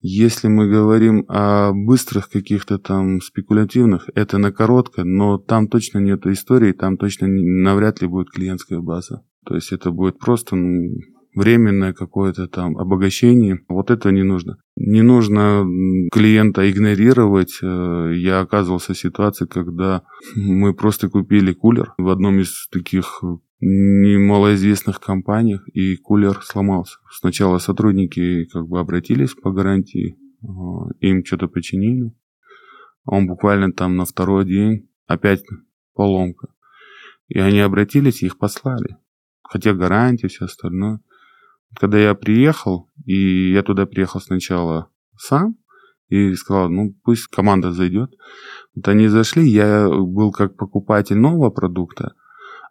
Если 0.00 0.48
мы 0.48 0.68
говорим 0.68 1.24
о 1.28 1.72
быстрых 1.72 2.28
каких-то 2.28 2.78
там 2.78 3.20
спекулятивных, 3.20 4.08
это 4.14 4.38
на 4.38 4.52
коротко, 4.52 5.04
но 5.04 5.38
там 5.38 5.68
точно 5.68 5.98
нет 5.98 6.26
истории, 6.26 6.72
там 6.72 6.96
точно 6.96 7.26
навряд 7.28 8.00
ли 8.00 8.08
будет 8.08 8.30
клиентская 8.30 8.80
база. 8.80 9.24
То 9.46 9.54
есть 9.54 9.72
это 9.72 9.90
будет 9.90 10.18
просто 10.18 10.56
ну, 10.56 10.88
временное 11.34 11.92
какое-то 11.92 12.48
там 12.48 12.78
обогащение. 12.78 13.60
Вот 13.68 13.90
это 13.90 14.10
не 14.10 14.22
нужно. 14.22 14.58
Не 14.76 15.02
нужно 15.02 15.66
клиента 16.12 16.70
игнорировать. 16.70 17.58
Э, 17.62 18.12
я 18.14 18.40
оказывался 18.40 18.94
в 18.94 18.98
ситуации, 18.98 19.46
когда 19.46 20.02
мы 20.36 20.74
просто 20.74 21.08
купили 21.08 21.52
кулер 21.52 21.94
в 21.98 22.08
одном 22.08 22.40
из 22.40 22.68
таких 22.68 23.22
немалоизвестных 23.60 25.00
компаниях, 25.00 25.66
и 25.68 25.96
кулер 25.96 26.42
сломался. 26.42 26.98
Сначала 27.10 27.58
сотрудники 27.58 28.44
как 28.44 28.68
бы 28.68 28.78
обратились 28.78 29.34
по 29.34 29.52
гарантии, 29.52 30.16
э, 30.42 30.46
им 31.00 31.24
что-то 31.24 31.48
починили. 31.48 32.12
Он 33.06 33.26
буквально 33.26 33.72
там 33.72 33.96
на 33.96 34.04
второй 34.04 34.46
день 34.46 34.88
опять 35.06 35.42
поломка. 35.94 36.48
И 37.28 37.38
они 37.38 37.60
обратились, 37.60 38.22
их 38.22 38.38
послали. 38.38 38.96
Хотя 39.42 39.72
гарантия, 39.72 40.28
все 40.28 40.46
остальное. 40.46 41.00
Когда 41.78 41.98
я 41.98 42.14
приехал, 42.14 42.90
и 43.04 43.52
я 43.52 43.62
туда 43.62 43.86
приехал 43.86 44.20
сначала 44.20 44.90
сам, 45.16 45.56
и 46.08 46.34
сказал, 46.34 46.68
ну 46.68 46.94
пусть 47.02 47.26
команда 47.26 47.72
зайдет. 47.72 48.10
Вот 48.74 48.88
они 48.88 49.08
зашли, 49.08 49.48
я 49.48 49.88
был 49.88 50.32
как 50.32 50.56
покупатель 50.56 51.16
нового 51.16 51.50
продукта, 51.50 52.14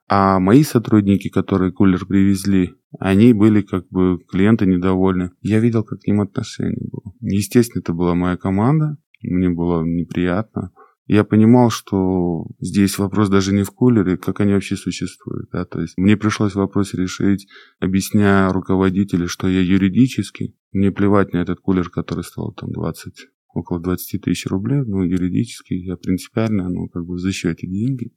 а 0.07 0.39
мои 0.39 0.63
сотрудники, 0.63 1.29
которые 1.29 1.71
кулер 1.71 2.05
привезли, 2.05 2.75
они 2.99 3.33
были 3.33 3.61
как 3.61 3.87
бы 3.89 4.19
клиенты 4.29 4.65
недовольны. 4.65 5.31
Я 5.41 5.59
видел, 5.59 5.83
как 5.83 6.01
к 6.01 6.07
ним 6.07 6.21
отношение 6.21 6.87
было. 6.91 7.13
Естественно, 7.21 7.81
это 7.81 7.93
была 7.93 8.13
моя 8.13 8.37
команда, 8.37 8.97
мне 9.21 9.49
было 9.49 9.83
неприятно. 9.83 10.71
Я 11.05 11.25
понимал, 11.25 11.69
что 11.69 12.45
здесь 12.59 12.97
вопрос 12.97 13.29
даже 13.29 13.53
не 13.53 13.63
в 13.63 13.71
кулере, 13.71 14.17
как 14.17 14.39
они 14.39 14.53
вообще 14.53 14.77
существуют. 14.77 15.49
Да? 15.51 15.65
То 15.65 15.81
есть 15.81 15.97
мне 15.97 16.15
пришлось 16.15 16.55
вопрос 16.55 16.93
решить, 16.93 17.47
объясняя 17.79 18.51
руководителю, 18.51 19.27
что 19.27 19.49
я 19.49 19.59
юридически, 19.59 20.55
мне 20.71 20.91
плевать 20.91 21.33
на 21.33 21.37
этот 21.37 21.59
кулер, 21.59 21.89
который 21.89 22.23
стоил 22.23 22.53
там 22.53 22.71
20, 22.71 23.27
около 23.53 23.81
20 23.81 24.21
тысяч 24.21 24.45
рублей, 24.47 24.81
но 24.85 25.03
юридически 25.03 25.73
я 25.73 25.97
принципиально, 25.97 26.69
ну, 26.69 26.87
как 26.87 27.05
бы 27.05 27.15
в 27.15 27.19
защите 27.19 27.67
деньги 27.67 28.13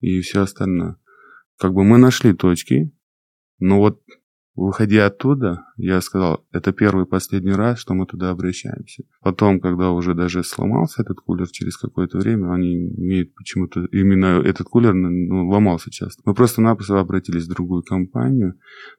и 0.00 0.20
все 0.20 0.42
остальное. 0.42 0.96
Как 1.56 1.72
бы 1.72 1.84
мы 1.84 1.96
нашли 1.96 2.34
точки, 2.34 2.92
но 3.58 3.78
вот 3.78 4.02
Выходя 4.56 5.06
оттуда, 5.06 5.64
я 5.76 6.00
сказал, 6.00 6.46
это 6.52 6.72
первый 6.72 7.04
и 7.04 7.08
последний 7.08 7.52
раз, 7.52 7.80
что 7.80 7.94
мы 7.94 8.06
туда 8.06 8.30
обращаемся. 8.30 9.02
Потом, 9.20 9.58
когда 9.58 9.90
уже 9.90 10.14
даже 10.14 10.44
сломался 10.44 11.02
этот 11.02 11.20
кулер 11.20 11.48
через 11.48 11.76
какое-то 11.76 12.18
время, 12.18 12.52
они 12.52 12.88
имеют 12.94 13.34
почему-то, 13.34 13.84
именно 13.86 14.40
этот 14.44 14.68
кулер 14.68 14.94
ну, 14.94 15.48
ломался 15.48 15.90
часто. 15.90 16.22
Мы 16.24 16.34
просто-напросто 16.34 17.00
обратились 17.00 17.46
в 17.46 17.54
другую 17.54 17.82
компанию, 17.82 18.54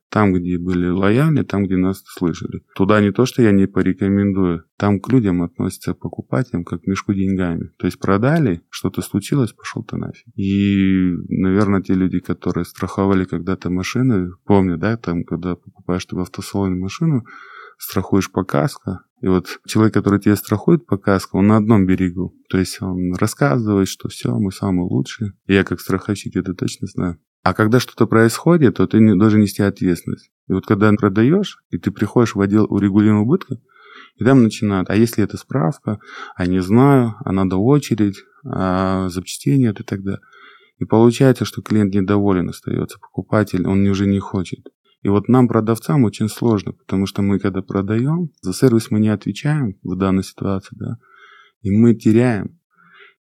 там, 0.10 0.34
где 0.34 0.58
были 0.58 0.88
лояльны, 0.88 1.44
там, 1.44 1.66
где 1.66 1.78
нас 1.78 2.04
слышали. 2.06 2.62
Туда 2.76 3.02
не 3.02 3.12
то, 3.12 3.26
что 3.26 3.42
я 3.42 3.52
не 3.52 3.68
порекомендую, 3.68 4.64
там 4.78 5.00
к 5.00 5.10
людям 5.12 5.42
относятся 5.42 5.94
покупателям 5.94 6.64
как 6.64 6.84
к 6.84 6.88
мешку 6.88 7.14
деньгами. 7.14 7.72
То 7.78 7.86
есть 7.86 8.00
продали, 8.00 8.62
что-то 8.70 9.02
случилось, 9.02 9.52
пошел 9.52 9.84
ты 9.84 9.98
нафиг. 9.98 10.26
И, 10.36 11.12
наверное, 11.30 11.82
те 11.82 11.94
люди, 11.94 12.20
которые 12.20 12.66
страховали 12.66 13.26
когда-то 13.26 13.70
машины, 13.70 14.32
помню, 14.46 14.78
да, 14.78 14.98
там, 14.98 15.24
когда 15.24 15.45
когда 15.46 15.56
покупаешь 15.56 16.06
ты 16.06 16.16
в 16.16 16.20
автосалоне 16.20 16.76
машину, 16.76 17.24
страхуешь 17.78 18.32
по 18.32 18.44
каско, 18.44 19.02
и 19.22 19.28
вот 19.28 19.60
человек, 19.68 19.94
который 19.94 20.20
тебя 20.20 20.36
страхует 20.36 20.86
по 20.86 20.98
каско, 20.98 21.36
он 21.36 21.48
на 21.48 21.58
одном 21.58 21.86
берегу. 21.86 22.36
То 22.50 22.58
есть 22.58 22.82
он 22.82 23.14
рассказывает, 23.16 23.88
что 23.88 24.10
все, 24.10 24.38
мы 24.38 24.52
самые 24.52 24.88
лучшие. 24.88 25.34
И 25.46 25.54
я 25.54 25.64
как 25.64 25.80
страховщик 25.80 26.36
это 26.36 26.54
точно 26.54 26.88
знаю. 26.88 27.20
А 27.44 27.54
когда 27.54 27.80
что-то 27.80 28.08
происходит, 28.08 28.78
то 28.78 28.88
ты 28.88 29.00
не, 29.00 29.16
должен 29.16 29.42
нести 29.42 29.62
ответственность. 29.62 30.32
И 30.48 30.54
вот 30.54 30.66
когда 30.66 30.92
продаешь, 30.94 31.60
и 31.70 31.78
ты 31.78 31.92
приходишь 31.92 32.36
в 32.36 32.42
отдел 32.42 32.66
урегулирования 32.70 33.24
убытка, 33.24 33.58
и 34.16 34.24
там 34.24 34.44
начинают, 34.44 34.90
а 34.90 34.96
если 34.96 35.24
это 35.24 35.38
справка, 35.38 36.00
а 36.36 36.48
не 36.48 36.62
знаю, 36.62 37.16
а 37.24 37.32
надо 37.32 37.58
очередь, 37.58 38.24
а 38.46 39.10
запчастей 39.10 39.58
нет 39.58 39.80
и 39.80 39.84
так 39.84 40.02
далее. 40.02 40.22
И 40.78 40.86
получается, 40.86 41.46
что 41.46 41.62
клиент 41.62 41.94
недоволен 41.94 42.50
остается, 42.50 43.00
покупатель, 43.00 43.66
он 43.68 43.86
уже 43.88 44.08
не 44.08 44.20
хочет. 44.20 44.68
И 45.06 45.08
вот 45.08 45.28
нам, 45.28 45.48
продавцам, 45.48 46.04
очень 46.04 46.28
сложно, 46.28 46.72
потому 46.72 47.06
что 47.06 47.22
мы, 47.22 47.38
когда 47.38 47.62
продаем, 47.62 48.32
за 48.42 48.54
сервис 48.54 48.90
мы 48.90 49.00
не 49.00 49.10
отвечаем 49.10 49.78
в 49.84 49.96
данной 49.96 50.24
ситуации, 50.24 50.76
да, 50.80 50.98
и 51.62 51.70
мы 51.70 51.94
теряем. 51.94 52.60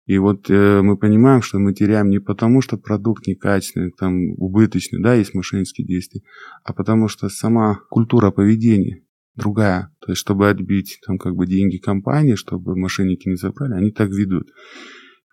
И 0.07 0.17
вот 0.17 0.49
э, 0.49 0.81
мы 0.81 0.97
понимаем, 0.97 1.43
что 1.43 1.59
мы 1.59 1.75
теряем 1.75 2.09
не 2.09 2.17
потому, 2.17 2.61
что 2.61 2.77
продукт 2.77 3.27
некачественный, 3.27 3.91
там, 3.91 4.31
убыточный, 4.37 4.99
да, 4.99 5.13
есть 5.13 5.35
мошеннические 5.35 5.85
действия, 5.85 6.23
а 6.63 6.73
потому 6.73 7.07
что 7.07 7.29
сама 7.29 7.81
культура 7.91 8.31
поведения 8.31 9.03
другая. 9.35 9.91
То 9.99 10.11
есть, 10.11 10.21
чтобы 10.21 10.49
отбить 10.49 10.97
там 11.05 11.19
как 11.19 11.35
бы 11.35 11.45
деньги 11.45 11.77
компании, 11.77 12.33
чтобы 12.33 12.75
мошенники 12.75 13.29
не 13.29 13.35
забрали, 13.35 13.75
они 13.75 13.91
так 13.91 14.09
ведут. 14.09 14.49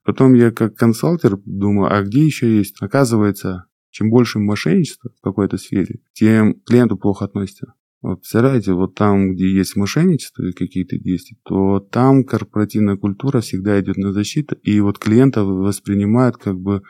Потом 0.05 0.35
я 0.35 0.51
как 0.51 0.75
консалтер 0.75 1.39
думаю, 1.47 1.95
а 1.95 2.03
где 2.03 2.23
еще 2.23 2.55
есть? 2.55 2.77
Оказывается, 2.83 3.65
чем 3.93 4.11
больше 4.11 4.41
мошенничества 4.41 5.11
в 5.17 5.21
какой-то 5.21 5.59
сфере, 5.59 6.01
тем 6.15 6.55
клиенту 6.67 6.97
плохо 6.97 7.27
относится. 7.27 7.75
Вот, 8.01 8.23
представляете, 8.23 8.73
вот 8.73 8.97
там, 8.97 9.33
где 9.33 9.49
есть 9.49 9.77
мошенничество 9.77 10.43
и 10.43 10.53
какие-то 10.53 10.99
действия, 10.99 11.37
то 11.45 11.79
там 11.79 12.25
корпоративная 12.25 12.97
культура 12.97 13.41
всегда 13.41 13.81
идет 13.81 13.97
на 13.97 14.13
защиту, 14.13 14.57
и 14.57 14.81
вот 14.81 14.99
клиента 14.99 15.45
воспринимают 15.45 16.37
как 16.37 16.59
бы 16.59 16.83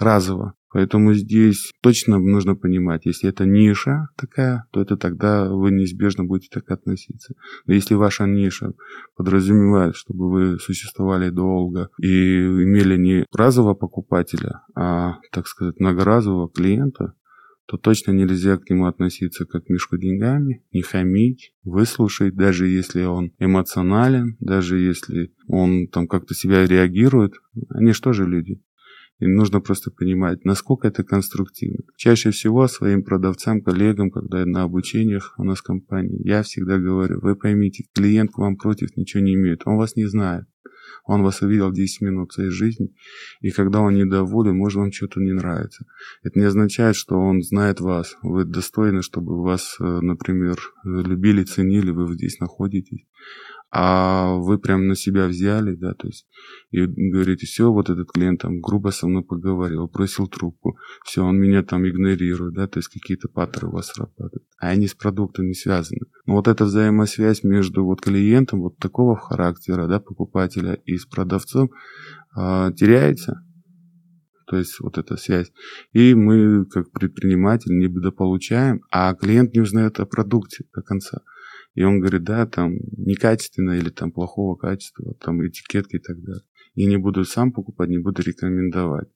разово. 0.00 0.54
Поэтому 0.76 1.14
здесь 1.14 1.72
точно 1.80 2.18
нужно 2.18 2.54
понимать, 2.54 3.06
если 3.06 3.30
это 3.30 3.46
ниша 3.46 4.10
такая, 4.14 4.66
то 4.72 4.82
это 4.82 4.98
тогда 4.98 5.48
вы 5.48 5.70
неизбежно 5.70 6.24
будете 6.24 6.50
так 6.52 6.70
относиться. 6.70 7.32
Но 7.64 7.72
если 7.72 7.94
ваша 7.94 8.26
ниша 8.26 8.74
подразумевает, 9.16 9.96
чтобы 9.96 10.30
вы 10.30 10.58
существовали 10.58 11.30
долго 11.30 11.88
и 11.98 12.40
имели 12.44 12.98
не 12.98 13.24
разового 13.32 13.72
покупателя, 13.72 14.64
а, 14.74 15.14
так 15.32 15.46
сказать, 15.46 15.80
многоразового 15.80 16.50
клиента, 16.50 17.14
то 17.64 17.78
точно 17.78 18.12
нельзя 18.12 18.58
к 18.58 18.68
нему 18.68 18.84
относиться 18.84 19.46
как 19.46 19.64
к 19.64 19.70
мешку 19.70 19.96
деньгами, 19.96 20.62
не 20.72 20.82
хамить, 20.82 21.54
выслушать, 21.64 22.36
даже 22.36 22.66
если 22.66 23.04
он 23.04 23.32
эмоционален, 23.38 24.36
даже 24.40 24.76
если 24.76 25.32
он 25.48 25.88
там 25.88 26.06
как-то 26.06 26.34
себя 26.34 26.66
реагирует. 26.66 27.32
Они 27.70 27.92
что 27.92 28.12
же 28.12 28.26
люди? 28.26 28.60
И 29.18 29.26
нужно 29.26 29.60
просто 29.60 29.90
понимать, 29.90 30.44
насколько 30.44 30.88
это 30.88 31.02
конструктивно. 31.02 31.84
Чаще 31.96 32.30
всего 32.30 32.68
своим 32.68 33.02
продавцам, 33.02 33.62
коллегам, 33.62 34.10
когда 34.10 34.44
на 34.44 34.62
обучениях 34.62 35.34
у 35.38 35.44
нас 35.44 35.60
в 35.60 35.62
компании, 35.62 36.20
я 36.22 36.42
всегда 36.42 36.78
говорю, 36.78 37.20
вы 37.20 37.34
поймите, 37.34 37.84
клиент 37.94 38.32
к 38.32 38.38
вам 38.38 38.56
против 38.56 38.94
ничего 38.96 39.22
не 39.22 39.34
имеет, 39.34 39.62
он 39.64 39.76
вас 39.78 39.96
не 39.96 40.04
знает. 40.04 40.44
Он 41.04 41.22
вас 41.22 41.40
увидел 41.40 41.72
10 41.72 42.00
минут 42.00 42.32
своей 42.32 42.50
жизни, 42.50 42.92
и 43.40 43.50
когда 43.50 43.80
он 43.80 43.94
недоволен, 43.94 44.56
может 44.56 44.78
вам 44.78 44.92
что-то 44.92 45.20
не 45.20 45.32
нравится. 45.32 45.86
Это 46.22 46.38
не 46.38 46.44
означает, 46.44 46.96
что 46.96 47.16
он 47.16 47.42
знает 47.42 47.80
вас. 47.80 48.16
Вы 48.22 48.44
достойны, 48.44 49.02
чтобы 49.02 49.40
вас, 49.40 49.76
э, 49.78 49.84
например, 49.84 50.56
любили, 50.84 51.44
ценили, 51.44 51.90
вы 51.90 52.12
здесь 52.14 52.40
находитесь 52.40 53.06
а 53.70 54.34
вы 54.36 54.58
прям 54.58 54.86
на 54.86 54.94
себя 54.94 55.26
взяли, 55.26 55.74
да, 55.74 55.92
то 55.94 56.06
есть, 56.06 56.26
и 56.70 56.86
говорите, 56.86 57.46
все, 57.46 57.72
вот 57.72 57.90
этот 57.90 58.10
клиент 58.12 58.40
там 58.40 58.60
грубо 58.60 58.90
со 58.90 59.06
мной 59.08 59.24
поговорил, 59.24 59.88
бросил 59.88 60.28
трубку, 60.28 60.78
все, 61.04 61.24
он 61.24 61.38
меня 61.38 61.62
там 61.62 61.86
игнорирует, 61.86 62.54
да, 62.54 62.68
то 62.68 62.78
есть 62.78 62.88
какие-то 62.88 63.28
паттерны 63.28 63.70
у 63.70 63.72
вас 63.72 63.88
срабатывают, 63.88 64.44
а 64.60 64.68
они 64.68 64.86
с 64.86 64.94
продуктом 64.94 65.46
не 65.46 65.54
связаны. 65.54 66.00
Но 66.26 66.34
вот 66.34 66.48
эта 66.48 66.64
взаимосвязь 66.64 67.42
между 67.42 67.84
вот 67.84 68.00
клиентом 68.00 68.60
вот 68.60 68.78
такого 68.78 69.16
характера, 69.16 69.88
да, 69.88 70.00
покупателя 70.00 70.74
и 70.84 70.96
с 70.96 71.04
продавцом 71.04 71.70
э, 72.36 72.70
теряется, 72.76 73.42
то 74.46 74.56
есть 74.56 74.78
вот 74.80 74.96
эта 74.96 75.16
связь. 75.16 75.50
И 75.92 76.14
мы, 76.14 76.64
как 76.66 76.90
предприниматель, 76.92 77.76
не 77.76 77.88
недополучаем, 77.88 78.80
а 78.90 79.12
клиент 79.14 79.54
не 79.54 79.60
узнает 79.60 79.98
о 79.98 80.06
продукте 80.06 80.64
до 80.72 80.82
конца. 80.82 81.22
И 81.76 81.84
он 81.84 82.00
говорит, 82.00 82.24
да, 82.24 82.46
там 82.46 82.72
некачественно 82.96 83.72
или 83.72 83.90
там 83.90 84.10
плохого 84.10 84.56
качества, 84.56 85.14
там 85.20 85.46
этикетки 85.46 85.96
и 85.96 85.98
так 85.98 86.20
далее. 86.22 86.42
И 86.74 86.86
не 86.86 86.96
буду 86.96 87.24
сам 87.24 87.52
покупать, 87.52 87.90
не 87.90 87.98
буду 87.98 88.22
рекомендовать. 88.22 89.08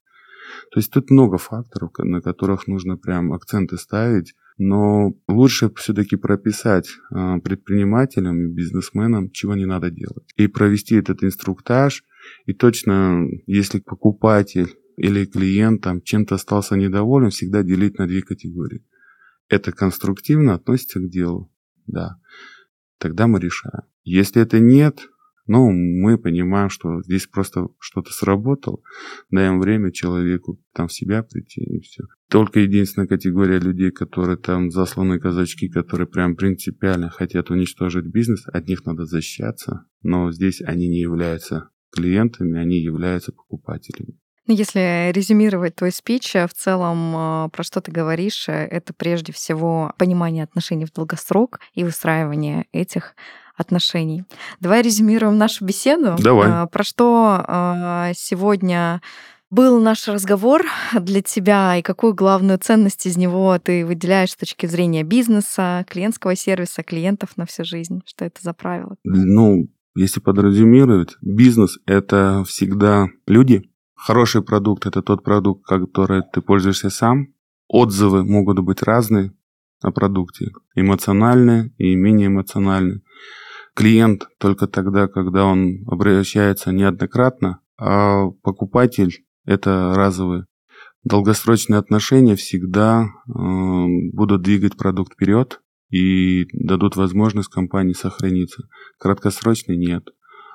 То 0.71 0.79
есть 0.79 0.91
тут 0.91 1.09
много 1.09 1.37
факторов, 1.37 1.91
на 1.97 2.21
которых 2.21 2.67
нужно 2.67 2.97
прям 2.97 3.33
акценты 3.33 3.77
ставить, 3.77 4.35
но 4.57 5.15
лучше 5.27 5.71
все-таки 5.75 6.17
прописать 6.17 6.87
а, 7.09 7.39
предпринимателям 7.39 8.39
и 8.39 8.53
бизнесменам, 8.53 9.31
чего 9.31 9.55
не 9.55 9.65
надо 9.65 9.89
делать. 9.89 10.31
И 10.35 10.45
провести 10.45 10.95
этот 10.95 11.23
инструктаж. 11.23 12.03
И 12.45 12.53
точно, 12.53 13.25
если 13.47 13.79
покупатель 13.79 14.75
или 14.97 15.25
клиент 15.25 15.81
там 15.81 16.01
чем-то 16.01 16.35
остался 16.35 16.75
недоволен, 16.75 17.31
всегда 17.31 17.63
делить 17.63 17.97
на 17.97 18.07
две 18.07 18.21
категории. 18.21 18.85
Это 19.49 19.71
конструктивно 19.71 20.53
относится 20.53 20.99
к 20.99 21.09
делу, 21.09 21.51
да 21.91 22.17
тогда 23.01 23.27
мы 23.27 23.39
решаем. 23.39 23.83
Если 24.03 24.41
это 24.41 24.59
нет, 24.59 24.99
ну, 25.47 25.71
мы 25.71 26.17
понимаем, 26.17 26.69
что 26.69 27.01
здесь 27.01 27.25
просто 27.25 27.67
что-то 27.79 28.11
сработало, 28.11 28.79
даем 29.31 29.59
время 29.59 29.91
человеку 29.91 30.61
там 30.73 30.87
в 30.87 30.93
себя 30.93 31.23
прийти 31.23 31.61
и 31.61 31.81
все. 31.81 32.03
Только 32.29 32.59
единственная 32.59 33.07
категория 33.07 33.59
людей, 33.59 33.91
которые 33.91 34.37
там 34.37 34.69
засланы 34.69 35.19
казачки, 35.19 35.67
которые 35.67 36.07
прям 36.07 36.35
принципиально 36.35 37.09
хотят 37.09 37.49
уничтожить 37.49 38.05
бизнес, 38.05 38.45
от 38.47 38.67
них 38.67 38.85
надо 38.85 39.05
защищаться, 39.05 39.85
но 40.03 40.31
здесь 40.31 40.61
они 40.61 40.87
не 40.87 40.99
являются 41.01 41.71
клиентами, 41.91 42.59
они 42.59 42.77
являются 42.77 43.33
покупателями. 43.33 44.19
Ну, 44.47 44.55
если 44.55 45.11
резюмировать 45.11 45.75
твой 45.75 45.91
спич, 45.91 46.35
э, 46.35 46.47
в 46.47 46.53
целом, 46.53 47.15
э, 47.15 47.49
про 47.49 47.63
что 47.63 47.79
ты 47.79 47.91
говоришь, 47.91 48.49
э, 48.49 48.53
это 48.53 48.93
прежде 48.93 49.31
всего 49.31 49.93
понимание 49.97 50.43
отношений 50.43 50.85
в 50.85 50.91
долгосрок 50.91 51.59
и 51.75 51.83
выстраивание 51.83 52.65
этих 52.71 53.15
отношений. 53.55 54.23
Давай 54.59 54.81
резюмируем 54.81 55.37
нашу 55.37 55.65
беседу. 55.65 56.15
Давай. 56.17 56.67
Про 56.67 56.83
что 56.83 58.11
сегодня 58.15 59.01
был 59.51 59.79
наш 59.81 60.07
разговор 60.07 60.63
для 60.99 61.21
тебя 61.21 61.75
и 61.75 61.83
какую 61.83 62.15
главную 62.15 62.57
ценность 62.57 63.05
из 63.05 63.17
него 63.17 63.59
ты 63.59 63.85
выделяешь 63.85 64.31
с 64.31 64.37
точки 64.37 64.65
зрения 64.65 65.03
бизнеса, 65.03 65.85
клиентского 65.87 66.35
сервиса, 66.35 66.81
клиентов 66.81 67.37
на 67.37 67.45
всю 67.45 67.63
жизнь? 67.63 68.01
Что 68.07 68.25
это 68.25 68.41
за 68.41 68.53
правило? 68.53 68.95
Ну, 69.03 69.67
если 69.95 70.21
подразумевать, 70.21 71.09
бизнес— 71.21 71.77
это 71.85 72.43
всегда 72.47 73.07
люди, 73.27 73.69
Хороший 74.03 74.41
продукт– 74.41 74.85
это 74.87 75.03
тот 75.03 75.23
продукт, 75.23 75.63
который 75.63 76.23
ты 76.33 76.41
пользуешься 76.41 76.89
сам. 76.89 77.27
Отзывы 77.67 78.23
могут 78.23 78.57
быть 78.57 78.81
разные 78.81 79.31
о 79.79 79.91
продукте. 79.91 80.47
Эмоциональные 80.73 81.71
и 81.77 81.95
менее 81.95 82.27
эмоциональные. 82.27 83.01
Клиент 83.75 84.27
только 84.39 84.65
тогда, 84.65 85.07
когда 85.07 85.45
он 85.45 85.83
обращается 85.85 86.71
неоднократно, 86.71 87.61
а 87.77 88.31
покупатель– 88.41 89.23
это 89.45 89.93
разовые. 89.95 90.47
Долгосрочные 91.03 91.77
отношения 91.77 92.35
всегда 92.35 93.03
э, 93.03 93.33
будут 94.13 94.41
двигать 94.41 94.77
продукт 94.77 95.13
вперед 95.13 95.61
и 95.91 96.47
дадут 96.53 96.95
возможность 96.95 97.49
компании 97.49 97.93
сохраниться. 97.93 98.63
Краткосрочные– 98.97 99.77
нет 99.77 100.09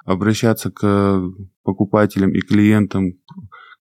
обращаться 0.07 0.71
к 0.71 1.21
покупателям 1.63 2.33
и 2.33 2.41
клиентам 2.41 3.15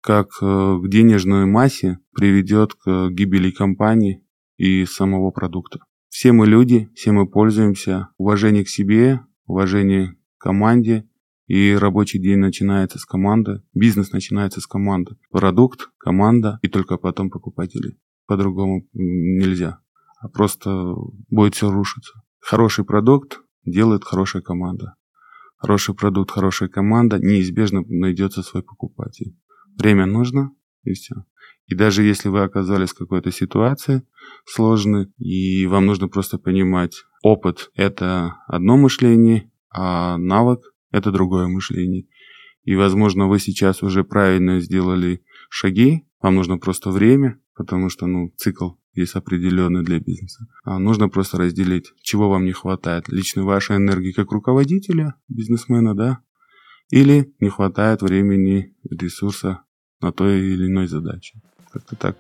как 0.01 0.29
э, 0.41 0.79
к 0.83 0.89
денежной 0.89 1.47
массе 1.47 1.99
приведет 2.15 2.75
к 2.75 3.11
гибели 3.11 3.51
компании 3.51 4.25
и 4.57 4.85
самого 4.85 5.31
продукта. 5.31 5.81
Все 6.09 6.33
мы 6.33 6.47
люди, 6.47 6.89
все 6.95 7.13
мы 7.13 7.29
пользуемся. 7.29 8.09
Уважение 8.17 8.65
к 8.65 8.69
себе, 8.69 9.21
уважение 9.47 10.17
к 10.39 10.43
команде. 10.43 11.07
И 11.47 11.75
рабочий 11.75 12.21
день 12.21 12.39
начинается 12.39 13.01
с 13.01 13.05
команды, 13.05 13.63
бизнес 13.75 14.13
начинается 14.13 14.61
с 14.61 14.69
команды. 14.69 15.17
Продукт, 15.31 15.91
команда 15.99 16.61
и 16.63 16.69
только 16.69 16.97
потом 16.97 17.29
покупатели. 17.29 17.99
По-другому 18.27 18.87
нельзя. 18.93 19.81
А 20.21 20.29
просто 20.29 20.95
будет 21.29 21.57
все 21.57 21.71
рушиться. 21.71 22.23
Хороший 22.39 22.85
продукт 22.85 23.41
делает 23.65 24.05
хорошая 24.05 24.43
команда. 24.43 24.95
Хороший 25.61 25.95
продукт, 25.95 26.31
хорошая 26.31 26.71
команда, 26.71 27.19
неизбежно 27.19 27.83
найдется 27.87 28.43
свой 28.43 28.63
покупатель. 28.63 29.37
Время 29.77 30.07
нужно, 30.07 30.53
и 30.85 30.95
все. 30.95 31.27
И 31.67 31.75
даже 31.75 32.03
если 32.03 32.31
вы 32.31 32.43
оказались 32.43 32.91
в 32.91 32.99
какой-то 32.99 33.31
ситуации 33.31 34.03
сложной, 34.47 35.13
и 35.19 35.67
вам 35.67 35.85
нужно 35.85 36.09
просто 36.09 36.39
понимать, 36.39 37.05
опыт– 37.23 37.71
это 37.75 38.37
одно 38.47 38.79
мышление, 38.79 39.53
а 39.69 40.17
навык– 40.17 40.63
это 40.93 41.13
другое 41.13 41.47
мышление. 41.47 42.07
И, 42.65 42.75
возможно, 42.75 43.29
вы 43.29 43.39
сейчас 43.39 43.83
уже 43.83 44.03
правильно 44.03 44.61
сделали 44.61 45.23
шаги, 45.51 46.07
вам 46.23 46.37
нужно 46.37 46.57
просто 46.57 46.91
время, 46.91 47.39
потому 47.55 47.91
что, 47.91 48.07
ну, 48.07 48.33
цикл 48.39 48.71
есть 48.95 49.15
определенный 49.15 49.85
для 49.85 50.01
бизнеса. 50.01 50.47
А 50.65 50.79
нужно 50.79 51.09
просто 51.09 51.39
разделить, 51.39 51.93
чего 52.03 52.29
вам 52.29 52.45
не 52.45 52.53
хватает. 52.53 53.09
Лично 53.09 53.45
вашей 53.45 53.77
энергии 53.77 54.13
как 54.13 54.33
руководителя, 54.33 55.15
бизнесмена, 55.29 55.95
да, 55.95 56.21
или 56.91 57.33
не 57.41 57.49
хватает 57.49 58.03
времени, 58.03 58.75
ресурса 58.89 59.63
на 60.01 60.13
той 60.13 60.41
или 60.41 60.67
иной 60.67 60.87
задаче. 60.87 61.41
Как-то 61.73 61.97
так. 61.97 62.17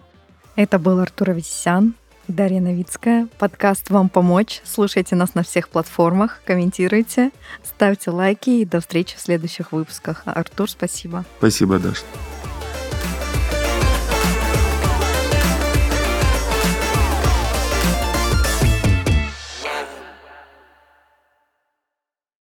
Это 0.56 0.78
был 0.78 0.98
Артур 0.98 1.30
Авесян, 1.30 1.94
Дарья 2.28 2.60
Новицкая. 2.60 3.28
Подкаст 3.38 3.90
«Вам 3.90 4.08
помочь». 4.08 4.60
Слушайте 4.64 5.16
нас 5.16 5.34
на 5.34 5.42
всех 5.42 5.68
платформах, 5.68 6.40
комментируйте, 6.44 7.32
ставьте 7.64 8.10
лайки 8.10 8.50
и 8.50 8.64
до 8.64 8.80
встречи 8.80 9.16
в 9.16 9.20
следующих 9.20 9.72
выпусках. 9.72 10.22
Артур, 10.26 10.70
спасибо. 10.70 11.24
Спасибо, 11.38 11.78
Даша. 11.78 12.04